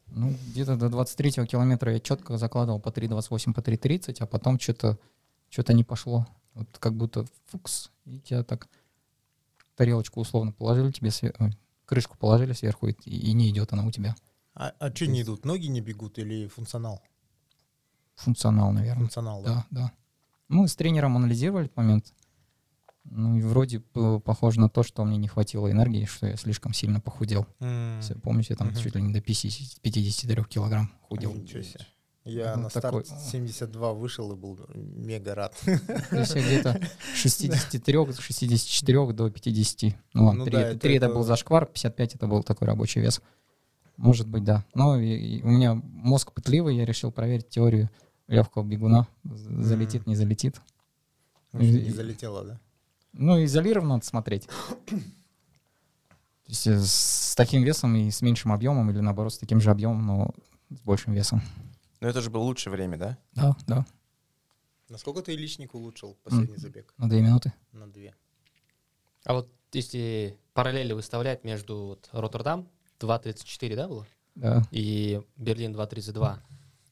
Ну, 0.06 0.34
где-то 0.48 0.76
до 0.76 0.88
23 0.88 1.46
километра 1.46 1.92
я 1.92 2.00
четко 2.00 2.38
закладывал 2.38 2.80
по 2.80 2.88
3.28, 2.90 3.52
по 3.54 3.60
3.30, 3.60 4.16
а 4.20 4.26
потом 4.26 4.58
что-то 4.58 4.98
что-то 5.50 5.74
не 5.74 5.84
пошло. 5.84 6.26
Вот 6.54 6.66
как 6.78 6.94
будто 6.96 7.26
фукс, 7.46 7.90
и 8.06 8.20
тебя 8.20 8.42
так 8.42 8.68
тарелочку 9.76 10.20
условно 10.20 10.52
положили 10.52 10.92
тебе, 10.92 11.10
све- 11.10 11.34
ой, 11.38 11.56
крышку 11.92 12.16
положили 12.16 12.54
сверху, 12.54 12.86
и, 12.88 12.92
и 13.04 13.34
не 13.34 13.50
идет 13.50 13.74
она 13.74 13.84
у 13.84 13.90
тебя. 13.90 14.14
А, 14.54 14.72
а 14.78 14.94
что 14.94 15.06
не 15.06 15.20
идут? 15.20 15.44
Ноги 15.44 15.66
не 15.66 15.82
бегут 15.82 16.18
или 16.18 16.46
функционал? 16.46 17.02
Функционал, 18.14 18.72
наверное. 18.72 19.00
Функционал, 19.00 19.42
да? 19.42 19.66
Да, 19.70 19.82
да. 19.82 19.92
Мы 20.48 20.68
с 20.68 20.74
тренером 20.74 21.16
анализировали 21.16 21.66
этот 21.66 21.76
момент. 21.76 22.14
Ну, 23.04 23.36
и 23.36 23.42
вроде 23.42 23.80
похоже 23.80 24.60
на 24.60 24.70
то, 24.70 24.82
что 24.82 25.04
мне 25.04 25.18
не 25.18 25.28
хватило 25.28 25.70
энергии, 25.70 26.06
что 26.06 26.28
я 26.28 26.36
слишком 26.36 26.72
сильно 26.72 26.98
похудел. 27.00 27.46
Если 27.60 28.14
Помните, 28.14 28.48
я 28.54 28.56
там 28.56 28.68
Мгм. 28.68 28.76
чуть 28.76 28.94
ли 28.94 29.02
не 29.02 29.12
до 29.12 29.20
50, 29.20 29.80
53 29.82 30.44
килограмм 30.44 30.90
худел. 31.02 31.34
Ничего 31.34 31.62
себе. 31.62 31.86
Я 32.24 32.54
Ну, 32.56 32.62
на 32.64 32.68
такой, 32.70 33.04
старт 33.04 33.20
о. 33.26 33.30
72 33.30 33.92
вышел 33.94 34.30
и 34.32 34.36
был 34.36 34.58
мега 34.74 35.34
рад. 35.34 35.56
То 35.64 36.16
есть 36.16 36.34
где-то 36.36 36.80
63, 37.14 38.12
64 38.20 39.12
до 39.12 39.28
50. 39.30 39.94
Ну 40.14 40.26
ладно, 40.26 40.38
Ну 40.40 40.44
3, 40.44 40.52
да, 40.52 40.60
это, 40.60 40.70
это- 40.70 40.78
3 40.80 40.94
это 40.94 41.08
был 41.08 41.22
зашквар, 41.24 41.66
55 41.66 42.14
это 42.14 42.26
был 42.28 42.42
такой 42.44 42.68
рабочий 42.68 43.00
вес. 43.00 43.20
Может 43.96 44.28
быть, 44.28 44.44
да. 44.44 44.64
Но 44.74 44.98
и- 45.00 45.38
и 45.38 45.42
у 45.42 45.48
меня 45.48 45.74
мозг 45.74 46.32
пытливый, 46.32 46.76
я 46.76 46.84
решил 46.84 47.10
проверить 47.10 47.48
теорию 47.48 47.90
легкого 48.28 48.62
бегуна. 48.62 49.08
Залетит, 49.24 50.06
не 50.06 50.14
залетит. 50.14 50.60
Не 51.52 51.90
залетело, 51.90 52.44
да? 52.44 52.60
Ну, 53.12 53.44
изолированно 53.44 53.94
надо 53.94 54.06
смотреть. 54.06 54.46
То 54.86 56.48
есть 56.48 56.66
э, 56.66 56.78
с 56.80 57.34
таким 57.36 57.62
весом 57.62 57.94
и 57.96 58.10
с 58.10 58.22
меньшим 58.22 58.52
объемом, 58.52 58.90
или 58.90 59.00
наоборот, 59.00 59.34
с 59.34 59.38
таким 59.38 59.60
же 59.60 59.70
объемом, 59.70 60.06
но 60.06 60.30
с 60.70 60.80
большим 60.82 61.12
весом. 61.12 61.42
Но 62.02 62.08
это 62.08 62.20
же 62.20 62.30
было 62.30 62.42
лучшее 62.42 62.72
время, 62.72 62.98
да? 62.98 63.18
Да, 63.32 63.56
да, 63.68 63.86
Насколько 64.88 65.22
ты 65.22 65.36
личник 65.36 65.72
улучшил 65.72 66.18
последний 66.24 66.56
забег? 66.56 66.92
на 66.98 67.08
две 67.08 67.20
минуты. 67.20 67.52
На 67.70 67.86
две. 67.86 68.16
А 69.24 69.34
вот 69.34 69.48
если 69.72 70.36
параллели 70.52 70.94
выставлять 70.94 71.44
между 71.44 71.76
вот, 71.76 72.08
Роттердам 72.10 72.68
2.34, 72.98 73.76
да, 73.76 73.86
было? 73.86 74.06
Да. 74.34 74.64
И 74.72 75.22
Берлин 75.36 75.76
2.32. 75.76 76.12
То 76.18 76.40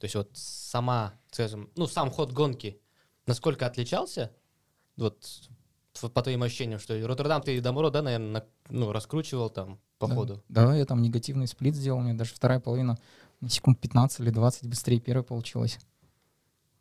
есть 0.00 0.14
вот 0.14 0.30
сама, 0.34 1.14
скажем, 1.32 1.70
ну, 1.74 1.88
сам 1.88 2.12
ход 2.12 2.30
гонки, 2.30 2.80
насколько 3.26 3.66
отличался? 3.66 4.30
Вот 4.96 5.26
по 6.14 6.22
твоим 6.22 6.44
ощущениям, 6.44 6.78
что 6.78 6.94
и 6.94 7.02
Роттердам 7.02 7.42
ты, 7.42 7.60
наоборот, 7.60 7.92
да, 7.92 8.02
наверное, 8.02 8.46
ну, 8.68 8.92
раскручивал 8.92 9.50
там 9.50 9.80
по 9.98 10.06
да. 10.06 10.14
ходу. 10.14 10.44
Да, 10.48 10.76
я 10.76 10.86
там 10.86 11.02
негативный 11.02 11.48
сплит 11.48 11.74
сделал, 11.74 11.98
у 11.98 12.02
меня 12.02 12.14
даже 12.14 12.32
вторая 12.32 12.60
половина 12.60 12.96
на 13.40 13.48
секунд 13.48 13.80
15 13.80 14.20
или 14.20 14.30
20 14.30 14.66
быстрее 14.66 15.00
первой 15.00 15.24
получилась. 15.24 15.78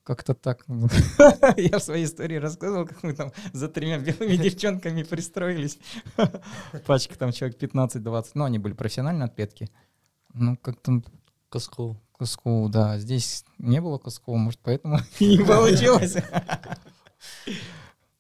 Как-то 0.03 0.34
так. 0.34 0.66
Я 1.57 1.78
в 1.78 1.84
своей 1.84 2.05
истории 2.05 2.38
рассказывал, 2.38 2.88
как 2.88 3.03
мы 3.03 3.14
там 3.14 3.32
за 3.53 3.68
тремя 3.68 3.99
белыми 3.99 4.36
девчонками 4.43 5.03
пристроились. 5.03 5.78
Пачка 6.86 7.18
там 7.18 7.32
человек 7.32 7.62
15-20. 7.62 8.32
Ну, 8.34 8.45
они 8.45 8.60
были 8.60 8.74
профессиональные 8.74 9.26
отпетки. 9.26 9.70
Ну, 10.34 10.57
как-то 10.57 11.03
Коску. 11.49 12.01
Куску, 12.12 12.70
да. 12.70 12.97
Здесь 12.97 13.45
не 13.60 13.82
было 13.82 13.97
Куску, 13.97 14.36
может, 14.36 14.60
поэтому 14.62 14.99
и 15.20 15.38
не 15.38 15.45
получилось. 15.45 16.16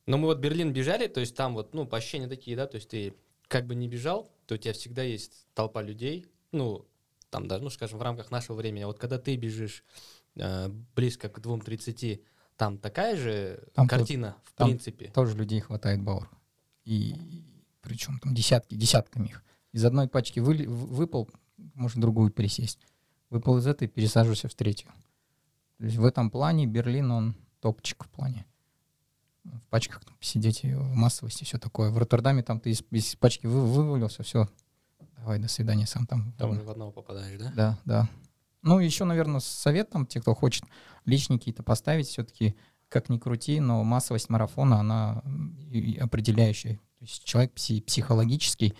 Но 0.05 0.17
мы 0.17 0.25
вот 0.25 0.39
Берлин 0.39 0.73
бежали, 0.73 1.07
то 1.07 1.19
есть 1.19 1.35
там 1.35 1.53
вот, 1.53 1.73
ну, 1.73 1.85
по 1.85 1.97
ощущениям 1.97 2.29
такие, 2.29 2.57
да, 2.57 2.65
то 2.65 2.75
есть 2.75 2.89
ты 2.89 3.13
как 3.47 3.67
бы 3.67 3.75
не 3.75 3.87
бежал, 3.87 4.31
то 4.47 4.55
у 4.55 4.57
тебя 4.57 4.73
всегда 4.73 5.03
есть 5.03 5.47
толпа 5.53 5.81
людей, 5.81 6.25
ну, 6.51 6.87
там 7.29 7.47
даже, 7.47 7.63
ну, 7.63 7.69
скажем, 7.69 7.99
в 7.99 8.01
рамках 8.01 8.31
нашего 8.31 8.55
времени. 8.55 8.83
А 8.83 8.87
вот 8.87 8.99
когда 8.99 9.17
ты 9.17 9.35
бежишь 9.35 9.83
э, 10.35 10.69
близко 10.95 11.29
к 11.29 11.39
2.30, 11.39 12.21
там 12.57 12.77
такая 12.77 13.15
же 13.15 13.63
Там 13.73 13.87
картина, 13.87 14.35
в 14.43 14.53
там 14.53 14.67
принципе. 14.69 15.07
Тоже 15.11 15.37
людей 15.37 15.59
хватает 15.61 16.01
Баур. 16.01 16.29
И 16.85 17.15
причем 17.81 18.19
там 18.19 18.33
десятки, 18.35 18.75
десятками 18.75 19.27
их. 19.27 19.43
Из 19.71 19.85
одной 19.85 20.07
пачки 20.07 20.39
выли- 20.39 20.67
в- 20.67 20.93
выпал, 20.93 21.29
может 21.57 21.99
другую 21.99 22.31
пересесть. 22.31 22.79
Выпал 23.29 23.57
из 23.59 23.67
этой, 23.67 23.87
пересаживайся 23.87 24.47
в 24.49 24.55
третью. 24.55 24.91
То 25.77 25.85
есть 25.85 25.97
в 25.97 26.05
этом 26.05 26.29
плане 26.31 26.65
Берлин, 26.65 27.11
он 27.11 27.35
топчик 27.61 28.03
в 28.03 28.09
плане. 28.09 28.45
В 29.43 29.61
пачках 29.69 30.03
там 30.03 30.15
сидеть, 30.19 30.63
и 30.65 30.73
в 30.73 30.93
массовости, 30.93 31.43
все 31.43 31.57
такое. 31.57 31.91
В 31.91 31.97
Роттердаме 31.97 32.43
там 32.43 32.59
ты 32.59 32.71
из, 32.71 32.83
из 32.91 33.15
пачки 33.15 33.45
вы, 33.47 33.65
вывалился, 33.65 34.23
все. 34.23 34.49
Давай, 35.19 35.39
до 35.39 35.47
свидания, 35.47 35.85
сам 35.85 36.05
там. 36.05 36.33
Там 36.33 36.51
уже 36.51 36.63
в 36.63 36.69
одного 36.69 36.91
попадаешь, 36.91 37.39
да? 37.39 37.51
Да, 37.55 37.79
да. 37.85 38.09
Ну, 38.61 38.79
еще, 38.79 39.05
наверное, 39.05 39.39
совет 39.39 39.89
там, 39.89 40.05
те, 40.05 40.19
кто 40.19 40.33
хочет 40.33 40.63
личные 41.05 41.39
какие-то 41.39 41.63
поставить, 41.63 42.07
все-таки, 42.07 42.55
как 42.89 43.09
ни 43.09 43.17
крути, 43.17 43.59
но 43.59 43.83
массовость 43.83 44.29
марафона, 44.29 44.79
она 44.79 45.23
определяющая. 45.99 46.75
То 46.75 47.05
есть 47.05 47.23
человек 47.23 47.53
пси- 47.53 47.81
психологический 47.81 48.73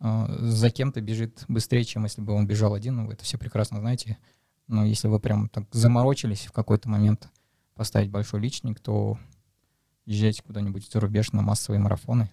э, 0.00 0.36
за 0.40 0.70
кем-то 0.70 1.00
бежит 1.00 1.44
быстрее, 1.46 1.84
чем 1.84 2.04
если 2.04 2.20
бы 2.20 2.32
он 2.32 2.46
бежал 2.46 2.74
один, 2.74 2.96
ну, 2.96 3.06
вы 3.06 3.12
это 3.12 3.24
все 3.24 3.38
прекрасно 3.38 3.78
знаете. 3.78 4.18
Но 4.66 4.84
если 4.84 5.08
вы 5.08 5.20
прям 5.20 5.48
так 5.48 5.64
заморочились 5.72 6.46
в 6.46 6.52
какой-то 6.52 6.88
момент 6.88 7.28
поставить 7.74 8.10
большой 8.10 8.40
личник, 8.40 8.80
то 8.80 9.18
езжайте 10.04 10.42
куда-нибудь 10.42 10.90
за 10.90 10.98
рубеж 10.98 11.32
на 11.32 11.42
массовые 11.42 11.80
марафоны. 11.80 12.30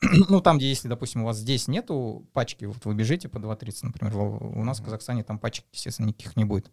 ну, 0.28 0.40
там, 0.40 0.58
где, 0.58 0.68
если, 0.68 0.88
допустим, 0.88 1.22
у 1.22 1.24
вас 1.26 1.38
здесь 1.38 1.68
нету 1.68 2.28
пачки, 2.32 2.64
вот 2.66 2.84
вы 2.84 2.94
бежите 2.94 3.28
по 3.28 3.38
2.30, 3.38 3.78
например, 3.82 4.16
у 4.16 4.64
нас 4.64 4.80
в 4.80 4.84
Казахстане 4.84 5.24
там 5.24 5.38
пачек, 5.38 5.64
естественно, 5.72 6.06
никаких 6.06 6.36
не 6.36 6.44
будет. 6.44 6.70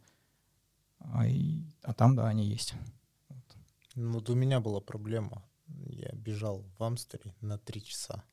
А, 1.00 1.28
и- 1.28 1.64
а 1.82 1.94
там, 1.94 2.16
да, 2.16 2.28
они 2.28 2.46
есть. 2.46 2.74
Ну, 3.96 4.14
вот 4.14 4.30
у 4.30 4.36
меня 4.36 4.60
была 4.60 4.82
проблема. 4.82 5.44
Я 5.68 6.10
бежал 6.14 6.66
в 6.78 6.84
Амстере 6.84 7.34
на 7.42 7.58
три 7.58 7.84
часа. 7.84 8.24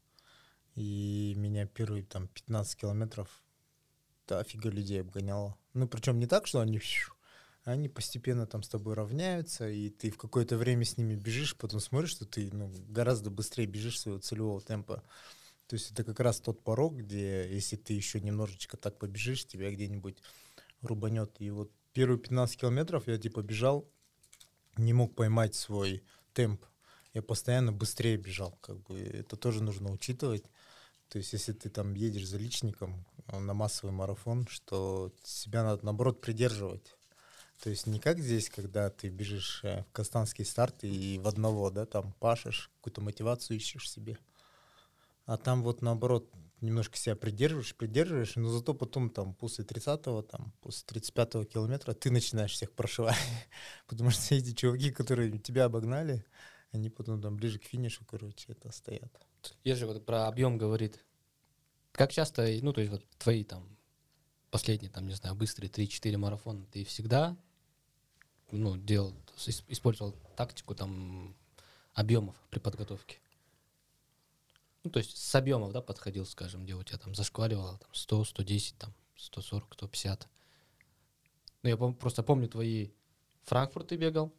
И 0.75 1.35
меня 1.37 1.67
первые 1.67 2.05
там 2.05 2.29
15 2.29 2.77
километров 2.81 3.43
да, 4.27 4.39
офига 4.39 4.71
людей 4.71 5.01
обгоняло. 5.01 5.57
Ну, 5.75 5.89
причем 5.89 6.19
не 6.19 6.27
так, 6.27 6.47
что 6.47 6.61
они... 6.61 6.81
Они 7.65 7.89
постепенно 7.89 8.47
там 8.47 8.63
с 8.63 8.69
тобой 8.69 8.95
равняются, 8.95 9.69
и 9.69 9.91
ты 9.91 10.11
в 10.11 10.17
какое-то 10.17 10.57
время 10.57 10.85
с 10.85 10.97
ними 10.97 11.15
бежишь, 11.15 11.57
потом 11.57 11.81
смотришь, 11.81 12.11
что 12.11 12.25
ты 12.25 12.51
ну, 12.53 12.73
гораздо 12.89 13.31
быстрее 13.31 13.67
бежишь 13.67 14.01
своего 14.01 14.21
целевого 14.21 14.61
темпа. 14.61 15.03
То 15.67 15.75
есть 15.75 15.93
это 15.93 16.03
как 16.03 16.19
раз 16.21 16.41
тот 16.41 16.65
порог, 16.65 16.97
где 16.97 17.53
если 17.53 17.77
ты 17.77 17.93
еще 17.93 18.21
немножечко 18.21 18.77
так 18.77 18.99
побежишь, 18.99 19.47
тебя 19.47 19.71
где-нибудь 19.71 20.19
рубанет. 20.81 21.37
И 21.39 21.51
вот 21.51 21.71
первые 21.93 22.19
15 22.19 22.59
километров 22.61 23.07
я 23.07 23.19
типа 23.19 23.43
бежал, 23.43 23.89
не 24.77 24.93
мог 24.93 25.15
поймать 25.15 25.55
свой 25.55 26.03
темп. 26.33 26.65
Я 27.13 27.23
постоянно 27.23 27.73
быстрее 27.73 28.17
бежал. 28.17 28.59
Как 28.63 28.81
бы 28.83 28.99
это 28.99 29.37
тоже 29.37 29.63
нужно 29.63 29.93
учитывать. 29.93 30.45
То 31.09 31.19
есть, 31.19 31.33
если 31.33 31.53
ты 31.53 31.69
там 31.69 31.95
едешь 31.95 32.29
за 32.29 32.39
личником 32.39 33.05
э, 33.27 33.39
на 33.39 33.53
массовый 33.53 33.93
марафон, 33.93 34.47
что 34.47 35.13
себя 35.25 35.65
надо 35.65 35.85
наоборот 35.85 36.21
придерживать. 36.21 36.97
То 37.63 37.69
есть 37.69 37.87
не 37.87 38.01
как 38.01 38.19
здесь, 38.19 38.49
когда 38.49 38.89
ты 38.89 39.11
бежишь 39.11 39.61
э, 39.65 39.83
в 39.83 39.93
Казахстанский 39.93 40.47
старт 40.47 40.83
и 40.83 41.19
в 41.19 41.29
одного, 41.29 41.71
да, 41.71 41.85
там 41.85 42.15
пашешь, 42.15 42.71
какую-то 42.77 43.03
мотивацию 43.03 43.59
ищешь 43.59 43.91
себе. 43.91 44.17
А 45.27 45.37
там 45.37 45.63
вот 45.63 45.83
наоборот 45.83 46.33
немножко 46.63 46.97
себя 46.97 47.17
придерживаешь, 47.17 47.75
придерживаешь, 47.75 48.37
но 48.37 48.49
зато 48.49 48.73
потом 48.73 49.11
там 49.11 49.35
после 49.35 49.65
30-го, 49.65 50.23
там 50.23 50.53
после 50.61 50.87
35-го 50.87 51.45
километра 51.45 51.93
ты 51.93 52.11
начинаешь 52.11 52.53
всех 52.53 52.73
прошивать. 52.73 53.17
Потому 53.87 54.11
что 54.11 54.35
эти 54.35 54.55
чуваки, 54.55 54.91
которые 54.91 55.39
тебя 55.39 55.67
обогнали, 55.67 56.25
они 56.73 56.89
потом 56.89 57.21
там 57.21 57.37
ближе 57.37 57.59
к 57.59 57.65
финишу, 57.65 58.05
короче, 58.07 58.53
это 58.53 58.73
стоят. 58.73 59.13
Ежи 59.65 59.87
вот 59.87 60.05
про 60.07 60.29
объем 60.29 60.57
говорит. 60.57 61.05
Как 61.93 62.11
часто, 62.13 62.49
ну, 62.63 62.73
то 62.73 62.81
есть 62.81 62.93
вот 62.93 63.05
твои 63.19 63.45
там 63.45 63.77
последние, 64.51 64.91
там, 64.91 65.07
не 65.07 65.15
знаю, 65.15 65.35
быстрые 65.35 65.71
3-4 65.71 66.17
марафона, 66.17 66.65
ты 66.67 66.85
всегда, 66.85 67.37
ну, 68.53 68.77
делал, 68.77 69.15
ис- 69.37 69.65
использовал 69.69 70.15
тактику 70.37 70.75
там 70.75 71.35
объемов 71.95 72.35
при 72.51 72.59
подготовке? 72.59 73.19
Ну, 74.85 74.91
то 74.91 74.99
есть 74.99 75.17
с 75.17 75.35
объемов, 75.35 75.73
да, 75.73 75.81
подходил, 75.83 76.25
скажем, 76.25 76.65
где 76.65 76.75
у 76.75 76.83
тебя 76.83 76.99
там 76.99 77.15
зашкваливало 77.15 77.79
там 77.79 77.89
100, 77.93 78.25
110, 78.25 78.79
там 78.79 78.95
140, 79.17 79.75
150. 79.75 80.27
Ну, 81.63 81.69
я 81.69 81.75
пом- 81.77 81.95
просто 81.95 82.23
помню 82.23 82.49
твои 82.49 82.89
Франкфурт 83.45 83.89
ты 83.89 83.97
бегал, 83.97 84.33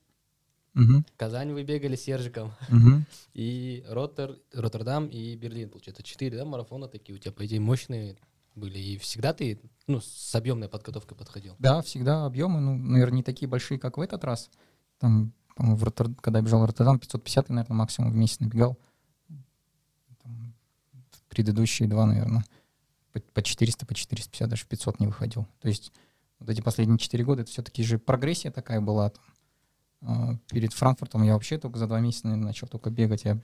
Мгм, 0.74 1.06
Казань 1.18 1.52
вы 1.52 1.64
бегали 1.64 1.96
с 1.98 2.08
Ержиком. 2.08 2.54
мгм. 2.70 3.06
И 3.34 3.84
Роттер, 3.90 4.40
Роттердам 4.54 5.08
и 5.08 5.36
Берлин, 5.36 5.70
получается, 5.70 6.02
четыре, 6.02 6.38
да, 6.38 6.46
марафона 6.46 6.88
такие 6.88 7.14
у 7.16 7.20
тебя, 7.20 7.32
по 7.34 7.46
идее, 7.46 7.60
мощные. 7.60 8.18
Были. 8.56 8.78
И 8.78 8.98
всегда 8.98 9.34
ты 9.34 9.60
ну, 9.88 10.00
с 10.00 10.36
объемной 10.36 10.70
подготовкой 10.70 11.18
подходил. 11.18 11.56
Да, 11.60 11.82
всегда 11.82 12.26
объемы, 12.26 12.60
ну, 12.60 12.76
наверное, 12.78 13.18
не 13.18 13.24
такие 13.24 13.48
большие, 13.48 13.80
как 13.80 13.98
в 13.98 14.02
этот 14.02 14.24
раз. 14.24 14.50
Там, 15.00 15.34
в 15.58 15.84
Роттерд- 15.84 16.20
когда 16.22 16.40
я 16.40 16.46
бежал 16.46 16.62
в 16.62 16.66
Роттердам, 16.66 17.00
550, 17.00 17.50
наверное, 17.50 17.76
максимум 17.76 18.12
в 18.12 18.16
месяц 18.16 18.40
набегал. 18.40 18.78
Там, 20.24 20.54
в 21.12 21.24
предыдущие 21.30 21.88
два, 21.88 22.06
наверное, 22.06 22.44
по, 23.12 23.20
по 23.20 23.42
400, 23.42 23.86
по 23.86 23.94
450, 23.94 24.50
даже 24.50 24.64
в 24.64 24.68
500 24.68 25.00
не 25.00 25.08
выходил. 25.08 25.48
То 25.60 25.68
есть 25.68 25.92
вот 26.40 26.50
эти 26.50 26.62
последние 26.62 26.98
4 26.98 27.24
года, 27.24 27.42
это 27.42 27.52
все-таки 27.52 27.84
же 27.84 28.00
прогрессия 28.00 28.52
такая 28.52 28.82
была. 28.82 29.10
Там. 29.10 29.24
А, 30.04 30.36
Перед 30.50 30.74
Франкфуртом 30.74 31.24
я 31.24 31.34
вообще 31.34 31.58
только 31.58 31.78
за 31.78 31.88
два 31.88 32.00
месяца 32.00 32.28
наверное, 32.28 32.48
начал 32.48 32.68
только 32.68 32.90
бегать. 32.90 33.26
Я 33.26 33.40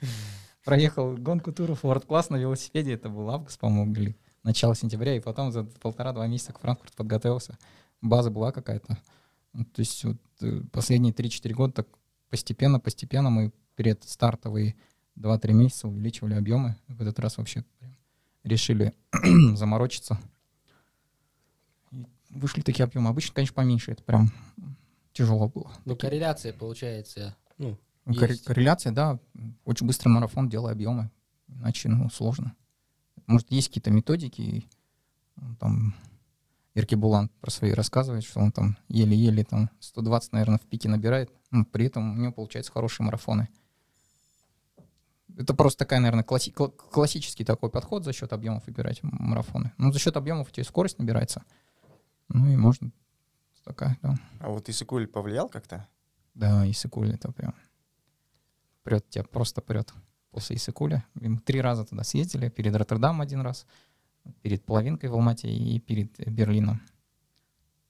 проехал 0.64 1.16
гонку 1.16 1.51
туров 1.51 1.84
World 1.84 2.05
класс 2.05 2.30
на 2.30 2.38
велосипеде, 2.38 2.93
это 2.93 3.10
был 3.10 3.30
август, 3.30 3.60
по-моему, 3.60 3.93
начало 4.43 4.75
сентября, 4.75 5.15
и 5.15 5.19
потом 5.19 5.51
за 5.51 5.63
полтора-два 5.63 6.27
месяца 6.27 6.53
к 6.53 6.59
Франкфурту 6.59 6.95
подготовился. 6.95 7.57
База 8.01 8.29
была 8.31 8.51
какая-то. 8.51 8.97
Ну, 9.53 9.65
То 9.65 9.79
есть 9.79 10.03
вот 10.03 10.17
э, 10.41 10.61
последние 10.71 11.13
3-4 11.13 11.53
года 11.53 11.73
так 11.73 11.88
постепенно-постепенно 12.29 13.29
мы 13.29 13.51
перед 13.75 14.03
стартовые 14.03 14.75
2-3 15.17 15.53
месяца 15.53 15.88
увеличивали 15.88 16.33
объемы. 16.35 16.75
В 16.88 17.01
этот 17.01 17.19
раз 17.19 17.38
вообще 17.38 17.63
решили 18.43 18.93
заморочиться. 19.55 20.19
И 21.91 22.05
вышли 22.29 22.61
такие 22.61 22.83
объемы. 22.83 23.09
Обычно, 23.09 23.33
конечно, 23.33 23.55
поменьше. 23.55 23.91
Это 23.91 24.03
прям 24.03 24.31
тяжело 25.13 25.47
было. 25.49 25.71
Ну, 25.85 25.95
корреляция 25.95 26.53
получается, 26.53 27.35
ну, 27.57 27.77
Ну, 28.05 28.13
Есть. 28.13 28.45
корреляция, 28.45 28.91
да. 28.93 29.19
Очень 29.65 29.88
быстрый 29.88 30.09
марафон, 30.09 30.49
делай 30.49 30.71
объемы. 30.71 31.09
Иначе, 31.47 31.89
ну, 31.89 32.09
сложно. 32.09 32.55
Может, 33.28 33.51
есть 33.51 33.67
какие-то 33.67 33.91
методики. 33.91 34.67
Там 35.59 35.93
Ирки 36.73 36.95
Булан 36.95 37.30
про 37.41 37.51
свои 37.51 37.71
рассказывает, 37.71 38.23
что 38.23 38.39
он 38.39 38.51
там 38.51 38.78
еле-еле 38.88 39.43
там 39.43 39.69
120, 39.80 40.34
наверное, 40.34 40.57
в 40.57 40.65
пике 40.65 40.89
набирает. 40.89 41.32
но 41.51 41.63
при 41.65 41.86
этом 41.86 42.17
у 42.17 42.21
него 42.21 42.32
получаются 42.34 42.71
хорошие 42.71 43.05
марафоны. 43.05 43.47
Это 45.38 45.53
просто 45.53 45.80
такая, 45.80 45.99
наверное, 45.99 46.23
класси- 46.23 46.51
кла- 46.53 46.69
классический 46.71 47.43
такой 47.45 47.69
подход 47.69 48.03
за 48.03 48.11
счет 48.11 48.34
объемов 48.34 48.65
выбирать 48.65 48.99
марафоны. 49.03 49.71
Ну, 49.78 49.91
за 49.91 49.99
счет 49.99 50.17
объемов 50.17 50.49
у 50.49 50.51
тебя 50.51 50.63
скорость 50.63 50.97
набирается. 50.99 51.43
Ну, 52.30 52.47
и 52.51 52.55
можно 52.55 52.91
такая, 53.63 53.97
да. 54.01 54.15
А 54.39 54.49
вот 54.49 54.67
Исыкуль 54.69 55.07
повлиял 55.07 55.47
как-то? 55.47 55.88
Да, 56.34 56.69
Исыкуль 56.69 57.13
это 57.13 57.32
прям 57.32 57.53
прет 58.84 59.07
тебя, 59.09 59.23
просто 59.25 59.61
прет 59.61 59.93
после 60.38 60.57
Исыкуля. 60.57 61.03
И 61.19 61.27
Мы 61.27 61.39
три 61.39 61.61
раза 61.61 61.83
туда 61.83 62.03
съездили, 62.03 62.49
перед 62.49 62.75
Роттердамом 62.75 63.21
один 63.21 63.41
раз, 63.41 63.65
перед 64.43 64.63
половинкой 64.63 65.09
в 65.09 65.15
Алмате 65.15 65.49
и 65.49 65.79
перед 65.79 66.15
Берлином. 66.29 66.79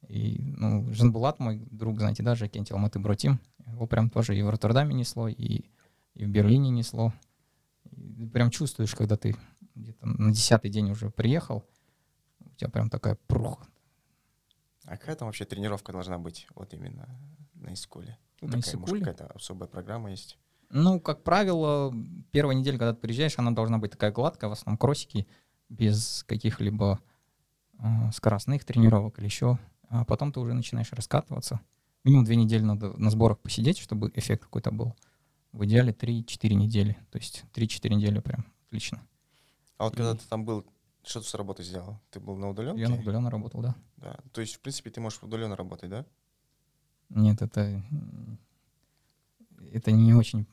И, 0.08 0.40
ну, 0.56 0.90
Жанбулат, 0.94 1.40
мой 1.40 1.58
друг, 1.72 2.00
знаете, 2.00 2.24
да, 2.24 2.36
Жакенти 2.36 2.72
Алматы 2.72 3.00
Бротим, 3.00 3.42
его 3.66 3.86
прям 3.86 4.10
тоже 4.10 4.38
и 4.38 4.42
в 4.42 4.50
Роттердаме 4.50 4.96
несло, 4.96 5.28
и, 5.28 5.66
и 6.14 6.24
в 6.24 6.30
Берлине 6.30 6.70
несло. 6.70 7.12
И 7.92 8.26
прям 8.26 8.50
чувствуешь, 8.50 8.96
когда 8.96 9.18
ты 9.18 9.36
где-то 9.76 10.06
на 10.08 10.32
десятый 10.32 10.72
день 10.72 10.90
уже 10.90 11.10
приехал, 11.10 11.66
у 12.40 12.56
тебя 12.56 12.70
прям 12.70 12.90
такая 12.90 13.18
прух. 13.28 13.68
А 14.86 14.96
какая 14.96 15.18
там 15.18 15.28
вообще 15.28 15.44
тренировка 15.44 15.92
должна 15.92 16.18
быть 16.18 16.48
вот 16.56 16.74
именно 16.74 17.10
на 17.56 17.74
Искуле? 17.74 18.18
Ну, 18.40 18.48
На 18.48 18.62
такая, 18.62 18.78
может, 18.78 18.96
Исыкуле? 18.96 19.00
какая-то 19.02 19.34
особая 19.36 19.68
программа 19.68 20.12
есть? 20.12 20.38
Ну, 20.70 21.00
как 21.00 21.24
правило, 21.24 21.94
первая 22.32 22.56
неделя, 22.56 22.78
когда 22.78 22.94
ты 22.94 23.00
приезжаешь, 23.00 23.38
она 23.38 23.52
должна 23.52 23.78
быть 23.78 23.92
такая 23.92 24.12
гладкая, 24.12 24.50
в 24.50 24.54
основном 24.54 24.78
кроссики, 24.78 25.28
без 25.70 26.24
каких-либо 26.28 27.00
э, 27.80 28.12
скоростных 28.14 28.66
тренировок 28.66 29.20
или 29.20 29.26
еще. 29.26 29.58
А 29.90 30.04
потом 30.04 30.34
ты 30.34 30.40
уже 30.42 30.54
начинаешь 30.54 30.92
раскатываться. 30.92 31.62
Минимум 32.04 32.26
две 32.26 32.36
недели 32.36 32.62
надо 32.64 32.94
на 32.98 33.10
сборах 33.10 33.40
посидеть, 33.40 33.78
чтобы 33.78 34.12
эффект 34.14 34.44
какой-то 34.44 34.72
был. 34.72 34.94
В 35.54 35.66
идеале 35.66 35.94
3-4 35.94 36.54
недели. 36.54 36.98
То 37.12 37.18
есть 37.18 37.44
3-4 37.54 37.94
недели 37.96 38.20
прям 38.20 38.46
отлично. 38.66 39.02
А 39.78 39.86
вот 39.86 39.96
когда 39.96 40.12
И- 40.12 40.18
ты 40.18 40.26
там 40.28 40.44
был, 40.44 40.66
что 41.04 41.22
ты 41.22 41.28
с 41.28 41.34
работы 41.34 41.64
сделал? 41.64 42.00
Ты 42.12 42.20
был 42.20 42.36
на 42.36 42.50
удаленке? 42.50 42.82
Я 42.82 42.90
на 42.90 42.98
удаленно 42.98 43.30
работал, 43.30 43.62
да. 43.62 43.76
Да. 43.98 44.18
То 44.34 44.42
есть, 44.42 44.56
в 44.56 44.60
принципе, 44.60 44.90
ты 44.90 45.00
можешь 45.00 45.24
удаленно 45.24 45.56
работать, 45.56 45.90
да? 45.90 46.06
Нет, 47.10 47.42
это, 47.42 47.82
это 49.72 49.92
не 49.92 50.14
очень 50.14 50.46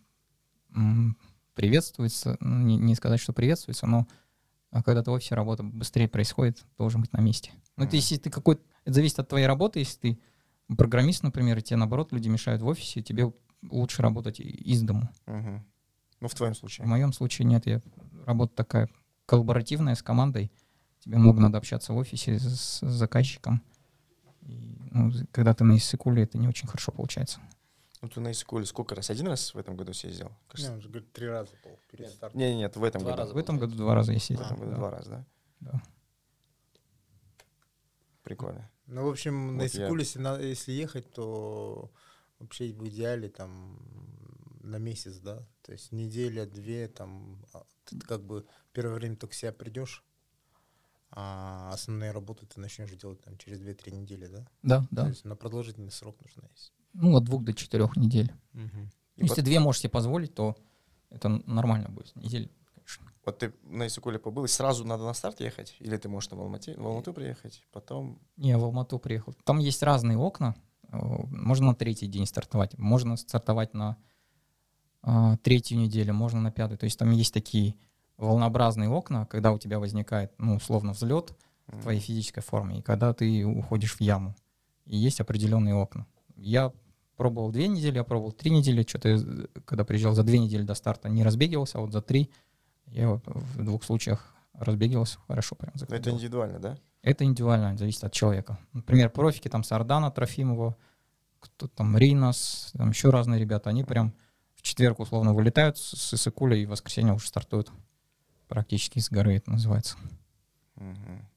приветствуется. 1.55 2.37
Ну, 2.41 2.65
Не, 2.65 2.77
не 2.77 2.95
сказать, 2.95 3.21
что 3.21 3.33
приветствуется, 3.33 3.87
но 3.87 4.07
а 4.71 4.83
когда 4.83 5.03
ты 5.03 5.11
в 5.11 5.15
офисе 5.15 5.37
работа 5.37 5.63
быстрее 5.63 6.09
происходит, 6.09 6.65
должен 6.79 7.01
быть 7.01 7.13
на 7.13 7.21
месте. 7.21 7.53
Ну, 7.77 7.85
это 7.85 7.95
если 7.95 8.17
ты 8.17 8.29
какой 8.29 8.59
это 8.85 8.95
зависит 8.95 9.19
от 9.21 9.29
твоей 9.29 9.47
работы. 9.47 9.79
Если 9.79 9.99
ты 9.99 10.19
программист, 10.77 11.23
например, 11.23 11.59
и 11.59 11.63
тебе, 11.63 11.77
наоборот, 11.77 12.13
люди 12.13 12.29
мешают 12.29 12.61
в 12.61 12.67
офисе, 12.67 13.01
тебе 13.01 13.33
лучше 13.71 14.03
работать 14.03 14.41
из 14.41 14.83
дому. 14.83 15.09
Мгм. 15.27 15.65
Ну, 16.21 16.29
в 16.29 16.35
твоем 16.35 16.55
В 16.55 16.59
случае. 16.59 16.87
моем 16.87 17.13
случае 17.13 17.47
нет. 17.47 17.67
Я, 17.67 17.81
работа 18.27 18.55
такая 18.57 18.89
коллаборативная 19.27 19.95
с 19.95 20.03
командой. 20.03 20.51
Тебе 21.01 21.19
много 21.19 21.41
надо 21.41 21.59
общаться 21.59 21.93
в 21.93 21.97
офисе 21.97 22.39
с, 22.39 22.81
с 22.81 22.81
заказчиком. 22.81 23.63
И, 24.41 24.77
ну, 24.91 25.13
когда 25.33 25.55
ты 25.55 25.65
на 25.65 25.77
Иссыкуле, 25.77 26.25
это 26.25 26.39
не 26.39 26.49
очень 26.49 26.67
хорошо 26.67 26.93
получается. 26.93 27.41
Ну, 28.05 28.11
ты 28.11 28.21
на 28.21 28.33
Искуле 28.33 28.67
сколько 28.67 28.95
раз? 28.95 29.09
Один 29.09 29.29
раз 29.29 29.55
в 29.55 29.59
этом 29.59 29.77
году 29.77 29.95
съездил? 29.95 30.29
Не, 30.29 30.35
Кажется. 30.49 30.73
он 30.75 30.81
же 30.83 30.89
говорит, 30.91 31.11
три 31.15 31.27
раза 31.27 31.53
был 31.65 31.79
перед 31.91 32.11
стартом. 32.11 32.39
Не, 32.39 32.53
не, 32.53 32.59
нет, 32.59 32.77
в 32.77 32.85
этом 32.85 33.01
Два 33.01 33.13
году. 33.13 33.23
раза. 33.23 33.33
В 33.35 33.37
этом 33.39 33.59
году 33.59 33.77
два 33.77 33.95
раза 33.95 34.13
я 34.13 34.19
В 34.19 34.23
съездил. 34.23 34.45
этом 34.45 34.59
году 34.59 34.71
да. 34.73 34.77
два 34.77 34.91
раза, 34.91 35.11
да? 35.11 35.27
Да. 35.61 35.83
Прикольно. 38.23 38.71
Ну, 38.87 39.07
в 39.07 39.09
общем, 39.09 39.57
на 39.57 39.63
Вот 39.63 39.73
я- 39.75 40.39
если, 40.39 40.73
ехать, 40.73 41.11
то 41.13 41.91
вообще 42.39 42.73
в 42.75 42.87
идеале 42.89 43.31
там 43.31 43.79
на 44.61 44.77
месяц, 44.77 45.17
да. 45.17 45.47
То 45.63 45.73
есть 45.73 45.91
неделя, 45.93 46.45
две, 46.45 46.89
там, 46.89 47.43
а, 47.55 47.65
ты 47.87 47.99
как 48.01 48.23
бы 48.23 48.47
первое 48.75 48.97
время 48.97 49.17
только 49.17 49.35
себя 49.35 49.53
придешь, 49.53 50.05
а 51.11 51.71
основные 51.73 52.11
работы 52.11 52.45
ты 52.45 52.61
начнешь 52.61 52.91
делать 52.91 53.23
там 53.23 53.39
через 53.39 53.61
2-3 53.61 53.93
недели, 53.93 54.27
да? 54.27 54.47
Да, 54.63 54.81
То 54.81 54.89
да. 54.91 55.09
есть 55.09 55.25
на 55.25 55.37
продолжительный 55.37 55.91
срок 55.91 56.21
нужно 56.21 56.47
есть. 56.53 56.75
Ну, 56.95 57.17
от 57.17 57.25
двух 57.25 57.45
до 57.45 57.53
четырех 57.53 57.97
недель. 57.97 58.33
И 59.17 59.23
Если 59.23 59.41
вот, 59.41 59.45
две 59.45 59.61
можешь 59.61 59.83
себе 59.83 59.91
позволить, 59.91 60.35
то 60.35 60.57
это 61.11 61.29
нормально 61.47 61.89
будет. 61.89 62.15
Недель, 62.17 62.51
конечно. 62.75 63.07
вот 63.25 63.39
ты 63.39 63.53
на 63.63 63.87
Исыкуле 63.87 64.19
побыл, 64.19 64.45
и 64.45 64.49
сразу 64.49 64.85
надо 64.85 65.05
на 65.05 65.15
старт 65.15 65.41
ехать? 65.41 65.77
Или 65.79 65.97
ты 65.97 66.09
можешь 66.09 66.31
на 66.31 66.41
Алмате, 66.41 66.75
в 66.77 66.87
Алмату 66.87 67.13
приехать, 67.13 67.63
потом... 67.73 68.19
Не, 68.37 68.57
в 68.57 68.65
Алмату 68.65 68.99
приехал. 68.99 69.35
Там 69.45 69.59
есть 69.59 69.83
разные 69.83 70.19
окна. 70.19 70.57
Э, 70.91 70.97
Можно 70.99 71.67
на 71.69 71.75
третий 71.75 72.09
день 72.09 72.27
стартовать. 72.27 72.77
Можно 72.79 73.17
стартовать 73.17 73.75
на 73.75 73.97
а, 75.07 75.37
третью 75.37 75.79
неделю, 75.79 76.15
можно 76.15 76.41
на 76.41 76.51
пятую. 76.51 76.79
То 76.79 76.85
есть 76.85 76.99
там 76.99 77.11
есть 77.11 77.35
такие 77.35 77.75
волнообразные 78.17 78.89
окна, 78.89 79.27
когда 79.27 79.53
у 79.53 79.59
тебя 79.59 79.79
возникает, 79.79 80.33
ну, 80.39 80.57
условно, 80.57 80.93
взлет 80.93 81.37
в 81.67 81.83
твоей 81.83 82.01
физической 82.01 82.41
форме, 82.41 82.79
и 82.79 82.83
когда 82.83 83.13
ты 83.13 83.45
уходишь 83.45 83.97
в 83.97 84.01
яму. 84.01 84.35
И 84.87 84.97
есть 84.97 85.21
определенные 85.21 85.75
окна. 85.75 86.07
Я 86.37 86.73
пробовал 87.17 87.51
две 87.51 87.69
недели, 87.69 87.97
я 87.97 88.05
пробовал 88.05 88.33
три 88.33 88.51
недели. 88.51 88.85
Что-то, 88.87 89.49
когда 89.65 89.85
приезжал 89.85 90.15
за 90.15 90.23
две 90.23 90.39
недели 90.39 90.63
до 90.63 90.75
старта, 90.75 91.09
не 91.09 91.25
разбегивался, 91.25 91.79
а 91.79 91.81
вот 91.81 91.93
за 91.93 92.03
три 92.03 92.31
я 92.87 93.09
вот 93.09 93.23
в 93.27 93.65
двух 93.65 93.85
случаях 93.85 94.35
разбегивался 94.55 95.19
хорошо. 95.27 95.57
Прям 95.57 95.73
это 95.89 96.11
индивидуально, 96.11 96.59
да? 96.59 96.79
Это 97.03 97.25
индивидуально, 97.25 97.77
зависит 97.77 98.05
от 98.05 98.13
человека. 98.13 98.59
Например, 98.73 99.11
профики, 99.11 99.49
там 99.49 99.63
Сардана, 99.65 100.11
Трофимова, 100.11 100.77
кто 101.41 101.69
там 101.69 101.97
Ринос, 101.99 102.71
там 102.73 102.91
еще 102.91 103.11
разные 103.11 103.39
ребята, 103.39 103.71
они 103.71 103.85
прям 103.85 104.15
в 104.55 104.63
четверг 104.63 105.01
условно 105.01 105.35
вылетают 105.35 105.77
с, 105.77 106.15
Исыкуля 106.15 106.57
и 106.57 106.65
в 106.65 106.71
воскресенье 106.71 107.13
уже 107.13 107.27
стартуют. 107.27 107.71
Практически 108.49 108.99
с 108.99 109.11
горы 109.11 109.37
это 109.37 109.51
называется. 109.51 109.97
Мгм. 110.77 111.29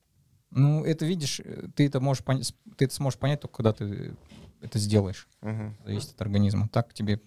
Ну, 0.51 0.85
это 0.85 1.05
видишь, 1.05 1.41
э, 1.43 1.67
ты 1.75 1.87
это 1.87 1.99
можешь 1.99 2.23
понять, 2.23 2.53
ты 2.77 2.85
это 2.85 2.93
сможешь 2.93 3.19
понять 3.19 3.41
только 3.41 3.57
когда 3.57 3.73
ты 3.73 4.15
это 4.61 4.79
сделаешь. 4.79 5.27
Мгм. 5.41 5.77
Зависит 5.83 6.11
от 6.11 6.21
организма. 6.21 6.69
Так 6.69 6.93
тебе 6.93 7.21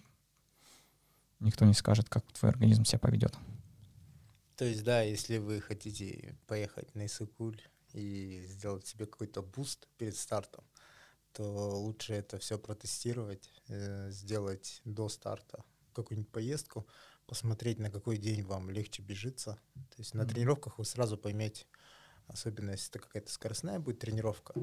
никто 1.39 1.65
не 1.65 1.73
скажет, 1.73 2.09
как 2.09 2.31
твой 2.31 2.51
организм 2.51 2.85
себя 2.85 2.99
поведет. 2.99 3.35
То 4.55 4.65
есть, 4.65 4.83
да, 4.83 5.01
если 5.01 5.37
вы 5.37 5.59
хотите 5.59 6.37
поехать 6.45 6.93
на 6.93 7.05
Иссык-Куль 7.05 7.59
и 7.93 8.45
сделать 8.47 8.85
себе 8.85 9.05
какой-то 9.05 9.41
boost 9.41 9.87
перед 9.97 10.15
стартом, 10.15 10.63
то 11.33 11.79
лучше 11.79 12.13
это 12.13 12.37
все 12.37 12.59
протестировать, 12.59 13.49
э, 13.69 14.11
сделать 14.11 14.81
до 14.85 15.09
старта 15.09 15.63
какую-нибудь 15.93 16.31
поездку, 16.31 16.87
посмотреть, 17.25 17.79
на 17.79 17.89
какой 17.89 18.17
день 18.17 18.43
вам 18.43 18.69
легче 18.69 19.01
бежится. 19.01 19.59
То 19.73 19.95
есть 19.97 20.13
на 20.13 20.23
Мгм. 20.23 20.33
тренировках 20.33 20.77
вы 20.77 20.85
сразу 20.85 21.17
поймете, 21.17 21.65
особенно 22.27 22.71
если 22.71 22.89
это 22.91 22.99
какая-то 22.99 23.31
скоростная 23.31 23.79
будет 23.79 23.99
тренировка, 23.99 24.53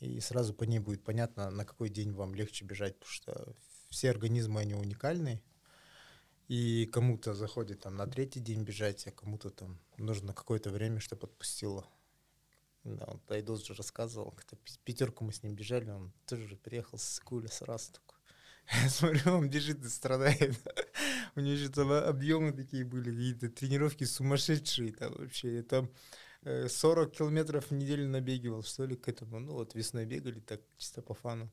и 0.00 0.20
сразу 0.20 0.54
по 0.54 0.64
ней 0.64 0.78
будет 0.78 1.04
понятно, 1.04 1.50
на 1.50 1.64
какой 1.64 1.90
день 1.90 2.12
вам 2.12 2.34
легче 2.34 2.64
бежать, 2.64 2.98
потому 2.98 3.12
что 3.12 3.54
все 3.90 4.10
организмы, 4.10 4.60
они 4.60 4.74
уникальные, 4.74 5.42
и 6.48 6.86
кому-то 6.86 7.34
заходит 7.34 7.80
там 7.80 7.96
на 7.96 8.06
третий 8.06 8.40
день 8.40 8.62
бежать, 8.62 9.06
а 9.06 9.12
кому-то 9.12 9.50
там 9.50 9.78
нужно 9.98 10.32
какое-то 10.32 10.70
время, 10.70 11.00
чтобы 11.00 11.26
отпустило. 11.26 11.86
Да, 12.82 13.04
вот 13.06 13.30
Айдос 13.30 13.66
же 13.66 13.74
рассказывал, 13.74 14.32
как 14.32 14.58
пятерку 14.84 15.24
мы 15.24 15.32
с 15.32 15.42
ним 15.42 15.54
бежали, 15.54 15.90
он 15.90 16.12
тоже 16.26 16.48
же 16.48 16.56
приехал 16.56 16.98
с 16.98 17.20
Куля 17.20 17.48
сразу 17.48 17.92
такой. 17.92 18.18
Я 18.82 18.88
смотрю, 18.88 19.34
он 19.34 19.50
бежит 19.50 19.84
и 19.84 19.88
страдает. 19.88 20.58
У 21.36 21.40
него 21.40 21.56
же 21.56 21.68
там 21.68 21.92
объемы 21.92 22.52
такие 22.52 22.84
были, 22.84 23.10
какие-то 23.10 23.48
тренировки 23.50 24.04
сумасшедшие 24.04 24.92
там 24.92 25.14
вообще. 25.14 25.62
Там 25.62 25.90
40 26.44 27.12
километров 27.12 27.70
в 27.70 27.74
неделю 27.74 28.08
набегивал, 28.08 28.62
что 28.62 28.86
ли, 28.86 28.96
к 28.96 29.08
этому. 29.08 29.40
Ну, 29.40 29.52
вот 29.52 29.74
весной 29.74 30.06
бегали 30.06 30.40
так, 30.40 30.60
чисто 30.78 31.02
по 31.02 31.14
фану. 31.14 31.50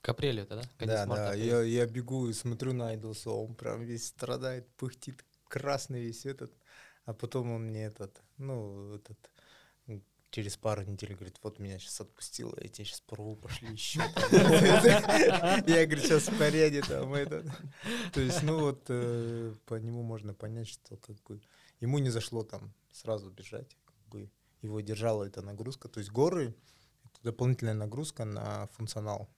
К 0.00 0.08
апрелю 0.10 0.42
это, 0.42 0.56
да? 0.56 0.62
Конец 0.78 0.94
да, 0.94 1.06
да, 1.06 1.34
я, 1.34 1.62
я 1.62 1.86
бегу 1.86 2.28
и 2.28 2.32
смотрю 2.32 2.72
на 2.72 2.90
Айдоса, 2.90 3.30
он 3.30 3.54
прям 3.54 3.82
весь 3.82 4.06
страдает, 4.06 4.68
пыхтит, 4.76 5.24
красный 5.48 6.00
весь 6.00 6.26
этот. 6.26 6.52
А 7.04 7.12
потом 7.12 7.52
он 7.52 7.66
мне 7.66 7.84
этот, 7.84 8.20
ну, 8.36 8.94
этот, 8.94 9.18
через 10.30 10.56
пару 10.56 10.82
недель 10.82 11.14
говорит, 11.14 11.36
вот 11.42 11.58
меня 11.58 11.78
сейчас 11.78 12.00
отпустило, 12.00 12.54
я 12.60 12.68
тебя 12.68 12.84
сейчас 12.84 13.00
порву, 13.00 13.36
пошли 13.36 13.68
еще. 13.72 14.00
Я 14.30 15.86
говорю, 15.86 16.02
сейчас 16.02 16.28
в 16.28 16.38
порядке 16.38 16.82
там 16.82 17.14
этот. 17.14 17.46
То 18.12 18.20
есть, 18.20 18.42
ну 18.42 18.60
вот, 18.60 18.84
э, 18.88 19.54
по 19.66 19.76
нему 19.76 20.02
можно 20.02 20.34
понять, 20.34 20.68
что 20.68 20.96
как 20.96 21.16
бы 21.22 21.40
ему 21.80 21.98
не 21.98 22.10
зашло 22.10 22.42
там 22.42 22.72
сразу 22.92 23.30
бежать, 23.30 23.76
бы 24.16 24.30
его 24.62 24.80
держала 24.80 25.24
эта 25.24 25.42
нагрузка. 25.42 25.88
То 25.88 26.00
есть 26.00 26.10
горы— 26.10 26.54
это 27.04 27.22
дополнительная 27.22 27.74
нагрузка 27.74 28.24
на 28.24 28.66
функционал. 28.68 29.28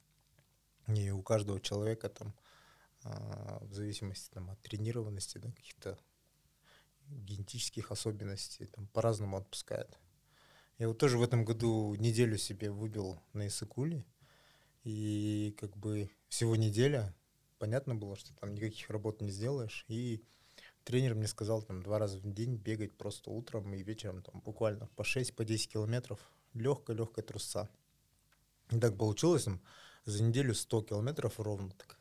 И 0.86 1.10
у 1.10 1.22
каждого 1.22 1.60
человека 1.60 2.08
там 2.08 2.34
а, 3.04 3.58
в 3.62 3.74
зависимости 3.74 4.30
там, 4.30 4.50
от 4.50 4.60
тренированности, 4.62 5.38
да, 5.38 5.50
каких-то 5.50 5.98
генетических 7.08 7.90
особенностей, 7.90 8.66
там 8.66 8.86
по-разному 8.88 9.36
отпускает. 9.36 9.98
Я 10.78 10.88
вот 10.88 10.98
тоже 10.98 11.18
в 11.18 11.22
этом 11.22 11.44
году 11.44 11.94
неделю 11.94 12.38
себе 12.38 12.70
выбил 12.70 13.20
на 13.32 13.46
Исыкуле, 13.46 14.04
и 14.84 15.54
как 15.58 15.76
бы 15.76 16.10
всего 16.28 16.54
неделя, 16.56 17.14
понятно 17.58 17.94
было, 17.94 18.16
что 18.16 18.34
там 18.34 18.54
никаких 18.54 18.88
работ 18.90 19.20
не 19.20 19.30
сделаешь, 19.30 19.84
и 19.88 20.22
тренер 20.88 21.14
мне 21.14 21.26
сказал 21.26 21.60
там 21.60 21.82
два 21.82 21.98
раза 21.98 22.18
в 22.18 22.32
день 22.32 22.56
бегать 22.56 22.96
просто 22.96 23.30
утром 23.30 23.74
и 23.74 23.82
вечером 23.82 24.22
там 24.22 24.40
буквально 24.40 24.86
по 24.96 25.04
6 25.04 25.36
по 25.36 25.44
10 25.44 25.72
километров 25.72 26.18
легкая-легкая 26.54 27.22
трусца. 27.22 27.68
И 28.70 28.78
так 28.78 28.96
получилось 28.96 29.44
там 29.44 29.60
за 30.06 30.22
неделю 30.22 30.54
100 30.54 30.82
километров 30.84 31.38
ровно 31.38 31.72
так. 31.72 31.98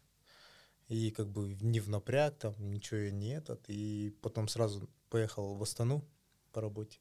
И 0.87 1.11
как 1.11 1.27
бы 1.27 1.57
не 1.59 1.81
в 1.81 1.89
напряг, 1.89 2.37
там 2.37 2.53
ничего 2.71 3.01
я 3.01 3.11
не 3.11 3.35
этот. 3.35 3.61
И 3.67 4.15
потом 4.21 4.47
сразу 4.47 4.89
поехал 5.09 5.55
в 5.55 5.61
Астану 5.61 6.05
по 6.53 6.61
работе. 6.61 6.99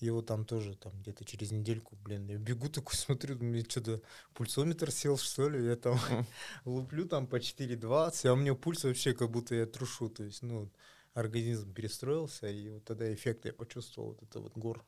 Его 0.00 0.20
там 0.20 0.44
тоже, 0.44 0.76
там 0.76 0.92
где-то 1.00 1.24
через 1.24 1.50
недельку, 1.50 1.96
блин, 2.04 2.26
я 2.26 2.36
бегу 2.36 2.68
такой, 2.68 2.94
смотрю, 2.96 3.38
мне 3.38 3.62
что-то 3.62 4.02
пульсометр 4.34 4.90
сел, 4.90 5.16
что 5.16 5.48
ли, 5.48 5.64
я 5.64 5.76
там 5.76 5.98
луплю 6.66 7.08
там 7.08 7.26
по 7.26 7.36
4,20, 7.36 8.28
а 8.28 8.32
у 8.34 8.36
меня 8.36 8.54
пульс 8.54 8.84
вообще 8.84 9.14
как 9.14 9.30
будто 9.30 9.54
я 9.54 9.64
трушу, 9.64 10.10
то 10.10 10.24
есть, 10.24 10.42
ну, 10.42 10.70
организм 11.14 11.72
перестроился, 11.72 12.48
и 12.48 12.70
вот 12.70 12.84
тогда 12.84 13.12
эффект 13.12 13.44
я 13.44 13.52
почувствовал, 13.52 14.12
вот 14.12 14.22
это 14.22 14.40
вот 14.40 14.56
гор. 14.56 14.84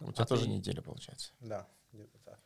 У 0.00 0.12
тебя 0.12 0.24
а 0.24 0.26
тоже 0.26 0.44
ты... 0.44 0.50
неделя, 0.50 0.82
получается? 0.82 1.32
Да, 1.40 1.68
где-то 1.92 2.18
так. 2.20 2.40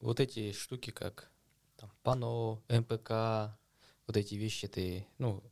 Вот 0.00 0.20
эти 0.20 0.52
штуки, 0.52 0.90
как 0.90 1.30
там, 1.76 1.90
пано, 2.02 2.62
МПК, 2.68 3.58
вот 4.06 4.16
эти 4.16 4.34
вещи 4.34 4.68
ты, 4.68 5.06
ну, 5.18 5.42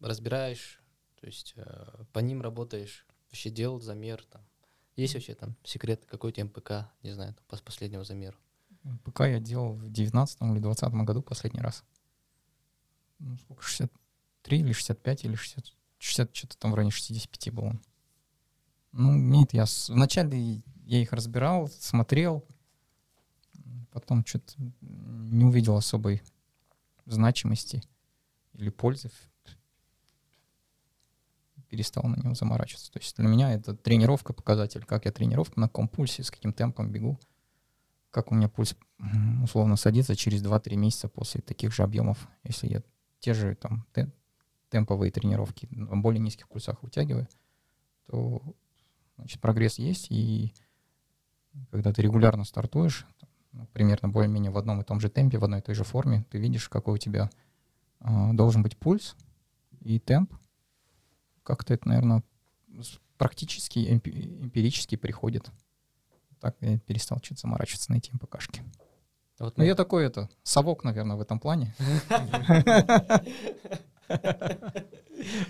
разбираешь, 0.00 0.82
то 1.20 1.26
есть 1.26 1.54
э, 1.56 2.04
по 2.12 2.20
ним 2.20 2.42
работаешь, 2.42 3.06
вообще 3.26 3.50
делал 3.50 3.80
замер 3.80 4.24
там? 4.24 4.46
Есть 4.96 5.14
вообще 5.14 5.34
там 5.34 5.56
секрет 5.62 6.04
какой-то 6.06 6.42
МПК, 6.44 6.90
не 7.02 7.12
знаю, 7.12 7.34
там, 7.34 7.44
по 7.46 7.62
последнему 7.62 8.04
замеру? 8.04 8.36
МПК 8.82 9.20
я 9.22 9.40
делал 9.40 9.74
в 9.74 9.90
19 9.90 10.42
или 10.42 10.58
20 10.60 10.92
году 11.04 11.22
последний 11.22 11.60
раз. 11.60 11.84
Ну, 13.18 13.36
сколько, 13.38 13.90
63 14.44 14.58
или 14.58 14.72
65 14.72 15.24
или 15.24 15.34
60, 15.34 15.64
60 15.98 16.36
что-то 16.36 16.58
там 16.58 16.72
в 16.72 16.74
районе 16.74 16.90
65 16.90 17.52
было. 17.52 17.78
Ну, 18.92 19.12
нет, 19.14 19.52
я 19.52 19.66
с, 19.66 19.88
вначале 19.88 20.62
я 20.86 21.02
их 21.02 21.12
разбирал, 21.12 21.68
смотрел, 21.68 22.44
потом 23.92 24.24
что-то 24.24 24.54
не 24.80 25.44
увидел 25.44 25.76
особой 25.76 26.22
значимости 27.04 27.82
или 28.54 28.70
пользы 28.70 29.10
перестал 31.68 32.04
на 32.04 32.16
него 32.16 32.34
заморачиваться. 32.34 32.90
То 32.90 32.98
есть 32.98 33.14
для 33.16 33.28
меня 33.28 33.52
это 33.52 33.76
тренировка, 33.76 34.32
показатель, 34.32 34.84
как 34.84 35.04
я 35.04 35.12
тренировка, 35.12 35.60
на 35.60 35.68
каком 35.68 35.86
пульсе, 35.86 36.22
с 36.22 36.30
каким 36.30 36.54
темпом 36.54 36.90
бегу, 36.90 37.20
как 38.10 38.32
у 38.32 38.34
меня 38.34 38.48
пульс 38.48 38.74
условно 39.42 39.76
садится 39.76 40.16
через 40.16 40.42
2-3 40.42 40.76
месяца 40.76 41.08
после 41.08 41.42
таких 41.42 41.74
же 41.74 41.82
объемов, 41.82 42.26
если 42.42 42.68
я 42.68 42.82
те 43.20 43.34
же 43.34 43.54
там 43.54 43.86
темповые 44.70 45.10
тренировки 45.10 45.68
на 45.70 45.96
более 45.96 46.20
низких 46.20 46.48
пульсах 46.48 46.82
вытягиваю, 46.82 47.28
то 48.06 48.42
значит, 49.16 49.40
прогресс 49.40 49.78
есть, 49.78 50.06
и 50.10 50.54
когда 51.70 51.92
ты 51.92 52.02
регулярно 52.02 52.44
стартуешь, 52.44 53.06
ну, 53.52 53.66
примерно 53.72 54.08
более-менее 54.08 54.50
в 54.50 54.58
одном 54.58 54.80
и 54.80 54.84
том 54.84 55.00
же 55.00 55.08
темпе, 55.08 55.38
в 55.38 55.44
одной 55.44 55.60
и 55.60 55.62
той 55.62 55.74
же 55.74 55.84
форме, 55.84 56.24
ты 56.30 56.38
видишь, 56.38 56.68
какой 56.68 56.94
у 56.94 56.98
тебя 56.98 57.30
э, 58.00 58.32
должен 58.32 58.62
быть 58.62 58.76
пульс 58.76 59.16
и 59.80 59.98
темп, 59.98 60.32
как-то 61.42 61.74
это, 61.74 61.88
наверное, 61.88 62.22
практически 63.16 63.92
эмпирически 63.92 64.96
приходит. 64.96 65.50
Так 66.40 66.56
я 66.60 66.78
перестал 66.78 67.18
что-то 67.22 67.40
заморачиваться 67.40 67.90
на 67.90 67.96
эти 67.96 68.12
МПКшки. 68.12 68.62
Вот 69.40 69.56
ну, 69.56 69.64
я 69.64 69.74
такой 69.74 70.04
это, 70.04 70.28
совок, 70.42 70.84
наверное, 70.84 71.16
в 71.16 71.20
этом 71.20 71.40
плане. 71.40 71.74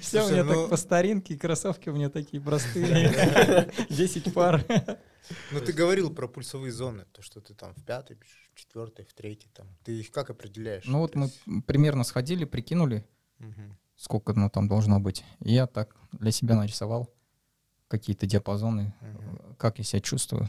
Все 0.00 0.24
у 0.24 0.30
меня 0.30 0.44
так 0.44 0.56
ну 0.56 0.68
по 0.68 0.76
старинке, 0.76 1.36
кроссовки 1.36 1.88
у 1.88 1.94
меня 1.94 2.11
такие 2.11 2.42
простые. 2.42 3.70
10 3.90 4.34
пар. 4.34 4.64
Ну, 5.52 5.61
ты 5.61 5.72
говорил 5.72 6.12
про 6.12 6.26
пульсовые 6.26 6.72
зоны, 6.72 7.04
то, 7.12 7.22
что 7.22 7.40
ты 7.40 7.54
там 7.54 7.74
в 7.74 7.84
пятой, 7.84 8.16
в 8.16 8.59
четвертой, 8.59 9.04
в 9.04 9.12
третьей, 9.12 9.50
там. 9.52 9.66
Ты 9.84 10.00
их 10.00 10.11
как 10.11 10.30
определяешь? 10.30 10.84
Ну, 10.86 11.00
вот 11.00 11.14
мы 11.14 11.30
примерно 11.66 12.04
сходили, 12.04 12.44
прикинули 12.44 13.04
сколько 13.98 14.32
ну, 14.32 14.48
там 14.48 14.68
должно 14.68 15.00
быть. 15.00 15.24
И 15.40 15.52
я 15.52 15.66
так 15.66 15.94
для 16.12 16.30
себя 16.30 16.54
нарисовал 16.54 17.12
какие-то 17.88 18.26
диапазоны, 18.26 18.94
как 19.59 19.78
я 19.78 19.84
себя 19.84 20.00
чувствую 20.00 20.48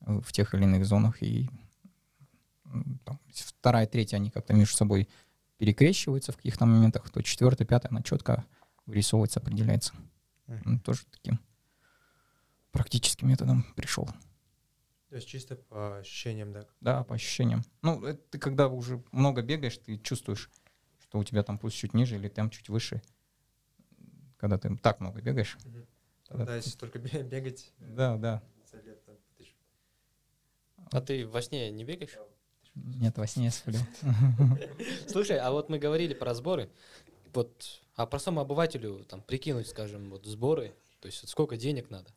в 0.00 0.32
тех 0.32 0.54
или 0.54 0.62
иных 0.62 0.86
зонах. 0.86 1.22
И 1.22 1.50
там, 3.04 3.20
вторая, 3.34 3.86
третья, 3.86 4.16
они 4.16 4.30
как-то 4.30 4.54
между 4.54 4.76
собой 4.76 5.08
перекрещиваются 5.64 6.30
в 6.30 6.36
каких-то 6.36 6.66
моментах, 6.66 7.08
то 7.08 7.22
четвертая, 7.22 7.66
пятая, 7.66 7.88
она 7.88 8.02
четко 8.02 8.44
вырисовывается, 8.84 9.40
определяется. 9.40 9.94
Mm-hmm. 10.46 10.60
Ну, 10.66 10.80
тоже 10.80 11.06
таким 11.10 11.40
практическим 12.70 13.28
методом 13.28 13.64
пришел. 13.74 14.06
То 15.08 15.16
есть 15.16 15.26
чисто 15.26 15.56
по 15.56 16.00
ощущениям, 16.00 16.52
да? 16.52 16.66
Да, 16.82 17.02
по 17.02 17.14
ощущениям. 17.14 17.62
Ну, 17.80 18.04
это 18.04 18.20
ты 18.30 18.38
когда 18.38 18.68
уже 18.68 19.02
много 19.10 19.40
бегаешь, 19.40 19.78
ты 19.78 19.96
чувствуешь 19.96 20.50
что 20.98 21.18
у 21.18 21.24
тебя 21.24 21.42
там 21.42 21.58
пульс 21.58 21.72
чуть 21.72 21.94
ниже 21.94 22.16
или 22.16 22.28
темп 22.28 22.52
чуть 22.52 22.68
выше, 22.68 23.00
когда 24.36 24.58
ты 24.58 24.76
так 24.76 25.00
много 25.00 25.22
бегаешь. 25.22 25.56
Угу. 25.64 25.86
Тогда 26.26 26.44
да, 26.44 26.56
если 26.56 26.76
только 26.76 26.98
бегать. 26.98 27.72
Да, 27.78 28.16
да. 28.16 28.42
А 30.90 31.00
ты 31.00 31.26
во 31.26 31.40
сне 31.40 31.70
не 31.70 31.84
бегаешь? 31.84 32.18
Нет, 32.74 33.16
во 33.18 33.26
сне 33.26 33.46
я 33.46 33.50
сплю. 33.50 33.78
Слушай, 35.08 35.38
а 35.38 35.50
вот 35.52 35.68
мы 35.68 35.78
говорили 35.78 36.14
про 36.14 36.34
сборы. 36.34 36.70
Вот, 37.32 37.80
а 37.96 38.06
простому 38.06 38.40
обывателю 38.40 39.04
там 39.08 39.20
прикинуть, 39.22 39.68
скажем, 39.68 40.10
вот 40.10 40.26
сборы, 40.26 40.74
то 41.00 41.06
есть 41.06 41.22
вот 41.22 41.30
сколько 41.30 41.56
денег 41.56 41.90
надо 41.90 42.10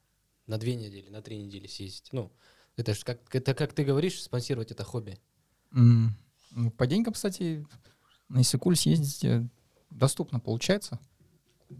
на 0.48 0.58
две 0.58 0.76
недели, 0.76 1.10
на 1.10 1.22
три 1.22 1.38
недели 1.38 1.68
съездить. 1.68 2.10
Ну, 2.12 2.32
это 2.76 2.94
же 2.94 3.04
как, 3.04 3.20
это 3.36 3.54
как 3.54 3.74
ты 3.74 3.84
говоришь, 3.84 4.22
спонсировать 4.22 4.72
это 4.72 4.84
хобби. 4.84 5.20
Mm. 5.74 6.72
По 6.78 6.88
деньгам, 6.88 7.14
кстати, 7.14 7.68
на 8.30 8.42
Исыкуль 8.42 8.76
съездить 8.76 9.24
э, 9.26 9.48
доступно 9.90 10.40
получается. 10.40 11.00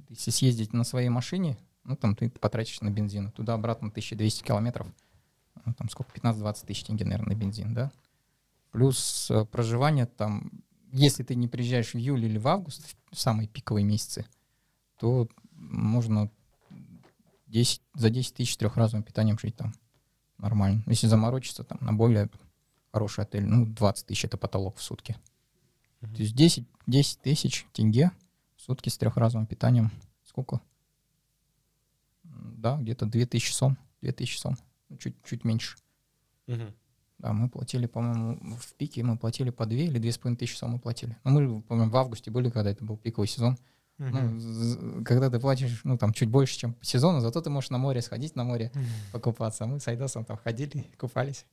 Если 0.10 0.32
съездить 0.32 0.74
на 0.74 0.84
своей 0.84 1.10
машине, 1.10 1.58
ну, 1.84 1.96
там 1.96 2.16
ты 2.16 2.30
потратишь 2.30 2.82
на 2.82 2.90
бензин. 2.90 3.32
Туда-обратно 3.32 3.88
1200 3.88 4.44
километров. 4.44 4.88
Ну, 5.66 5.74
там 5.74 5.90
сколько? 5.90 6.12
15-20 6.20 6.66
тысяч 6.66 6.84
тенге, 6.84 7.06
наверное, 7.06 7.36
на 7.36 7.40
бензин, 7.40 7.74
да? 7.74 7.92
Плюс 8.72 9.30
э, 9.32 9.46
проживание 9.46 10.06
там, 10.06 10.52
если 10.92 11.24
ты 11.24 11.36
не 11.36 11.48
приезжаешь 11.48 11.94
в 11.94 11.96
июле 11.96 12.28
или 12.28 12.38
в 12.38 12.48
август, 12.48 12.96
в 13.12 13.18
самые 13.18 13.48
пиковые 13.48 13.84
месяцы, 13.84 14.26
то 15.00 15.28
можно 15.52 16.30
10, 17.48 17.82
за 17.94 18.10
10 18.10 18.34
тысяч 18.36 18.58
трехразовым 18.58 19.04
питанием 19.04 19.40
жить 19.40 19.56
там 19.56 19.74
нормально. 20.38 20.84
Если 20.86 21.08
заморочиться 21.08 21.64
там 21.64 21.78
на 21.82 21.94
более 21.94 22.30
хороший 22.92 23.24
отель, 23.24 23.46
ну, 23.46 23.66
20 23.66 24.06
тысяч 24.06 24.26
это 24.26 24.38
потолок 24.38 24.78
в 24.78 24.82
сутки. 24.82 25.18
Mm-hmm. 26.02 26.16
То 26.16 26.22
есть 26.22 26.36
10, 26.36 26.68
10 26.88 27.22
тысяч 27.22 27.66
тенге 27.74 28.12
в 28.56 28.62
сутки 28.62 28.90
с 28.90 28.98
трехразовым 28.98 29.48
питанием. 29.48 29.92
Сколько? 30.24 30.62
Да, 32.24 32.78
где-то 32.78 33.06
2000 33.06 33.52
сом. 33.52 33.78
2000 34.02 34.38
сом. 34.38 34.58
чуть, 35.00 35.16
чуть 35.24 35.44
меньше. 35.44 35.78
Мгм. 36.48 36.74
Да, 37.20 37.34
мы 37.34 37.50
платили, 37.50 37.88
по-моему, 37.88 38.58
в 38.58 38.74
пике 38.76 39.02
мы 39.04 39.18
платили 39.18 39.50
по 39.50 39.66
2 39.66 39.76
или 39.76 40.00
2,5 40.00 40.36
тысячи 40.36 40.54
часов 40.54 40.70
мы 40.70 40.80
платили. 40.80 41.18
Но 41.24 41.32
мы, 41.32 41.62
по-моему, 41.64 41.92
в 41.92 41.98
августе 41.98 42.30
были, 42.30 42.50
когда 42.52 42.70
это 42.70 42.86
был 42.86 42.98
пиковый 42.98 43.28
сезон. 43.28 43.58
Ну, 43.98 44.40
з- 44.40 45.04
когда 45.04 45.32
ты 45.32 45.40
платишь, 45.40 45.82
ну, 45.84 45.98
там, 45.98 46.14
чуть 46.14 46.30
больше, 46.30 46.56
чем 46.60 46.74
по 46.76 46.86
сезону, 46.86 47.20
зато 47.20 47.42
ты 47.42 47.50
можешь 47.50 47.72
на 47.72 47.80
море 47.80 48.04
сходить, 48.04 48.36
на 48.36 48.44
море 48.44 48.72
покупаться. 49.12 49.64
А 49.64 49.68
мы 49.68 49.80
с 49.80 49.88
Айдосом 49.88 50.24
там 50.26 50.38
ходили, 50.38 50.86
купались. 51.00 51.46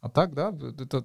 А 0.00 0.08
так, 0.10 0.34
да, 0.34 0.50
это, 0.50 1.04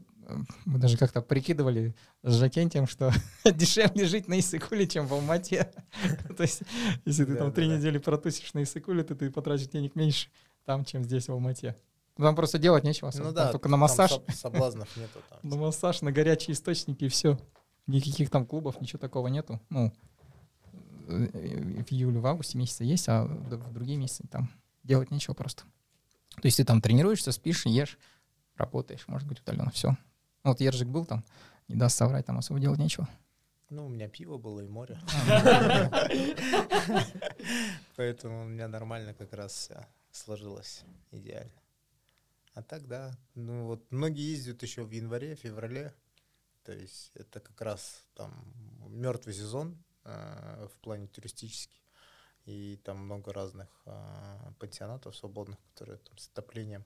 мы 0.66 0.78
даже 0.78 0.98
как-то 0.98 1.22
прикидывали 1.22 1.96
с 2.22 2.34
Жакентием, 2.36 2.86
что 2.86 3.12
дешевле 3.46 4.06
жить 4.06 4.28
на 4.28 4.38
Иссыкуле, 4.40 4.86
чем 4.88 5.08
в 5.08 5.14
Алмате. 5.14 5.72
То 6.38 6.44
есть, 6.44 6.62
если 7.06 7.24
ты 7.26 7.36
там 7.36 7.52
три 7.54 7.68
недели 7.70 7.98
протусишь 7.98 8.54
на 8.54 8.62
Иссыкуле, 8.64 9.04
то 9.04 9.16
ты 9.16 9.32
потратишь 9.32 9.68
денег 9.70 9.96
меньше 9.96 10.28
там, 10.66 10.86
чем 10.86 11.04
здесь, 11.04 11.28
в 11.28 11.32
Алмате. 11.32 11.76
Там 12.16 12.36
просто 12.36 12.60
делать 12.60 12.84
нечего. 12.84 13.10
особо. 13.10 13.30
Ну 13.30 13.34
Там 13.34 13.46
да, 13.46 13.52
только 13.52 13.68
на 13.70 13.74
там 13.74 13.80
массаж, 13.82 14.12
соб- 14.12 14.32
соблазнов 14.34 14.96
нету 14.98 15.20
там. 15.30 15.40
на 15.42 15.56
массаж, 15.58 16.02
на 16.02 16.12
горячие 16.12 16.54
источники 16.54 17.06
и 17.06 17.10
все. 17.10 17.40
Никаких 17.88 18.30
там 18.30 18.46
клубов, 18.46 18.80
ничего 18.80 19.00
такого 19.00 19.28
нету. 19.28 19.60
Ну, 19.70 19.92
в 21.08 21.92
июле, 21.92 22.20
в 22.20 22.28
августе 22.28 22.58
месяце 22.58 22.84
есть, 22.86 23.10
а 23.10 23.26
в 23.26 23.74
другие 23.74 23.98
месяцы 23.98 24.24
там 24.30 24.50
делать 24.84 25.12
нечего 25.12 25.34
просто. 25.34 25.64
То 26.36 26.46
есть 26.46 26.58
ты 26.58 26.64
там 26.66 26.82
тренируешься, 26.82 27.32
спишь, 27.32 27.66
ешь, 27.66 27.98
работаешь, 28.56 29.08
может 29.08 29.28
быть, 29.28 29.40
удаленно, 29.42 29.72
все. 29.72 29.98
Вот 30.44 30.62
Ержик 30.62 30.88
был 30.88 31.06
там, 31.06 31.24
не 31.68 31.76
даст 31.76 31.98
соврать, 31.98 32.26
там 32.26 32.38
особо 32.38 32.60
делать 32.60 32.80
нечего. 32.80 33.08
Ну, 33.70 33.86
у 33.88 33.90
меня 33.90 34.08
пиво 34.08 34.38
было 34.38 34.60
и 34.62 34.68
море. 34.68 35.00
А, 35.30 36.08
Поэтому 37.96 38.44
у 38.44 38.46
меня 38.46 38.68
нормально 38.68 39.14
как 39.14 39.34
раз 39.34 39.72
сложилось 40.12 40.84
идеально. 41.12 41.52
А 42.54 42.62
так, 42.62 42.88
да. 42.88 43.18
Ну 43.36 43.66
вот 43.66 43.92
многие 43.92 44.32
ездят 44.32 44.62
еще 44.62 44.84
в 44.84 44.92
январе, 44.92 45.36
феврале. 45.36 45.94
То 46.64 46.72
есть 46.72 47.12
это 47.16 47.40
как 47.40 47.60
раз 47.62 48.06
там 48.14 48.32
мертвый 48.90 49.34
сезон 49.34 49.84
э, 50.04 50.68
в 50.72 50.78
плане 50.82 51.08
туристический. 51.08 51.82
И 52.46 52.80
там 52.84 53.06
много 53.06 53.34
разных 53.34 53.70
э, 53.86 54.52
пансионатов 54.60 55.16
свободных, 55.16 55.58
которые 55.74 55.98
там 55.98 56.18
с 56.18 56.28
отоплением. 56.28 56.86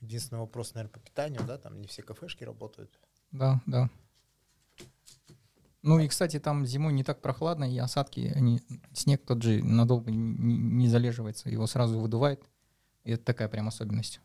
Единственный 0.00 0.40
вопрос, 0.40 0.74
наверное, 0.74 0.92
по 0.92 1.00
питанию, 1.00 1.42
да, 1.46 1.56
там 1.56 1.80
не 1.80 1.86
все 1.86 2.02
кафешки 2.02 2.44
работают. 2.44 2.98
Да, 3.30 3.60
да. 3.66 3.88
Ну 5.82 5.98
и, 5.98 6.08
кстати, 6.08 6.38
там 6.38 6.66
зимой 6.66 6.92
не 6.92 7.02
так 7.02 7.20
прохладно, 7.22 7.64
и 7.72 7.78
осадки, 7.78 8.32
они, 8.34 8.60
снег 8.92 9.24
тот 9.24 9.42
же 9.42 9.62
надолго 9.64 10.10
не, 10.10 10.56
не 10.56 10.88
залеживается, 10.88 11.48
его 11.48 11.66
сразу 11.66 11.98
выдувает. 11.98 12.44
И 13.04 13.12
это 13.12 13.24
такая 13.24 13.48
прям 13.48 13.68
особенность. 13.68 14.20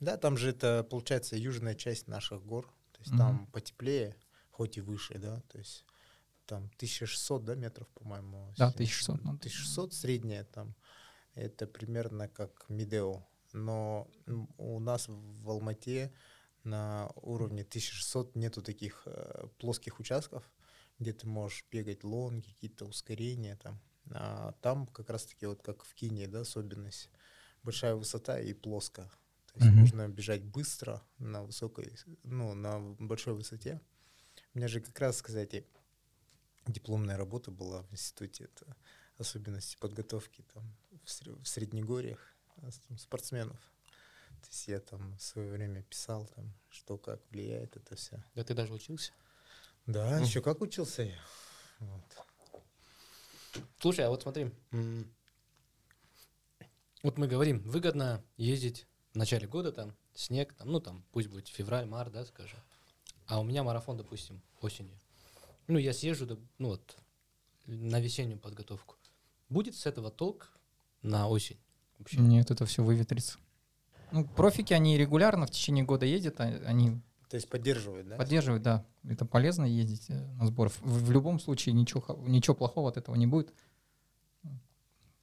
Да, 0.00 0.16
там 0.16 0.36
же 0.36 0.50
это, 0.50 0.84
получается, 0.84 1.36
южная 1.36 1.74
часть 1.74 2.08
наших 2.08 2.44
гор. 2.44 2.66
То 2.92 3.00
есть 3.00 3.12
Мгм. 3.12 3.18
там 3.18 3.46
потеплее, 3.48 4.16
хоть 4.50 4.76
и 4.78 4.80
выше, 4.80 5.18
да. 5.18 5.40
То 5.48 5.58
есть 5.58 5.84
там 6.46 6.70
1600, 6.76 7.44
да, 7.44 7.54
метров, 7.54 7.88
по-моему. 7.88 8.52
Да, 8.56 8.66
если- 8.66 8.76
1600, 8.76 9.24
ну, 9.24 9.38
1600 9.38 9.92
средняя 9.94 10.44
там. 10.44 10.74
Это 11.34 11.66
примерно 11.66 12.28
как 12.28 12.64
Медео. 12.68 13.26
Но 13.52 14.08
у 14.58 14.78
нас 14.80 15.06
в 15.08 15.48
Алмате 15.50 16.12
на 16.64 17.10
уровне 17.22 17.64
1600 17.64 18.36
нету 18.36 18.62
таких 18.62 19.02
э, 19.06 19.48
плоских 19.58 20.00
участков, 20.00 20.50
где 20.98 21.12
ты 21.12 21.26
можешь 21.26 21.64
бегать 21.70 22.04
лонги, 22.04 22.48
какие-то 22.48 22.84
ускорения 22.84 23.56
там. 23.56 23.80
А 24.10 24.52
там 24.60 24.86
как 24.86 25.08
раз-таки 25.10 25.46
вот 25.46 25.62
как 25.62 25.84
в 25.84 25.94
Кении, 25.94 26.26
да, 26.26 26.40
особенность. 26.40 27.10
Большая 27.62 27.94
высота 27.94 28.38
и 28.40 28.52
плоско. 28.52 29.10
То 29.54 29.60
есть 29.60 29.70
Мгм. 29.70 29.80
нужно 29.82 30.08
бежать 30.08 30.42
быстро 30.42 31.00
на 31.18 31.44
высокой, 31.44 31.96
ну, 32.24 32.54
на 32.54 32.80
большой 32.98 33.34
высоте. 33.34 33.80
У 34.52 34.58
меня 34.58 34.66
же 34.66 34.80
как 34.80 34.98
раз, 34.98 35.22
кстати, 35.22 35.64
дипломная 36.66 37.16
работа 37.16 37.52
была 37.52 37.82
в 37.82 37.92
институте. 37.92 38.44
Это 38.44 38.76
особенности 39.16 39.76
подготовки 39.76 40.42
там 40.52 40.76
в, 41.04 41.06
сре- 41.06 41.40
в 41.40 41.46
Среднегорьях 41.46 42.34
а, 42.56 42.68
там, 42.88 42.98
спортсменов. 42.98 43.58
То 44.42 44.48
есть 44.48 44.66
я 44.66 44.80
там 44.80 45.16
в 45.16 45.22
свое 45.22 45.52
время 45.52 45.84
писал, 45.84 46.26
там, 46.26 46.52
что 46.68 46.98
как 46.98 47.20
влияет 47.30 47.76
это 47.76 47.94
все. 47.94 48.24
Да 48.34 48.42
ты 48.42 48.54
даже 48.54 48.72
учился? 48.72 49.12
Да, 49.86 50.16
Мгм. 50.16 50.24
еще 50.24 50.42
как 50.42 50.60
учился 50.62 51.02
я. 51.02 51.20
Вот. 51.78 52.02
Слушай, 53.78 54.06
а 54.06 54.10
вот 54.10 54.22
смотри, 54.22 54.50
вот 57.04 57.18
мы 57.18 57.28
говорим, 57.28 57.60
выгодно 57.62 58.24
ездить 58.36 58.88
в 59.14 59.16
начале 59.16 59.46
года, 59.46 59.70
там, 59.72 59.94
снег, 60.12 60.52
там, 60.54 60.70
ну, 60.72 60.80
там, 60.80 61.04
пусть 61.12 61.28
будет 61.28 61.46
февраль, 61.48 61.86
март, 61.86 62.12
да, 62.12 62.24
скажем. 62.24 62.58
А 63.26 63.40
у 63.40 63.44
меня 63.44 63.62
марафон, 63.62 63.96
допустим, 63.96 64.42
осенью. 64.60 64.98
Ну, 65.68 65.78
я 65.78 65.92
съезжу, 65.92 66.26
да, 66.26 66.36
ну, 66.58 66.68
вот, 66.70 66.96
на 67.66 68.00
весеннюю 68.00 68.38
подготовку. 68.38 68.96
Будет 69.48 69.76
с 69.76 69.86
этого 69.86 70.10
толк 70.10 70.50
на 71.02 71.28
осень? 71.28 71.58
Вообще? 71.98 72.18
Нет, 72.18 72.50
это 72.50 72.66
все 72.66 72.82
выветрится. 72.82 73.38
Ну, 74.10 74.26
профики, 74.26 74.72
они 74.72 74.98
регулярно 74.98 75.46
в 75.46 75.50
течение 75.50 75.84
года 75.84 76.04
ездят, 76.06 76.40
а- 76.40 76.62
они 76.66 77.00
То 77.30 77.36
есть 77.36 77.48
поддерживают, 77.48 78.08
да? 78.08 78.16
поддерживают, 78.16 78.62
да. 78.64 78.84
Это 79.08 79.24
полезно 79.24 79.64
ездить 79.64 80.10
э, 80.10 80.14
на 80.34 80.46
сбор. 80.46 80.68
В, 80.70 80.82
в 80.82 81.10
любом 81.12 81.38
случае 81.38 81.72
ничего, 81.72 82.04
ничего 82.26 82.54
плохого 82.56 82.90
от 82.90 82.96
этого 82.96 83.14
не 83.14 83.26
будет. 83.26 83.54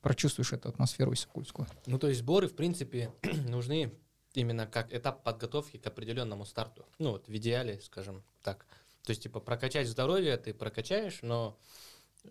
Прочувствуешь 0.01 0.53
эту 0.53 0.69
атмосферу 0.69 1.13
иссыкульскую. 1.13 1.67
Ну, 1.85 1.99
то 1.99 2.07
есть 2.07 2.21
сборы, 2.21 2.47
в 2.47 2.55
принципе, 2.55 3.11
нужны 3.47 3.93
именно 4.33 4.65
как 4.65 4.93
этап 4.93 5.23
подготовки 5.23 5.77
к 5.77 5.85
определенному 5.87 6.45
старту. 6.45 6.85
Ну, 6.99 7.11
вот 7.11 7.27
в 7.27 7.35
идеале, 7.35 7.79
скажем 7.81 8.23
так. 8.41 8.65
То 9.03 9.11
есть, 9.11 9.23
типа, 9.23 9.39
прокачать 9.39 9.87
здоровье 9.87 10.37
ты 10.37 10.53
прокачаешь, 10.53 11.19
но 11.21 11.57
э, 12.23 12.29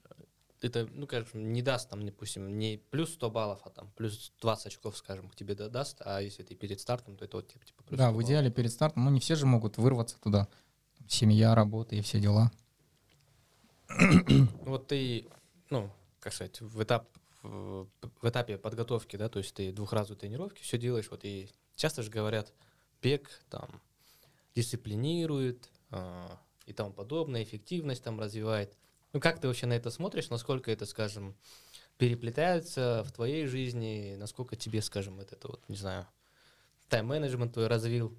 это, 0.63 0.89
ну, 0.93 1.07
скажем, 1.07 1.53
не 1.53 1.63
даст 1.63 1.91
там, 1.91 2.05
допустим, 2.07 2.59
не 2.59 2.79
плюс 2.91 3.13
100 3.15 3.31
баллов, 3.31 3.61
а 3.65 3.71
там 3.71 3.91
плюс 3.97 4.33
20 4.41 4.67
очков, 4.67 4.97
скажем, 4.97 5.29
к 5.29 5.37
тебе 5.37 5.55
да- 5.55 5.69
даст, 5.69 6.01
а 6.05 6.21
если 6.21 6.43
ты 6.43 6.55
перед 6.55 6.81
стартом, 6.81 7.17
то 7.17 7.25
это 7.25 7.37
вот 7.37 7.49
тебе, 7.49 7.65
типа, 7.65 7.83
плюс 7.85 7.99
да, 7.99 8.05
100 8.07 8.11
в 8.11 8.15
баллов. 8.15 8.27
идеале 8.29 8.51
перед 8.51 8.73
стартом, 8.73 9.05
но 9.05 9.11
не 9.11 9.21
все 9.21 9.35
же 9.37 9.47
могут 9.47 9.79
вырваться 9.79 10.19
туда. 10.21 10.49
Семья, 11.09 11.55
работа 11.55 11.97
и 11.97 12.01
все 12.03 12.21
дела. 12.21 12.51
Вот 14.65 14.87
ты, 14.89 15.29
ну, 15.71 15.91
как 16.21 16.33
сказать, 16.33 16.61
в, 16.61 16.83
этап, 16.83 17.09
в, 17.43 17.89
этапе 18.23 18.59
подготовки, 18.59 19.17
да, 19.17 19.29
то 19.29 19.39
есть 19.39 19.55
ты 19.55 19.73
двухразовые 19.73 20.19
тренировки, 20.19 20.63
все 20.63 20.79
делаешь, 20.79 21.09
вот 21.11 21.25
и 21.25 21.49
часто 21.77 22.03
же 22.03 22.11
говорят, 22.11 22.53
бег 23.03 23.31
там 23.49 23.81
дисциплинирует 24.55 25.71
а, 25.91 26.39
и 26.67 26.73
тому 26.73 26.93
подобное, 26.93 27.43
эффективность 27.43 28.03
там 28.03 28.21
развивает. 28.21 28.77
Ну, 29.13 29.21
как 29.21 29.41
ты 29.41 29.49
вообще 29.49 29.67
на 29.67 29.73
это 29.73 29.91
смотришь, 29.91 30.31
насколько 30.31 30.71
это, 30.71 30.87
скажем, 30.87 31.35
переплетается 31.99 33.05
в 33.07 33.13
твоей 33.13 33.47
жизни, 33.47 34.17
насколько 34.19 34.57
тебе, 34.57 34.83
скажем, 34.83 35.21
это, 35.21 35.35
это 35.35 35.49
вот, 35.49 35.63
не 35.69 35.77
знаю, 35.77 36.07
тайм-менеджмент 36.89 37.55
твой 37.55 37.67
развил 37.67 38.17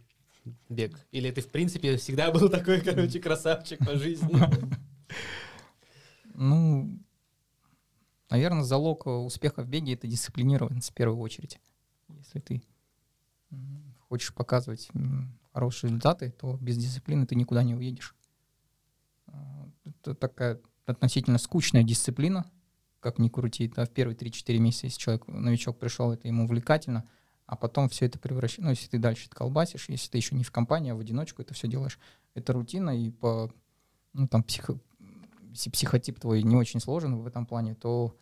бег? 0.69 0.99
Или 1.11 1.31
ты, 1.31 1.41
в 1.41 1.49
принципе, 1.49 1.97
всегда 1.97 2.31
был 2.31 2.49
такой, 2.51 2.81
короче, 2.81 3.19
красавчик 3.19 3.79
по 3.85 3.95
жизни? 3.95 4.33
Ну, 6.33 6.97
наверное, 8.31 8.63
залог 8.63 9.05
э, 9.05 9.09
успеха 9.09 9.61
в 9.61 9.67
беге— 9.67 9.93
это 9.95 10.07
дисциплинированность 10.07 10.89
в 10.89 10.93
первую 10.93 11.19
очередь. 11.19 11.59
Если 12.09 12.39
ты 12.39 12.63
хочешь 14.09 14.33
показывать 14.33 14.89
хорошие 15.53 15.89
результаты, 15.89 16.31
то 16.31 16.57
без 16.59 16.77
дисциплины 16.77 17.25
ты 17.25 17.35
никуда 17.35 17.63
не 17.63 17.75
уедешь. 17.75 18.15
А, 19.27 19.69
Это 19.85 20.15
такая 20.15 20.59
относительно 20.85 21.37
скучная 21.37 21.83
дисциплина, 21.83 22.49
как 22.99 23.19
ни 23.19 23.29
крути. 23.29 23.67
Да, 23.67 23.85
в 23.85 23.89
первые 23.89 24.17
3-4 24.17 24.57
месяца, 24.57 24.87
если 24.87 24.99
человек, 24.99 25.27
новичок 25.27 25.79
пришел, 25.79 26.11
это 26.11 26.27
ему 26.27 26.45
увлекательно, 26.45 27.07
а 27.45 27.55
потом 27.57 27.89
все 27.89 28.05
это 28.05 28.17
превращается, 28.17 28.63
ну, 28.63 28.69
если 28.69 28.87
ты 28.87 28.97
дальше 28.97 29.27
это 29.27 29.35
колбасишь, 29.35 29.89
если 29.89 30.09
ты 30.09 30.17
еще 30.17 30.35
не 30.35 30.43
в 30.43 30.51
компании, 30.51 30.91
а 30.91 30.95
в 30.95 30.99
одиночку 30.99 31.41
это 31.41 31.53
все 31.53 31.67
делаешь, 31.67 31.99
это 32.33 32.53
рутина, 32.53 32.97
и 32.97 33.11
по, 33.11 33.51
ну, 34.13 34.27
там, 34.27 34.43
психо, 34.43 34.79
психотип 35.53 36.19
твой 36.19 36.43
не 36.43 36.55
очень 36.55 36.79
сложен 36.79 37.17
в 37.17 37.27
этом 37.27 37.45
плане, 37.45 37.75
то 37.75 38.15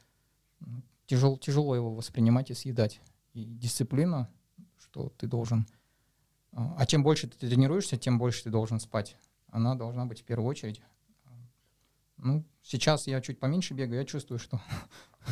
тяжело, 1.05 1.37
тяжело 1.37 1.75
его 1.75 1.93
воспринимать 1.93 2.51
и 2.51 2.53
съедать. 2.53 3.01
И 3.33 3.43
дисциплина, 3.43 4.29
что 4.77 5.09
ты 5.17 5.27
должен... 5.27 5.67
а 6.51 6.75
а 6.77 6.85
чем 6.85 7.03
больше 7.03 7.27
ты 7.27 7.47
тренируешься, 7.47 7.97
тем 7.97 8.17
больше 8.17 8.43
ты 8.43 8.49
должен 8.49 8.79
спать. 8.79 9.17
Она 9.47 9.75
должна 9.75 10.05
быть 10.05 10.21
в 10.21 10.23
первую 10.23 10.49
очередь. 10.49 10.81
Ну, 12.17 12.43
сейчас 12.61 13.07
я 13.07 13.21
чуть 13.21 13.39
поменьше 13.39 13.73
бегаю, 13.73 14.01
я 14.01 14.05
чувствую, 14.05 14.39
что 14.39 14.61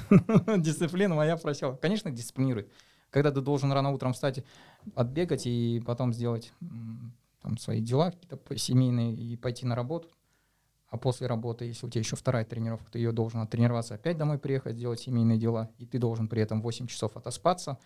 дисциплина 0.57 1.13
моя 1.13 1.35
просела. 1.37 1.75
Конечно, 1.75 2.11
дисциплинирует. 2.11 2.71
Когда 3.09 3.31
ты 3.31 3.41
должен 3.41 3.71
рано 3.71 3.91
утром 3.91 4.13
встать, 4.13 4.43
отбегать 4.95 5.45
и 5.45 5.81
потом 5.85 6.13
сделать 6.13 6.53
там, 7.41 7.57
свои 7.57 7.81
дела 7.81 8.11
какие-то 8.11 8.57
семейные 8.57 9.13
и 9.13 9.35
пойти 9.37 9.65
на 9.65 9.75
работу, 9.75 10.09
а 10.89 10.97
после 10.97 11.27
работы, 11.27 11.65
если 11.65 11.85
у 11.85 11.89
тебя 11.89 11.99
еще 11.99 12.15
вторая 12.15 12.45
тренировка, 12.45 12.91
ты 12.91 12.99
ее 12.99 13.11
должен 13.11 13.41
оттренироваться, 13.41 13.95
опять 13.95 14.17
домой 14.17 14.39
приехать, 14.39 14.77
сделать 14.77 14.99
семейные 15.01 15.37
дела, 15.37 15.69
и 15.77 15.85
ты 15.85 15.99
должен 15.99 16.27
при 16.27 16.41
этом 16.41 16.61
8 16.61 16.87
часов 16.87 17.17
отоспаться, 17.17 17.77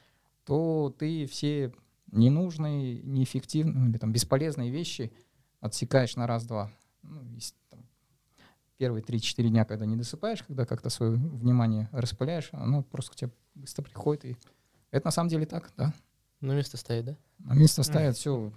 то 0.46 0.94
ты 0.98 1.26
все 1.26 1.74
ненужные, 2.12 3.02
неэффективные 3.02 3.90
или 3.90 3.98
там 3.98 4.12
бесполезные 4.12 4.70
вещи 4.70 5.12
отсекаешь 5.60 6.16
на 6.16 6.28
раз-два. 6.28 6.72
Ну, 7.04 7.24
если, 7.34 7.56
там, 7.70 7.88
первые 8.78 9.04
3-4 9.04 9.50
дня, 9.50 9.66
когда 9.66 9.86
не 9.86 9.96
досыпаешь, 9.96 10.44
когда 10.44 10.66
как-то 10.66 10.90
свое 10.90 11.14
внимание 11.14 11.90
распыляешь, 11.92 12.50
оно 12.52 12.84
просто 12.84 13.12
к 13.12 13.16
тебе 13.16 13.32
быстро 13.56 13.84
приходит. 13.84 14.26
И 14.26 14.38
это 14.92 15.08
на 15.08 15.12
самом 15.12 15.30
деле 15.30 15.46
так, 15.46 15.72
да. 15.78 15.94
Ну, 16.40 16.54
место 16.54 16.78
стоит, 16.78 17.06
да? 17.06 17.18
На 17.40 17.54
место 17.54 17.84
ставят 17.84 18.18
все, 18.18 18.52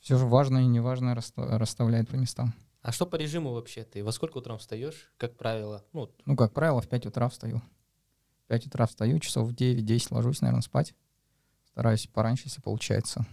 все 0.00 0.18
же 0.18 0.26
важное 0.26 0.62
и 0.62 0.66
неважное 0.66 1.14
расста- 1.14 1.58
расставляет 1.58 2.08
по 2.08 2.16
местам. 2.16 2.52
А 2.84 2.92
что 2.92 3.06
по 3.06 3.16
режиму 3.16 3.54
вообще? 3.54 3.82
Ты 3.82 4.04
во 4.04 4.12
сколько 4.12 4.36
утром 4.36 4.58
встаешь, 4.58 5.10
как 5.16 5.38
правило? 5.38 5.82
Ну, 5.94 6.10
Ну, 6.26 6.36
как 6.36 6.52
правило, 6.52 6.82
в 6.82 6.86
5 6.86 7.06
утра 7.06 7.30
встаю. 7.30 7.62
В 8.44 8.48
5 8.48 8.66
утра 8.66 8.86
встаю, 8.86 9.18
часов 9.20 9.48
в 9.48 9.54
9-10 9.54 10.08
ложусь, 10.10 10.42
наверное, 10.42 10.60
спать. 10.60 10.94
Стараюсь 11.64 12.06
пораньше, 12.06 12.48
если 12.48 12.60
получается. 12.60 13.24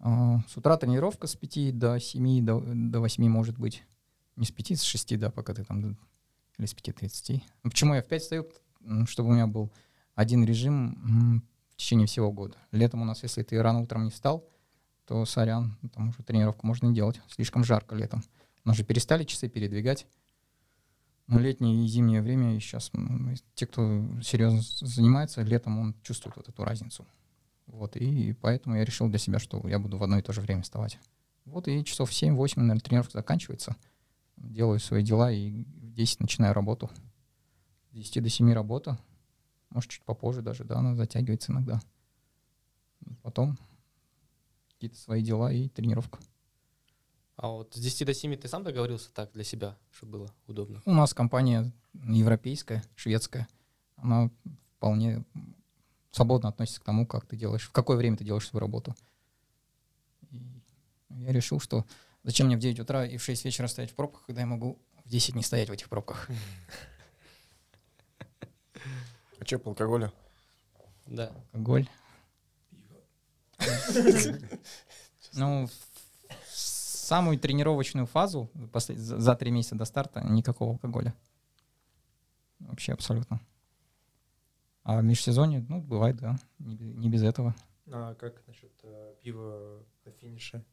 А, 0.00 0.40
С 0.48 0.56
утра 0.56 0.76
тренировка 0.76 1.28
с 1.28 1.36
5 1.36 1.78
до 1.78 2.00
7, 2.00 2.44
до, 2.44 2.60
до 2.60 2.98
8 2.98 3.28
может 3.28 3.56
быть. 3.56 3.84
Не 4.34 4.44
с 4.44 4.50
5, 4.50 4.80
с 4.80 4.82
6, 4.82 5.16
да, 5.16 5.30
пока 5.30 5.54
ты 5.54 5.62
там... 5.62 5.96
Или 6.58 6.66
с 6.66 6.74
5.30. 6.74 7.42
Ну, 7.62 7.70
Почему 7.70 7.94
я 7.94 8.02
в 8.02 8.08
5 8.08 8.22
встаю? 8.22 8.50
Чтобы 9.06 9.28
у 9.28 9.32
меня 9.34 9.46
был 9.46 9.70
один 10.16 10.44
режим 10.44 11.44
в 11.68 11.76
течение 11.76 12.08
всего 12.08 12.32
года. 12.32 12.56
Летом 12.72 13.02
у 13.02 13.04
нас, 13.04 13.22
если 13.22 13.44
ты 13.44 13.62
рано 13.62 13.82
утром 13.82 14.02
не 14.02 14.10
встал, 14.10 14.48
то 15.10 15.24
сорян, 15.24 15.76
ну, 15.82 15.88
там 15.88 16.10
уже 16.10 16.22
тренировку 16.22 16.64
можно 16.64 16.86
не 16.86 16.94
делать. 16.94 17.20
Слишком 17.26 17.64
жарко 17.64 17.96
летом. 17.96 18.22
Нас 18.62 18.76
же 18.76 18.84
перестали 18.84 19.24
часы 19.24 19.48
передвигать. 19.48 20.06
Но 21.26 21.40
летнее 21.40 21.84
и 21.84 21.88
зимнее 21.88 22.22
время, 22.22 22.56
и 22.56 22.60
сейчас 22.60 22.92
м, 22.94 23.34
те, 23.56 23.66
кто 23.66 24.04
серьезно 24.22 24.60
занимается, 24.62 25.42
летом 25.42 25.80
он 25.80 25.96
чувствует 26.02 26.36
вот 26.36 26.48
эту 26.48 26.62
разницу. 26.62 27.08
Вот, 27.66 27.96
и 27.96 28.34
поэтому 28.34 28.76
я 28.76 28.84
решил 28.84 29.08
для 29.08 29.18
себя, 29.18 29.40
что 29.40 29.60
я 29.66 29.80
буду 29.80 29.98
в 29.98 30.02
одно 30.04 30.16
и 30.16 30.22
то 30.22 30.32
же 30.32 30.42
время 30.42 30.62
вставать. 30.62 30.96
Вот 31.44 31.66
и 31.66 31.84
часов 31.84 32.10
в 32.10 32.12
7-8, 32.12 32.60
наверное, 32.60 32.78
тренировка 32.78 33.14
заканчивается. 33.14 33.74
Делаю 34.36 34.78
свои 34.78 35.02
дела 35.02 35.32
и 35.32 35.64
в 35.64 35.92
10 35.92 36.20
начинаю 36.20 36.54
работу. 36.54 36.88
С 37.90 37.94
10 37.96 38.22
до 38.22 38.28
7 38.28 38.52
работа. 38.52 38.96
Может, 39.70 39.90
чуть 39.90 40.04
попозже 40.04 40.40
даже, 40.40 40.62
да, 40.62 40.76
она 40.76 40.94
затягивается 40.94 41.50
иногда. 41.50 41.80
Потом 43.22 43.58
какие-то 44.80 44.96
свои 44.96 45.22
дела 45.22 45.52
и 45.52 45.68
тренировка. 45.68 46.18
а 47.36 47.48
вот 47.48 47.74
с 47.74 47.78
10 47.78 48.06
до 48.06 48.14
7 48.14 48.34
ты 48.36 48.48
сам 48.48 48.64
договорился 48.64 49.12
так 49.12 49.30
для 49.32 49.44
себя, 49.44 49.76
чтобы 49.90 50.12
было 50.12 50.34
удобно? 50.46 50.80
У 50.86 50.92
нас 50.92 51.12
компания 51.12 51.70
европейская, 51.92 52.82
шведская. 52.96 53.46
Она 53.96 54.30
вполне 54.78 55.22
свободно 56.12 56.48
относится 56.48 56.80
к 56.80 56.84
тому, 56.84 57.06
как 57.06 57.26
ты 57.26 57.36
делаешь, 57.36 57.68
в 57.68 57.72
какое 57.72 57.98
время 57.98 58.16
ты 58.16 58.24
делаешь 58.24 58.48
свою 58.48 58.60
работу. 58.62 58.94
И 60.30 60.40
я 61.10 61.30
решил, 61.32 61.60
что 61.60 61.84
зачем 62.22 62.46
мне 62.46 62.56
в 62.56 62.60
9 62.60 62.80
утра 62.80 63.04
и 63.04 63.18
в 63.18 63.22
6 63.22 63.44
вечера 63.44 63.66
стоять 63.66 63.90
в 63.90 63.94
пробках, 63.94 64.24
когда 64.24 64.40
я 64.40 64.46
могу 64.46 64.78
в 65.04 65.10
10 65.10 65.34
не 65.34 65.42
стоять 65.42 65.68
в 65.68 65.72
этих 65.72 65.90
пробках. 65.90 66.26
А 69.38 69.44
что 69.46 69.58
по 69.58 69.70
алкоголю? 69.70 70.12
Да. 71.06 71.32
Алкоголь. 71.52 71.88
Ну, 75.34 75.68
самую 76.48 77.38
тренировочную 77.38 78.06
фазу 78.06 78.50
за 78.74 79.34
три 79.34 79.50
месяца 79.50 79.74
до 79.76 79.84
старта 79.84 80.20
никакого 80.22 80.72
алкоголя. 80.72 81.14
Вообще 82.58 82.92
абсолютно. 82.92 83.40
А 84.82 85.00
в 85.00 85.04
межсезонье, 85.04 85.64
ну, 85.68 85.80
бывает, 85.80 86.16
да, 86.16 86.36
не 86.58 86.74
бе- 86.76 86.92
не 86.94 87.08
без 87.10 87.22
этого. 87.22 87.54
А 87.92 88.14
как 88.14 88.46
насчет 88.46 88.72
э, 88.82 89.14
пива 89.22 89.84
на 90.04 90.12
финише? 90.12 90.64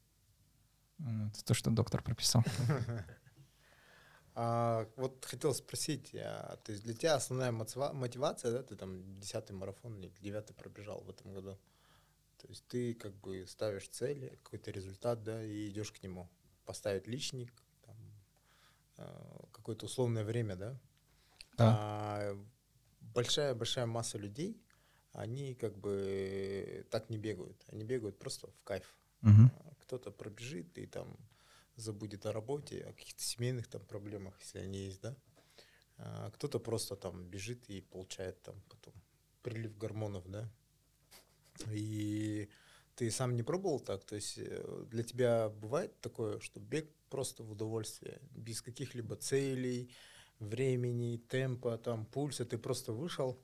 М, 1.00 1.28
Это 1.34 1.44
то, 1.46 1.54
что 1.54 1.72
доктор 1.72 2.02
прописал. 2.02 2.44
А, 4.40 4.88
вот 4.98 5.26
хотел 5.26 5.52
спросить, 5.56 6.14
а, 6.14 6.58
то 6.64 6.72
есть 6.72 6.84
для 6.84 6.94
тебя 6.94 7.16
основная 7.16 7.52
мотива- 7.52 7.92
мотивация, 7.92 8.52
да, 8.52 8.62
ты 8.62 8.76
там 8.76 9.20
десятый 9.20 9.56
марафон 9.56 9.98
или 9.98 10.12
девятый 10.22 10.56
пробежал 10.56 11.02
в 11.02 11.10
этом 11.10 11.34
году. 11.34 11.58
То 12.38 12.48
есть 12.48 12.68
ты 12.68 12.94
как 12.94 13.16
бы 13.20 13.46
ставишь 13.48 13.90
цели, 13.90 14.40
какой-то 14.44 14.72
результат, 14.72 15.24
да, 15.24 15.44
и 15.44 15.70
идешь 15.70 15.92
к 15.92 16.04
нему. 16.04 16.30
Поставить 16.66 17.08
личник, 17.08 17.52
там, 17.82 17.96
а, 18.98 19.46
какое-то 19.52 19.86
условное 19.86 20.24
время, 20.24 20.56
да. 20.56 20.80
Да. 21.58 21.78
А 21.80 22.46
большая-большая 23.02 23.86
масса 23.86 24.18
людей, 24.18 24.62
они 25.14 25.56
как 25.56 25.78
бы 25.78 26.86
так 26.92 27.10
не 27.10 27.18
бегают. 27.18 27.64
Они 27.70 27.84
бегают 27.84 28.20
просто 28.20 28.48
в 28.48 28.64
кайф. 28.64 28.98
А, 29.24 29.74
Кто-то 29.82 30.12
пробежит 30.12 30.78
и 30.78 30.86
там 30.86 31.18
забудет 31.76 32.26
о 32.26 32.34
работе, 32.34 32.82
о 32.84 32.94
каких-то 32.94 33.22
семейных 33.22 33.68
там 33.68 33.86
проблемах, 33.86 34.40
если 34.42 34.60
они 34.60 34.86
есть, 34.86 35.02
да. 35.02 35.16
А 35.98 36.30
кто-то 36.32 36.60
просто 36.60 36.96
там 36.96 37.26
бежит 37.26 37.70
и 37.70 37.82
получает 37.82 38.42
там 38.44 38.62
потом 38.70 38.94
прилив 39.42 39.78
гормонов, 39.78 40.30
да. 40.30 40.50
И 41.72 42.49
ты 42.95 43.12
сам 43.12 43.36
не 43.36 43.43
пробовал 43.43 43.80
так? 43.80 44.03
То 44.03 44.16
есть 44.16 44.38
э, 44.38 44.86
для 44.89 45.03
тебя 45.03 45.49
бывает 45.49 45.99
такое, 46.01 46.39
что 46.39 46.60
бег 46.60 46.89
просто 47.10 47.43
в 47.43 47.51
удовольствие, 47.51 48.20
без 48.32 48.62
каких-либо 48.62 49.16
целей, 49.16 49.91
времени, 50.39 51.18
темпа, 51.18 51.78
там, 51.78 52.05
пульса, 52.05 52.45
ты 52.45 52.58
просто 52.58 52.93
вышел, 52.93 53.39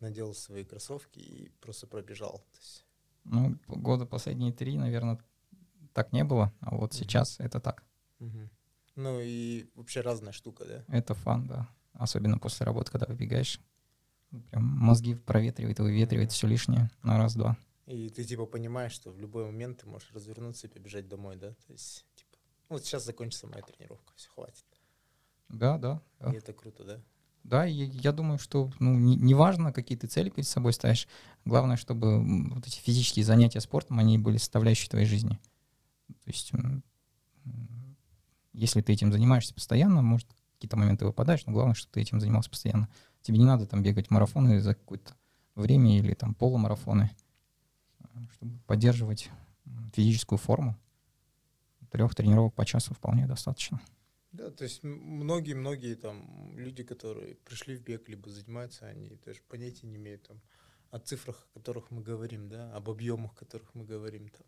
надел 0.00 0.34
свои 0.34 0.64
кроссовки 0.64 1.18
и 1.18 1.48
просто 1.60 1.86
пробежал. 1.86 2.38
То 2.52 2.58
есть 2.58 2.84
Ну, 3.24 3.56
года 3.68 4.06
последние 4.06 4.52
три, 4.52 4.76
наверное, 4.76 5.18
так 5.92 6.12
не 6.12 6.24
было, 6.24 6.52
а 6.60 6.76
вот 6.76 6.92
Мгм. 6.92 6.98
сейчас 7.00 7.40
это 7.40 7.60
так. 7.60 7.84
Ну 8.96 9.20
и 9.20 9.70
вообще 9.74 10.00
разная 10.02 10.32
штука, 10.32 10.64
да? 10.64 10.84
Это 10.88 11.14
фан, 11.14 11.46
да. 11.46 11.68
Особенно 11.94 12.38
после 12.38 12.66
работы, 12.66 12.90
когда 12.90 13.06
выбегаешь. 13.06 13.60
Прям 14.50 14.64
мозги 14.64 15.14
проветривает, 15.14 15.80
выветривает 15.80 16.32
все 16.32 16.46
лишнее 16.46 16.90
на 17.02 17.18
раз-два. 17.18 17.56
И 17.86 18.08
ты 18.10 18.22
типа 18.22 18.46
понимаешь, 18.46 18.92
что 18.92 19.10
в 19.10 19.18
любой 19.18 19.46
момент 19.46 19.78
ты 19.78 19.86
можешь 19.86 20.12
развернуться 20.12 20.68
и 20.68 20.70
побежать 20.70 21.08
домой, 21.08 21.36
да? 21.36 21.48
То 21.66 21.72
есть, 21.72 22.06
типа, 22.14 22.36
ну, 22.68 22.76
вот 22.76 22.84
сейчас 22.84 23.04
закончится 23.04 23.48
моя 23.48 23.62
тренировка, 23.62 24.12
все, 24.14 24.28
хватит. 24.30 24.64
Да, 25.48 25.76
да. 25.78 26.00
да. 26.20 26.32
И 26.32 26.36
это 26.36 26.52
круто, 26.52 26.84
да? 26.84 27.00
Да, 27.42 27.66
и 27.66 27.72
я 27.72 28.12
думаю, 28.12 28.38
что 28.38 28.70
ну, 28.78 28.94
не- 28.96 29.16
неважно, 29.16 29.72
какие 29.72 29.98
ты 29.98 30.06
цели 30.06 30.30
перед 30.30 30.46
собой 30.46 30.72
ставишь, 30.72 31.08
главное, 31.44 31.76
чтобы 31.76 32.52
вот 32.54 32.66
эти 32.66 32.78
физические 32.78 33.24
занятия 33.24 33.60
спортом, 33.60 33.98
они 33.98 34.18
были 34.18 34.36
составляющей 34.36 34.88
твоей 34.88 35.06
жизни. 35.06 35.40
То 36.06 36.30
есть, 36.30 36.52
если 38.52 38.82
ты 38.82 38.92
этим 38.92 39.10
занимаешься 39.10 39.54
постоянно, 39.54 40.02
может, 40.02 40.28
какие-то 40.54 40.76
моменты 40.76 41.06
выпадаешь, 41.06 41.46
но 41.46 41.52
главное, 41.52 41.74
чтобы 41.74 41.92
ты 41.92 42.02
этим 42.02 42.20
занимался 42.20 42.50
постоянно. 42.50 42.88
Тебе 43.22 43.38
не 43.38 43.44
надо 43.44 43.66
там 43.66 43.82
бегать 43.82 44.10
марафоны 44.10 44.60
за 44.60 44.74
какое-то 44.74 45.14
время 45.54 45.98
или 45.98 46.14
там 46.14 46.34
полумарафоны, 46.34 47.10
чтобы 48.32 48.58
поддерживать 48.66 49.30
физическую 49.92 50.38
форму. 50.38 50.76
Трех 51.90 52.14
тренировок 52.14 52.54
по 52.54 52.64
часу 52.64 52.94
вполне 52.94 53.26
достаточно. 53.26 53.80
Да, 54.32 54.50
то 54.50 54.62
есть 54.62 54.84
многие-многие 54.84 55.96
там 55.96 56.56
люди, 56.56 56.84
которые 56.84 57.34
пришли 57.34 57.76
в 57.76 57.82
бег, 57.82 58.08
либо 58.08 58.30
занимаются, 58.30 58.86
они 58.86 59.18
даже 59.24 59.40
понятия 59.48 59.88
не 59.88 59.96
имеют 59.96 60.22
там 60.28 60.40
о 60.90 61.00
цифрах, 61.00 61.48
о 61.50 61.58
которых 61.58 61.90
мы 61.90 62.00
говорим, 62.00 62.48
да, 62.48 62.72
об 62.74 62.88
объемах, 62.88 63.32
о 63.32 63.36
которых 63.36 63.74
мы 63.74 63.84
говорим 63.84 64.28
там. 64.28 64.46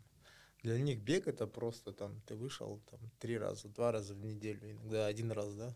Для 0.61 0.79
них 0.79 1.01
бег 1.01 1.27
это 1.27 1.47
просто 1.47 1.91
там 1.91 2.21
ты 2.21 2.35
вышел 2.35 2.81
там 2.89 2.99
три 3.19 3.37
раза, 3.37 3.67
два 3.67 3.91
раза 3.91 4.13
в 4.15 4.23
неделю, 4.23 4.71
иногда 4.71 5.05
один 5.05 5.31
раз, 5.31 5.53
да, 5.53 5.75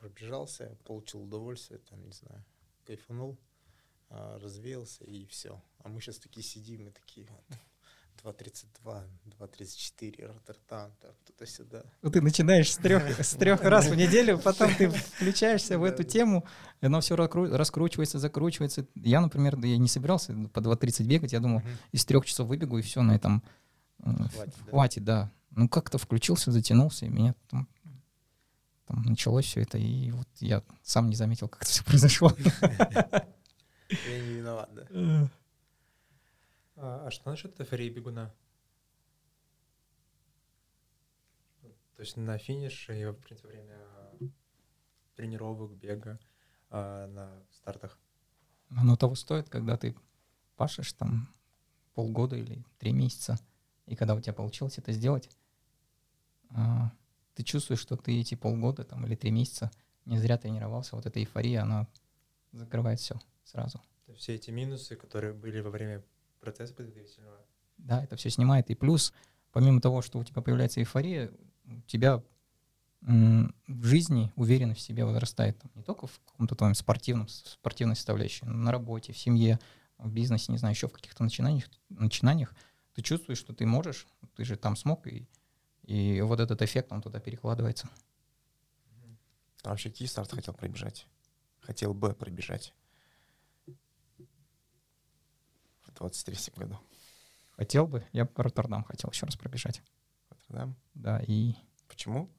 пробежался, 0.00 0.76
получил 0.84 1.22
удовольствие, 1.22 1.80
там, 1.90 2.04
не 2.04 2.12
знаю, 2.12 2.42
кайфанул, 2.86 3.38
а, 4.08 4.38
развеялся 4.38 5.04
и 5.04 5.26
все. 5.26 5.62
А 5.78 5.88
мы 5.88 6.00
сейчас 6.00 6.18
такие 6.18 6.42
сидим 6.42 6.88
и 6.88 6.90
такие 6.90 7.26
вот 7.26 7.58
2.32, 8.24 9.04
2.34, 9.38 10.26
Роттердам, 10.26 10.92
там, 11.00 11.10
туда-сюда. 11.26 11.84
Ну, 12.02 12.10
Ты 12.10 12.20
начинаешь 12.20 12.72
с 12.72 12.76
трех, 12.76 13.20
с 13.20 13.34
трех 13.34 13.60
раз 13.62 13.88
в 13.88 13.94
неделю, 13.94 14.38
потом 14.38 14.74
ты 14.74 14.88
включаешься 14.88 15.78
в 15.78 15.84
эту 15.84 16.02
тему, 16.02 16.46
и 16.80 16.86
оно 16.86 17.00
все 17.00 17.16
раскручивается, 17.16 18.18
закручивается. 18.18 18.86
Я, 18.94 19.20
например, 19.20 19.58
я 19.64 19.76
не 19.76 19.88
собирался 19.88 20.32
по 20.52 20.60
2.30 20.60 21.04
бегать, 21.04 21.32
я 21.32 21.40
думал, 21.40 21.62
из 21.92 22.04
трех 22.04 22.26
часов 22.26 22.48
выбегу, 22.48 22.78
и 22.78 22.82
все, 22.82 23.02
на 23.02 23.14
этом 23.14 23.42
э, 24.00 24.10
Хватит, 24.32 24.54
хватит, 24.68 25.04
да. 25.04 25.32
Ну, 25.50 25.68
как-то 25.68 25.98
включился, 25.98 26.52
затянулся, 26.52 27.06
и 27.06 27.08
меня 27.08 27.34
там, 27.48 27.68
там 28.90 29.02
началось 29.02 29.44
все 29.44 29.62
это, 29.62 29.78
и 29.78 30.10
вот 30.10 30.26
я 30.40 30.64
сам 30.82 31.08
не 31.08 31.14
заметил, 31.14 31.48
как 31.48 31.62
это 31.62 31.70
все 31.70 31.84
произошло. 31.84 32.32
Я 33.88 34.20
не 34.20 34.34
виноват, 34.34 34.74
да. 34.74 35.30
А, 36.76 37.06
а 37.06 37.10
что 37.10 37.30
насчет 37.30 37.58
эйфории 37.60 37.88
бегуна? 37.88 38.34
То 41.62 42.02
есть 42.02 42.16
на 42.16 42.36
финише 42.38 43.00
и, 43.00 43.04
в 43.04 43.14
принципе, 43.14 43.48
время 43.48 43.78
тренировок, 45.14 45.72
бега, 45.76 46.18
а 46.70 47.06
на 47.06 47.44
стартах. 47.52 47.96
Оно 48.70 48.96
того 48.96 49.14
стоит, 49.14 49.48
когда 49.48 49.76
ты 49.76 49.94
пашешь 50.56 50.92
там 50.94 51.32
полгода 51.94 52.36
или 52.36 52.64
три 52.78 52.92
месяца, 52.92 53.38
и 53.86 53.94
когда 53.94 54.14
у 54.14 54.20
тебя 54.20 54.32
получилось 54.32 54.78
это 54.78 54.92
сделать, 54.92 55.28
а, 56.50 56.90
ты 57.34 57.42
чувствуешь, 57.42 57.80
что 57.80 57.96
ты 57.96 58.20
эти 58.20 58.34
полгода 58.34 58.84
там, 58.84 59.06
или 59.06 59.14
три 59.14 59.30
месяца 59.30 59.70
не 60.04 60.18
зря 60.18 60.38
тренировался, 60.38 60.96
вот 60.96 61.06
эта 61.06 61.20
эйфория, 61.20 61.62
она 61.62 61.86
закрывает 62.52 63.00
все 63.00 63.20
сразу. 63.44 63.80
Все 64.16 64.34
эти 64.34 64.50
минусы, 64.50 64.96
которые 64.96 65.32
были 65.32 65.60
во 65.60 65.70
время 65.70 66.02
процесса 66.40 66.74
подготовительного, 66.74 67.38
Да, 67.78 68.02
это 68.02 68.16
все 68.16 68.30
снимает. 68.30 68.70
И 68.70 68.74
плюс, 68.74 69.12
помимо 69.52 69.80
того, 69.80 70.02
что 70.02 70.18
у 70.18 70.24
тебя 70.24 70.42
появляется 70.42 70.80
эйфория, 70.80 71.30
у 71.64 71.80
тебя 71.82 72.22
в 73.02 73.84
жизни 73.84 74.30
уверенность 74.36 74.80
в 74.80 74.84
себе 74.84 75.04
возрастает. 75.04 75.58
Там, 75.58 75.70
не 75.74 75.82
только 75.82 76.06
в 76.06 76.20
каком-то 76.26 76.54
твоем 76.54 76.74
спортивном, 76.74 77.28
спортивной 77.28 77.96
составляющей, 77.96 78.44
но 78.44 78.52
на 78.52 78.72
работе, 78.72 79.12
в 79.12 79.18
семье, 79.18 79.58
в 79.96 80.10
бизнесе, 80.10 80.52
не 80.52 80.58
знаю, 80.58 80.74
еще 80.74 80.88
в 80.88 80.92
каких-то 80.92 81.22
начинаниях, 81.22 81.68
начинаниях. 81.88 82.54
Ты 82.94 83.02
чувствуешь, 83.02 83.38
что 83.38 83.54
ты 83.54 83.64
можешь, 83.64 84.06
ты 84.34 84.44
же 84.44 84.56
там 84.56 84.76
смог, 84.76 85.06
и, 85.06 85.26
и 85.84 86.20
вот 86.20 86.40
этот 86.40 86.62
эффект, 86.62 86.92
он 86.92 87.02
туда 87.02 87.20
перекладывается. 87.20 87.88
А 89.62 89.70
вообще 89.70 89.90
какие 89.90 90.08
старты 90.08 90.36
хотел 90.36 90.54
пробежать? 90.54 91.06
Хотел 91.60 91.92
бы 91.94 92.14
пробежать. 92.14 92.74
В 95.82 95.92
23 95.94 96.36
году. 96.56 96.78
Хотел 97.50 97.86
бы, 97.86 98.06
я 98.12 98.24
бы 98.24 98.30
Роттердам 98.36 98.84
хотел 98.84 99.10
еще 99.10 99.26
раз 99.26 99.36
пробежать. 99.36 99.82
Роттердам. 100.30 100.76
Да, 100.94 101.20
и 101.26 101.54
Почему? 101.90 102.30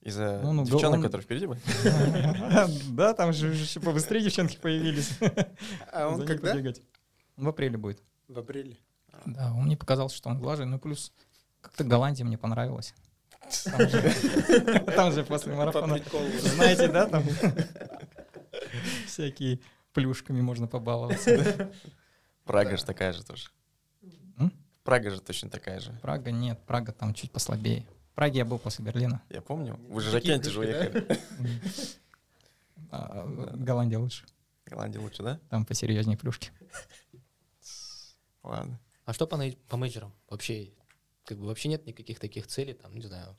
Из-за 0.00 0.40
Ну, 0.42 0.52
ну, 0.52 0.64
девчонок, 0.64 0.98
он- 0.98 1.02
которые 1.02 1.24
впереди 1.24 1.46
были? 1.46 1.60
Да, 2.94 3.12
там 3.12 3.34
же 3.34 3.48
еще 3.52 3.80
побыстрее 3.80 4.22
девчонки 4.22 4.56
появились. 4.56 5.18
А 5.92 6.08
он 6.08 6.24
когда? 6.24 6.54
В 7.36 7.48
апреле 7.48 7.76
будет. 7.76 8.02
В 8.28 8.38
апреле. 8.38 8.78
Да, 9.26 9.52
он 9.52 9.64
мне 9.66 9.76
показался, 9.76 10.16
что 10.16 10.30
он 10.30 10.38
глажен. 10.38 10.70
Ну, 10.70 10.78
плюс 10.78 11.12
как-то 11.60 11.84
Голландия 11.84 12.24
мне 12.24 12.38
понравилась. 12.38 12.94
Там 13.64 13.88
же, 13.88 14.82
там 14.96 15.12
же 15.12 15.24
после 15.24 15.52
По 15.52 15.58
марафона, 15.58 15.98
знаете, 16.38 16.88
да, 16.88 17.06
там 17.06 17.24
всякие 19.06 19.60
плюшками 19.92 20.40
можно 20.40 20.66
побаловаться. 20.66 21.70
Прага 22.44 22.76
же 22.76 22.84
такая 22.84 23.12
же 23.12 23.24
тоже. 23.24 23.48
Прага 24.84 25.10
же 25.10 25.20
точно 25.20 25.50
такая 25.50 25.80
же. 25.80 25.92
Прага 26.02 26.30
нет, 26.30 26.58
Прага 26.66 26.92
там 26.92 27.12
чуть 27.14 27.30
послабее. 27.30 27.86
В 28.12 28.14
Праге 28.14 28.38
я 28.38 28.44
был 28.44 28.58
после 28.58 28.84
Берлина. 28.84 29.22
Я 29.28 29.40
помню. 29.40 29.78
Вы 29.88 30.00
же 30.00 30.10
Жакенте 30.10 30.50
же 30.50 30.60
уехали. 30.60 31.06
А, 32.92 33.24
Да. 33.24 33.52
Голландия 33.54 33.98
лучше. 33.98 34.24
Голландия 34.66 34.98
лучше, 34.98 35.22
да? 35.22 35.38
Там 35.48 35.64
посерьезнее 35.64 36.18
плюшки. 36.18 36.50
Ладно. 38.42 38.80
А 39.04 39.12
что 39.12 39.28
по, 39.28 39.38
по 39.68 39.76
мейджорам? 39.76 40.12
Вообще, 40.28 40.72
как 41.30 41.38
бы 41.38 41.46
вообще 41.46 41.68
нет 41.68 41.86
никаких 41.86 42.18
таких 42.18 42.46
целей, 42.48 42.74
там, 42.74 42.92
не 42.94 43.02
знаю, 43.02 43.36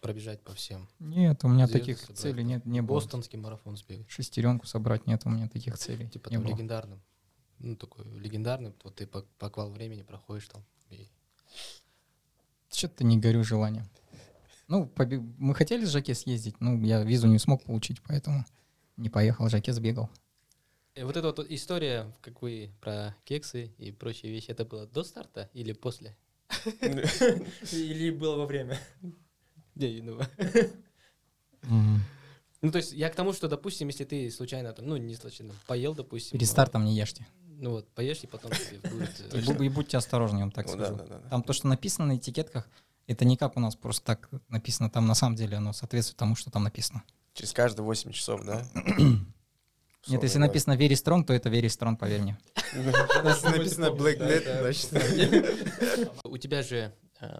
пробежать 0.00 0.42
по 0.42 0.52
всем. 0.54 0.88
Нет, 0.98 1.44
у 1.44 1.48
меня 1.48 1.66
Звезды 1.66 1.78
таких 1.78 1.98
собрать. 2.00 2.18
целей 2.18 2.42
нет, 2.42 2.66
не 2.66 2.82
было. 2.82 2.96
Бостонский 2.96 3.38
марафон 3.38 3.76
сбегать. 3.76 4.10
Шестеренку 4.10 4.66
собрать 4.66 5.06
нет 5.06 5.22
у 5.24 5.30
меня 5.30 5.48
таких 5.48 5.78
целей. 5.78 6.08
Типа 6.08 6.28
не 6.30 6.36
там 6.36 6.44
было. 6.44 6.52
легендарным. 6.54 7.00
Ну, 7.60 7.76
такой 7.76 8.04
легендарный, 8.18 8.74
вот 8.82 8.96
ты 8.96 9.06
по, 9.06 9.22
по 9.38 9.48
квал 9.50 9.70
времени 9.70 10.02
проходишь 10.02 10.48
там. 10.48 10.64
и- 10.90 11.08
Что-то 12.72 13.04
не 13.04 13.18
горю 13.18 13.44
желанием. 13.44 13.88
Ну, 14.66 14.86
побе- 14.86 15.20
мы 15.38 15.54
хотели 15.54 15.84
с 15.84 15.90
Жаке 15.90 16.14
съездить, 16.14 16.60
ну, 16.60 16.82
я 16.82 17.04
визу 17.04 17.28
не 17.28 17.38
смог 17.38 17.62
получить, 17.62 18.02
поэтому 18.02 18.44
не 18.96 19.10
поехал. 19.10 19.48
Жаке 19.48 19.72
сбегал. 19.72 20.10
И 20.94 21.02
вот 21.04 21.16
эта 21.16 21.28
вот 21.28 21.38
история, 21.50 22.12
как 22.20 22.42
вы 22.42 22.70
про 22.80 23.14
кексы 23.24 23.72
и 23.78 23.92
прочие 23.92 24.32
вещи, 24.32 24.50
это 24.50 24.64
было 24.64 24.86
до 24.86 25.04
старта 25.04 25.48
или 25.54 25.72
после? 25.72 26.16
Или 27.72 28.10
было 28.10 28.36
во 28.36 28.46
время? 28.46 28.78
Не, 29.74 30.00
ну, 30.02 30.20
Ну, 32.60 32.70
то 32.70 32.78
есть 32.78 32.92
я 32.92 33.08
к 33.10 33.14
тому, 33.16 33.32
что, 33.32 33.48
допустим, 33.48 33.88
если 33.88 34.04
ты 34.04 34.30
случайно, 34.30 34.72
там, 34.72 34.86
ну, 34.86 34.96
не 34.96 35.16
случайно, 35.16 35.52
поел, 35.66 35.94
допустим. 35.94 36.38
Перед 36.38 36.48
стартом 36.48 36.84
не 36.84 36.94
ешьте. 36.94 37.26
Ну 37.44 37.70
вот, 37.70 37.88
поешь, 37.94 38.20
и 38.22 38.26
потом 38.26 38.50
тебе 38.52 38.78
будет... 38.90 39.20
э, 39.32 39.38
И, 39.38 39.42
бу- 39.42 39.64
и 39.66 39.68
будьте 39.68 39.96
осторожны, 39.96 40.36
я 40.38 40.42
вам 40.42 40.50
так 40.52 40.68
скажу. 40.68 40.96
Там 41.30 41.42
то, 41.42 41.52
что 41.52 41.66
написано 41.68 42.06
на 42.08 42.16
этикетках, 42.16 42.68
это 43.06 43.24
не 43.24 43.36
как 43.36 43.56
у 43.56 43.60
нас 43.60 43.74
просто 43.76 44.04
так 44.04 44.28
написано. 44.48 44.90
Там 44.90 45.06
на 45.06 45.14
самом 45.14 45.36
деле 45.36 45.56
оно 45.56 45.72
соответствует 45.72 46.16
тому, 46.18 46.34
что 46.36 46.50
там 46.50 46.62
написано. 46.64 47.02
Через 47.34 47.52
каждые 47.52 47.84
8 47.84 48.12
часов, 48.12 48.44
да? 48.44 48.64
Нет, 50.08 50.22
если 50.22 50.38
написано 50.38 50.74
very 50.74 50.92
strong, 50.92 51.24
то 51.24 51.32
это 51.32 51.48
very 51.48 51.66
strong, 51.66 51.96
поверь 51.96 52.22
мне. 52.22 52.38
Если 52.74 53.48
написано 53.48 53.86
Black 53.86 54.18
Death, 54.18 54.90
значит... 54.90 56.20
У 56.24 56.36
тебя 56.38 56.62
же, 56.62 56.92
э, 57.20 57.38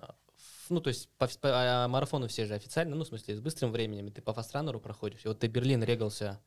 ну, 0.68 0.80
то 0.80 0.88
есть 0.88 1.08
по, 1.18 1.28
а, 1.42 1.88
марафону 1.88 2.28
все 2.28 2.46
же 2.46 2.54
официально, 2.54 2.94
ну, 2.94 3.04
в 3.04 3.08
смысле, 3.08 3.36
с 3.36 3.40
быстрым 3.40 3.72
временем, 3.72 4.12
ты 4.12 4.22
по 4.22 4.32
фастранеру 4.32 4.80
проходишь. 4.80 5.24
И 5.24 5.28
вот 5.28 5.40
ты 5.40 5.48
Берлин 5.48 5.82
регался 5.82 6.40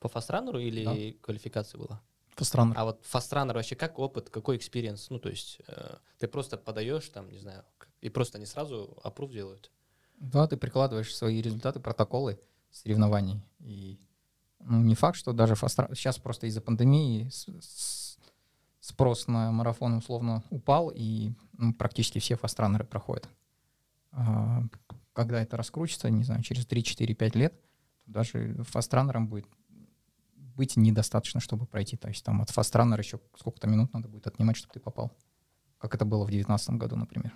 по 0.00 0.08
фастранеру 0.08 0.58
или 0.58 1.12
квалификация 1.22 1.78
была? 1.78 2.02
Странно. 2.40 2.74
А 2.76 2.84
вот 2.84 3.04
fast 3.04 3.24
runner 3.24 3.54
вообще 3.54 3.76
как 3.76 3.98
опыт, 3.98 4.30
какой 4.30 4.56
experience? 4.56 5.10
Ну, 5.10 5.18
то 5.18 5.28
есть 5.28 5.60
э, 5.68 5.96
ты 6.18 6.26
просто 6.26 6.56
подаешь 6.56 7.08
там, 7.10 7.30
не 7.30 7.38
знаю, 7.38 7.64
и 8.00 8.08
просто 8.08 8.38
они 8.38 8.46
сразу 8.46 8.98
approve 9.02 9.30
делают. 9.30 9.70
Да, 10.18 10.46
ты 10.46 10.56
прикладываешь 10.56 11.14
свои 11.14 11.42
результаты, 11.42 11.80
протоколы 11.80 12.40
соревнований. 12.70 13.42
И 13.60 13.98
ну, 14.60 14.82
не 14.82 14.94
факт, 14.94 15.16
что 15.16 15.32
даже 15.32 15.54
fast 15.54 15.69
ru... 15.69 15.88
сейчас 15.94 16.18
просто 16.18 16.46
из-за 16.46 16.60
пандемии 16.60 17.30
спрос 18.80 19.26
на 19.26 19.52
марафон 19.52 19.94
условно 19.94 20.42
упал, 20.50 20.90
и 20.94 21.32
ну, 21.52 21.74
практически 21.74 22.18
все 22.18 22.36
fast 22.36 22.53
runner 22.53 22.80
ы 22.80 22.84
проходят. 22.84 23.28
А, 24.12 24.62
когда 25.12 25.42
это 25.42 25.56
раскрутится, 25.56 26.10
не 26.10 26.24
знаю, 26.24 26.42
через 26.42 26.66
3-4-5 26.66 27.38
лет, 27.38 27.54
даже 28.06 28.62
фастранерам 28.64 29.28
будет 29.28 29.46
быть 30.56 30.76
недостаточно, 30.76 31.40
чтобы 31.40 31.66
пройти. 31.66 31.96
То 31.96 32.08
есть 32.08 32.24
там 32.24 32.42
от 32.42 32.50
фастранера 32.50 33.00
еще 33.00 33.20
сколько-то 33.36 33.66
минут 33.66 33.92
надо 33.92 34.08
будет 34.08 34.26
отнимать, 34.26 34.56
чтобы 34.56 34.74
ты 34.74 34.80
попал. 34.80 35.12
Как 35.78 35.94
это 35.94 36.04
было 36.04 36.24
в 36.24 36.28
2019 36.28 36.70
году, 36.70 36.96
например. 36.96 37.32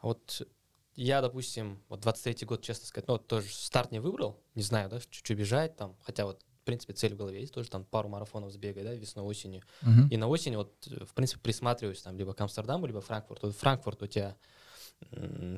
А 0.00 0.06
вот 0.06 0.46
я, 0.94 1.20
допустим, 1.20 1.82
вот 1.88 2.04
23-й 2.04 2.46
год, 2.46 2.62
честно 2.62 2.86
сказать, 2.86 3.08
ну, 3.08 3.14
вот 3.14 3.26
тоже 3.26 3.48
старт 3.48 3.92
не 3.92 4.00
выбрал, 4.00 4.40
не 4.54 4.62
знаю, 4.62 4.88
да, 4.88 5.00
чуть-чуть 5.00 5.38
бежать 5.38 5.76
там, 5.76 5.96
хотя 6.02 6.26
вот, 6.26 6.42
в 6.60 6.64
принципе, 6.64 6.92
цель 6.92 7.14
в 7.14 7.16
голове 7.16 7.40
есть, 7.40 7.54
тоже 7.54 7.70
там 7.70 7.84
пару 7.84 8.08
марафонов 8.08 8.52
сбегать, 8.52 8.84
да, 8.84 8.94
весной, 8.94 9.24
осенью. 9.24 9.62
Мгм. 9.82 10.08
И 10.08 10.16
на 10.16 10.28
осень 10.28 10.56
вот, 10.56 10.74
э, 10.88 11.04
в 11.04 11.14
принципе, 11.14 11.40
присматриваюсь 11.40 12.02
там 12.02 12.16
либо 12.16 12.34
к 12.34 12.40
Амстердаму, 12.40 12.86
либо 12.86 13.00
Франкфурту. 13.00 13.48
Вот 13.48 13.56
Франкфурт 13.56 14.02
у 14.02 14.06
тебя 14.06 14.36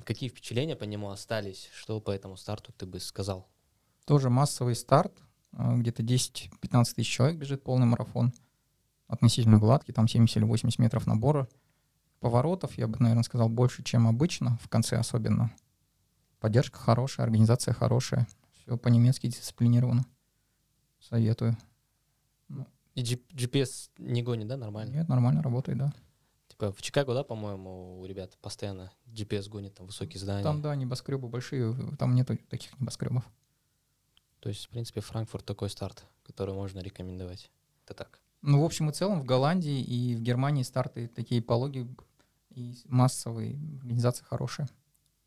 какие 0.05 0.29
впечатления 0.29 0.77
по 0.77 0.85
нему 0.85 1.11
остались? 1.11 1.69
Что 1.75 2.01
по 2.01 2.11
этому 2.11 2.37
старту 2.37 2.73
ты 2.73 2.87
бы 2.87 3.01
сказал? 3.01 3.49
Тоже 4.05 4.31
массовый 4.31 4.75
старт, 4.75 5.13
а, 5.53 5.75
где-то 5.77 6.03
10-15 6.03 6.95
тысяч 6.95 7.11
человек 7.11 7.39
бежит 7.39 7.63
полный 7.63 7.87
марафон. 7.87 8.33
Относительно 9.07 9.59
гладкий, 9.59 9.93
там 9.93 10.09
70 10.09 10.39
или 10.39 10.45
80 10.45 10.79
метров 10.79 11.07
набора. 11.07 11.49
Поворотов, 12.25 12.79
я 12.79 12.89
бы, 12.89 12.97
наверное, 13.01 13.23
сказал, 13.23 13.51
больше, 13.51 13.83
чем 13.83 14.07
обычно, 14.09 14.57
в 14.63 14.71
конце 14.71 14.97
особенно. 14.97 15.55
Поддержка 16.41 16.79
хорошая, 16.79 17.27
организация 17.27 17.75
хорошая. 17.75 18.27
Все 18.55 18.79
по-немецки 18.79 19.27
дисциплинировано. 19.27 20.07
Советую. 21.03 21.55
И 22.95 23.03
G- 23.03 23.21
GPS 23.31 23.91
не 23.99 24.23
гонит, 24.23 24.49
да, 24.49 24.57
нормально? 24.57 24.91
Нет, 24.91 25.07
нормально 25.07 25.43
работает, 25.43 25.77
да. 25.77 25.93
Типа 26.49 26.73
в 26.73 26.81
Чикаго, 26.81 27.13
да, 27.13 27.25
по-моему, 27.25 28.01
у 28.01 28.07
ребят 28.07 28.39
постоянно 28.41 28.91
GPS 29.07 29.51
гонит, 29.51 29.75
там 29.75 29.85
высокие 29.85 30.19
здания. 30.19 30.43
Там, 30.43 30.63
да, 30.63 30.75
небоскребы 30.75 31.29
большие, 31.29 31.77
там 31.99 32.15
нету 32.15 32.39
таких 32.49 32.81
небоскребов. 32.81 33.31
То 34.41 34.49
есть, 34.49 34.65
в 34.65 34.71
принципе, 34.71 35.03
Франкфурт 35.03 35.45
такой 35.45 35.69
старт, 35.69 36.07
который 36.23 36.55
можно 36.55 36.79
рекомендовать. 36.79 37.51
Это 37.85 37.93
так. 37.93 38.19
Ну, 38.41 38.63
в 38.63 38.65
общем 38.65 38.89
и 38.89 38.95
целом, 38.95 39.21
в 39.21 39.27
Голландии 39.27 39.83
и 39.83 40.17
в 40.17 40.23
Германии 40.23 40.63
старты 40.63 41.07
такие 41.07 41.43
пологи 41.43 41.87
и 42.55 42.75
массовые, 42.87 43.57
организация 43.79 44.25
хорошая. 44.25 44.69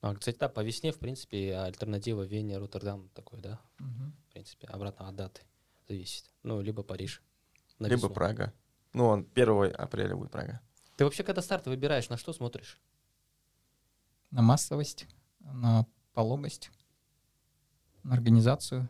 А, 0.02 0.16
кстати, 0.16 0.38
да, 0.38 0.50
по 0.50 0.62
весне, 0.62 0.92
в 0.92 1.00
принципе, 1.00 1.56
альтернатива 1.56 2.24
Вене, 2.24 2.58
Роттердам 2.58 3.10
такой, 3.10 3.42
да, 3.42 3.60
в 3.80 4.34
принципе, 4.34 4.68
обратно 4.68 5.10
от 5.10 5.16
даты 5.16 5.42
зависит. 5.88 6.32
Ну, 6.44 6.62
либо 6.62 6.84
Париж. 6.84 7.22
на 7.80 7.88
Либо 7.88 8.02
весну. 8.02 8.14
Прага. 8.14 8.54
Ну, 8.94 9.06
он 9.06 9.28
1 9.34 9.74
апреля 9.76 10.16
будет 10.16 10.32
Прага. 10.32 10.62
Ты 10.96 11.04
вообще, 11.04 11.24
когда 11.24 11.42
старт 11.42 11.68
выбираешь, 11.68 12.10
на 12.10 12.18
что 12.18 12.34
смотришь? 12.34 12.80
на 14.32 14.42
массовость, 14.42 15.08
на 15.40 15.86
пологость, 16.14 16.72
на 18.04 18.14
организацию 18.14 18.90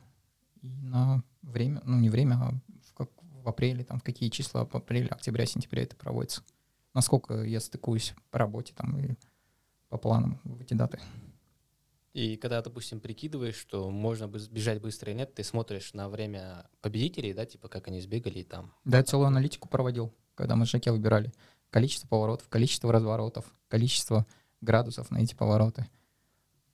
и 0.62 0.70
на 0.70 1.24
время, 1.42 1.82
ну 1.86 2.00
не 2.00 2.10
время, 2.10 2.36
а 2.36 2.52
в, 2.84 2.94
как, 2.94 3.10
в 3.22 3.48
апреле, 3.48 3.84
там 3.84 4.00
в 4.00 4.04
какие 4.04 4.30
числа 4.30 4.66
в 4.66 4.76
апреле, 4.76 5.08
октября, 5.08 5.46
сентября 5.46 5.84
это 5.84 5.96
проводится. 5.96 6.44
Насколько 6.98 7.44
я 7.44 7.60
стыкуюсь 7.60 8.16
по 8.32 8.40
работе 8.40 8.74
там 8.76 8.98
и 8.98 9.14
по 9.88 10.00
планам 10.00 10.42
в 10.44 10.60
эти 10.60 10.74
даты. 10.74 11.00
И 12.14 12.38
когда, 12.38 12.60
допустим, 12.64 13.00
прикидываешь, 13.00 13.54
что 13.54 13.92
можно 13.92 14.28
бы 14.28 14.40
бежать 14.50 14.82
быстро 14.82 15.12
или 15.12 15.20
нет, 15.20 15.36
ты 15.36 15.44
смотришь 15.44 15.94
на 15.94 16.10
время 16.10 16.68
победителей, 16.82 17.36
да, 17.36 17.46
типа 17.46 17.68
как 17.68 17.88
они 17.88 18.02
сбегали 18.02 18.40
и 18.40 18.44
там. 18.44 18.74
Да, 18.84 18.98
я 18.98 19.04
целую 19.04 19.28
аналитику 19.28 19.70
проводил, 19.70 20.12
когда 20.34 20.56
мы 20.56 20.66
Жаке 20.66 20.92
выбирали. 20.92 21.32
Количество 21.70 22.08
поворотов, 22.08 22.50
количество 22.50 22.92
разворотов, 22.92 23.46
количество 23.68 24.26
градусов 24.62 25.12
на 25.12 25.20
эти 25.20 25.36
повороты. 25.36 25.86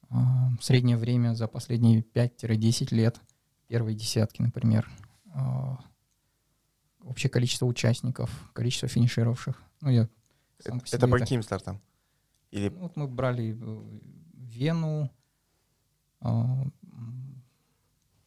А, 0.09 0.51
Среднее 0.61 0.95
время 0.95 1.33
за 1.35 1.49
последние 1.49 1.99
5-10 2.01 2.95
лет, 2.95 3.19
первые 3.67 3.93
десятки, 3.93 4.41
например. 4.41 4.89
А, 5.33 5.79
Общее 7.01 7.29
количество 7.29 7.65
участников, 7.65 8.31
количество 8.53 8.87
финишировавших. 8.87 9.61
Ну, 9.83 9.89
я 9.89 10.07
сам 10.59 10.79
по 10.79 10.85
Это 10.85 11.07
по 11.09 11.17
каким 11.17 11.43
стартам? 11.43 11.81
Или 12.51 12.69
Ну, 12.69 12.79
Вот 12.79 12.95
мы 12.95 13.07
брали 13.07 13.53
э, 13.59 13.99
Вену, 14.33 15.11
а, 16.21 16.63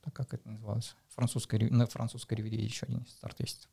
так 0.02 0.12
как 0.12 0.34
это 0.34 0.46
называлось? 0.46 0.94
Французская, 1.08 1.58
на 1.70 1.86
французской 1.86 2.34
ривьере 2.34 2.62
еще 2.62 2.84
один 2.84 3.06
старт 3.06 3.40
есть. 3.40 3.70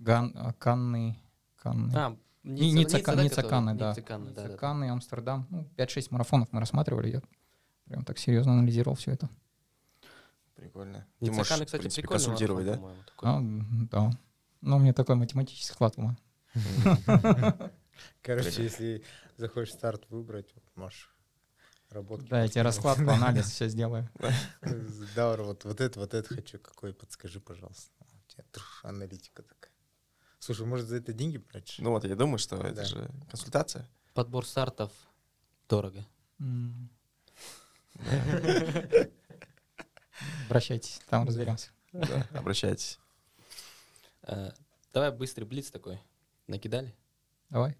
Ган, 0.00 0.32
а, 0.34 0.52
Канны, 0.54 1.20
Канны. 1.54 1.92
А, 1.94 2.16
Ни- 2.42 2.70
Ницца, 2.72 3.00
Кан- 3.00 3.16
да, 3.16 3.22
Ницца, 3.22 3.42
Канны, 3.44 3.74
да. 3.74 3.88
Ницца, 3.90 4.02
Канны, 4.02 4.24
да, 4.24 4.30
Ницца, 4.30 4.42
да, 4.42 4.48
да. 4.48 4.56
Канны, 4.56 4.90
Амстердам. 4.90 5.46
Ну, 5.50 5.68
5-6 5.76 6.08
марафонов 6.10 6.48
мы 6.50 6.58
рассматривали. 6.58 7.10
Я 7.12 7.22
прям 7.84 8.04
так 8.04 8.18
серьезно 8.18 8.54
анализировал 8.54 8.96
все 8.96 9.12
это. 9.12 9.28
прикольно. 10.56 11.06
Ницца, 11.20 11.36
можешь, 11.36 11.48
Канны, 11.48 11.64
кстати, 11.66 11.82
принципе, 11.82 12.08
консультировать, 12.08 12.66
да? 12.66 12.72
марафон, 12.72 12.88
по-моему, 12.88 13.04
такой. 13.06 13.28
А, 13.28 14.10
да. 14.10 14.18
Ну, 14.62 14.76
у 14.76 14.78
меня 14.80 14.92
такой 14.94 15.14
математический 15.14 15.72
склад 15.72 15.96
ума. 15.96 16.16
Короче, 18.22 18.62
если 18.62 19.04
захочешь 19.36 19.74
старт 19.74 20.04
выбрать, 20.08 20.52
вот 20.54 20.64
можешь 20.74 21.10
работать. 21.90 22.28
Да, 22.28 22.42
я 22.42 22.48
тебе 22.48 22.62
расклад 22.62 22.98
по 22.98 23.12
анализу 23.14 23.50
все 23.50 23.68
сделаю. 23.68 24.08
Даур, 25.14 25.42
вот, 25.42 25.64
вот 25.64 25.80
это, 25.80 26.00
вот 26.00 26.14
это 26.14 26.34
хочу, 26.34 26.58
какой, 26.58 26.92
подскажи, 26.94 27.40
пожалуйста. 27.40 27.90
У 28.00 28.30
тебя 28.32 28.44
трш, 28.52 28.80
аналитика 28.84 29.42
такая. 29.42 29.72
Слушай, 30.38 30.66
может, 30.66 30.86
за 30.88 30.96
это 30.96 31.12
деньги 31.12 31.36
брать? 31.38 31.74
Ну 31.78 31.90
вот, 31.90 32.04
я 32.04 32.16
думаю, 32.16 32.38
что 32.38 32.56
это 32.56 32.76
Да. 32.76 32.84
же 32.84 33.10
консультация. 33.28 33.88
Подбор 34.14 34.46
стартов 34.46 34.92
дорого. 35.68 36.04
Обращайтесь, 40.46 41.00
там 41.08 41.26
разберемся. 41.26 41.70
Да, 41.92 42.26
Обращайтесь. 42.34 42.98
Э, 44.22 44.50
Давай 44.92 45.10
быстрый 45.12 45.44
блиц 45.44 45.70
такой. 45.70 46.00
Накидали? 46.50 46.92
Давай. 47.48 47.76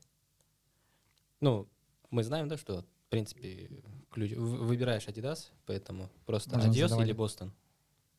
Ну, 1.40 1.66
мы 2.10 2.22
знаем, 2.22 2.48
да, 2.48 2.56
что, 2.56 2.82
в 2.82 3.10
принципе, 3.10 3.68
ключ... 4.10 4.32
выбираешь 4.36 5.06
Adidas, 5.08 5.50
поэтому 5.66 6.08
просто 6.24 6.50
Можно 6.56 6.70
Adios 6.70 6.82
задавать. 6.88 7.06
или 7.06 7.12
Бостон? 7.12 7.52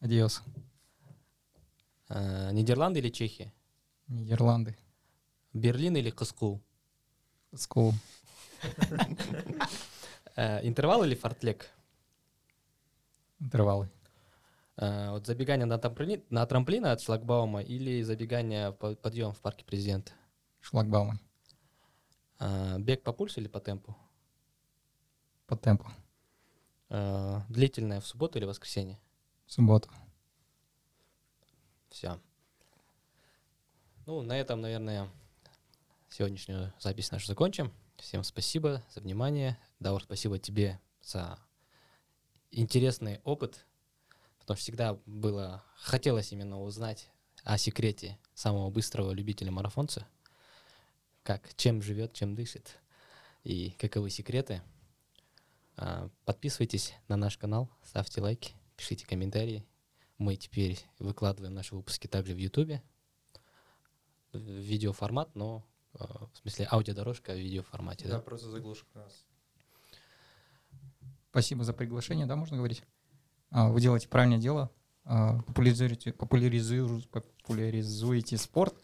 Адиос. 0.02 0.42
Э, 2.10 2.52
Нидерланды 2.52 3.00
или 3.00 3.10
Чехия? 3.10 3.54
Нидерланды. 4.08 4.76
Берлин 5.54 5.96
или 5.96 6.10
Каскул? 6.10 6.62
School. 7.54 7.94
Э, 10.36 10.66
Интервал 10.68 11.04
или 11.04 11.16
фортлек? 11.16 11.70
Интервалы. 13.40 13.90
Э, 14.78 15.12
Вот 15.12 15.26
забегание 15.28 15.66
на 15.66 15.78
трамплин, 15.78 16.24
на 16.30 16.46
трамплин 16.46 16.86
от 16.86 17.02
шлагбаума 17.02 17.62
или 17.62 18.02
забегание 18.02 18.72
по 18.74 18.96
подъем 18.96 19.32
в 19.34 19.40
парке 19.40 19.64
президента? 19.66 20.12
Шлагбаумы. 20.62 21.20
Э, 22.40 22.78
Бег 22.80 23.04
по 23.04 23.14
пульсу 23.14 23.40
или 23.40 23.48
по 23.48 23.60
темпу? 23.60 23.96
По 25.48 25.58
темпу. 25.58 25.92
Э, 26.90 27.42
Длительное 27.50 28.00
в 28.00 28.08
субботу 28.08 28.38
или 28.38 28.46
воскресенье? 28.46 29.00
В 29.46 29.54
субботу. 29.54 29.90
Все. 31.90 32.20
Ну, 34.06 34.22
на 34.22 34.38
этом, 34.38 34.62
наверное, 34.62 35.10
сегодняшнюю 36.10 36.74
запись 36.80 37.12
нашу 37.12 37.28
закончим. 37.28 37.72
Всем 37.98 38.24
спасибо 38.24 38.84
за 38.90 39.02
внимание. 39.02 39.58
Даур, 39.80 40.02
спасибо 40.02 40.40
тебе 40.40 40.80
за 41.02 41.38
интересный 42.50 43.20
опыт, 43.24 43.66
потому 44.40 44.58
что 44.58 44.64
всегда 44.64 45.00
было, 45.06 45.64
хотелось 45.76 46.32
именно 46.32 46.62
узнать 46.62 47.10
о 47.44 47.58
секрете 47.58 48.18
самого 48.34 48.70
быстрого 48.70 49.12
любителя-марафонца, 49.12 50.08
как, 51.24 51.54
чем 51.56 51.82
живет, 51.82 52.14
чем 52.14 52.36
дышит 52.36 52.78
и 53.44 53.72
каковы 53.72 54.10
секреты. 54.10 54.62
А, 55.78 56.10
Подписывайтесь 56.26 56.94
на 57.08 57.18
наш 57.18 57.38
канал, 57.38 57.70
ставьте 57.84 58.22
лайки, 58.22 58.54
пишите 58.76 59.06
комментарии. 59.06 59.66
Мы 60.18 60.36
теперь 60.36 60.80
выкладываем 61.00 61.54
наши 61.54 61.76
выпуски 61.76 62.08
также 62.08 62.34
в 62.34 62.38
Ютубе. 62.38 62.84
В 64.34 64.38
видеоформат, 64.38 65.36
но 65.36 65.66
э, 65.94 66.04
в 66.04 66.38
смысле 66.38 66.68
аудиодорожка 66.72 67.34
в 67.34 67.38
видеоформате, 67.38 68.08
Да, 68.08 68.16
да? 68.18 68.20
просто 68.22 68.50
заглушка 68.50 68.88
нас. 68.96 69.26
Спасибо 71.32 71.64
за 71.64 71.74
приглашение, 71.74 72.26
да, 72.26 72.36
можно 72.36 72.56
говорить? 72.58 72.84
А, 73.50 73.70
Вы 73.70 73.82
делаете 73.82 74.08
правильное 74.08 74.38
дело, 74.38 74.72
а, 75.04 75.42
популяризуете, 75.42 76.14
популяризуете, 76.14 77.08
популяризуете 77.10 78.38
спорт. 78.38 78.76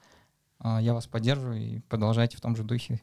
А, 0.60 0.82
Я 0.82 0.94
вас 0.94 1.08
поддерживаю 1.08 1.60
и 1.62 1.80
продолжайте 1.80 2.38
в 2.38 2.42
том 2.42 2.56
же 2.56 2.64
духе. 2.64 3.02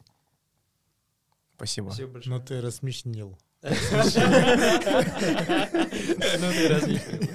Спасибо. 1.55 1.87
Спасибо 1.89 2.11
большое. 2.13 2.37
Ну 2.37 2.43
ты 2.45 2.61
рассмешнил. 2.61 3.37
Ну 6.39 6.51
ты 6.51 6.67
различный. 6.69 7.29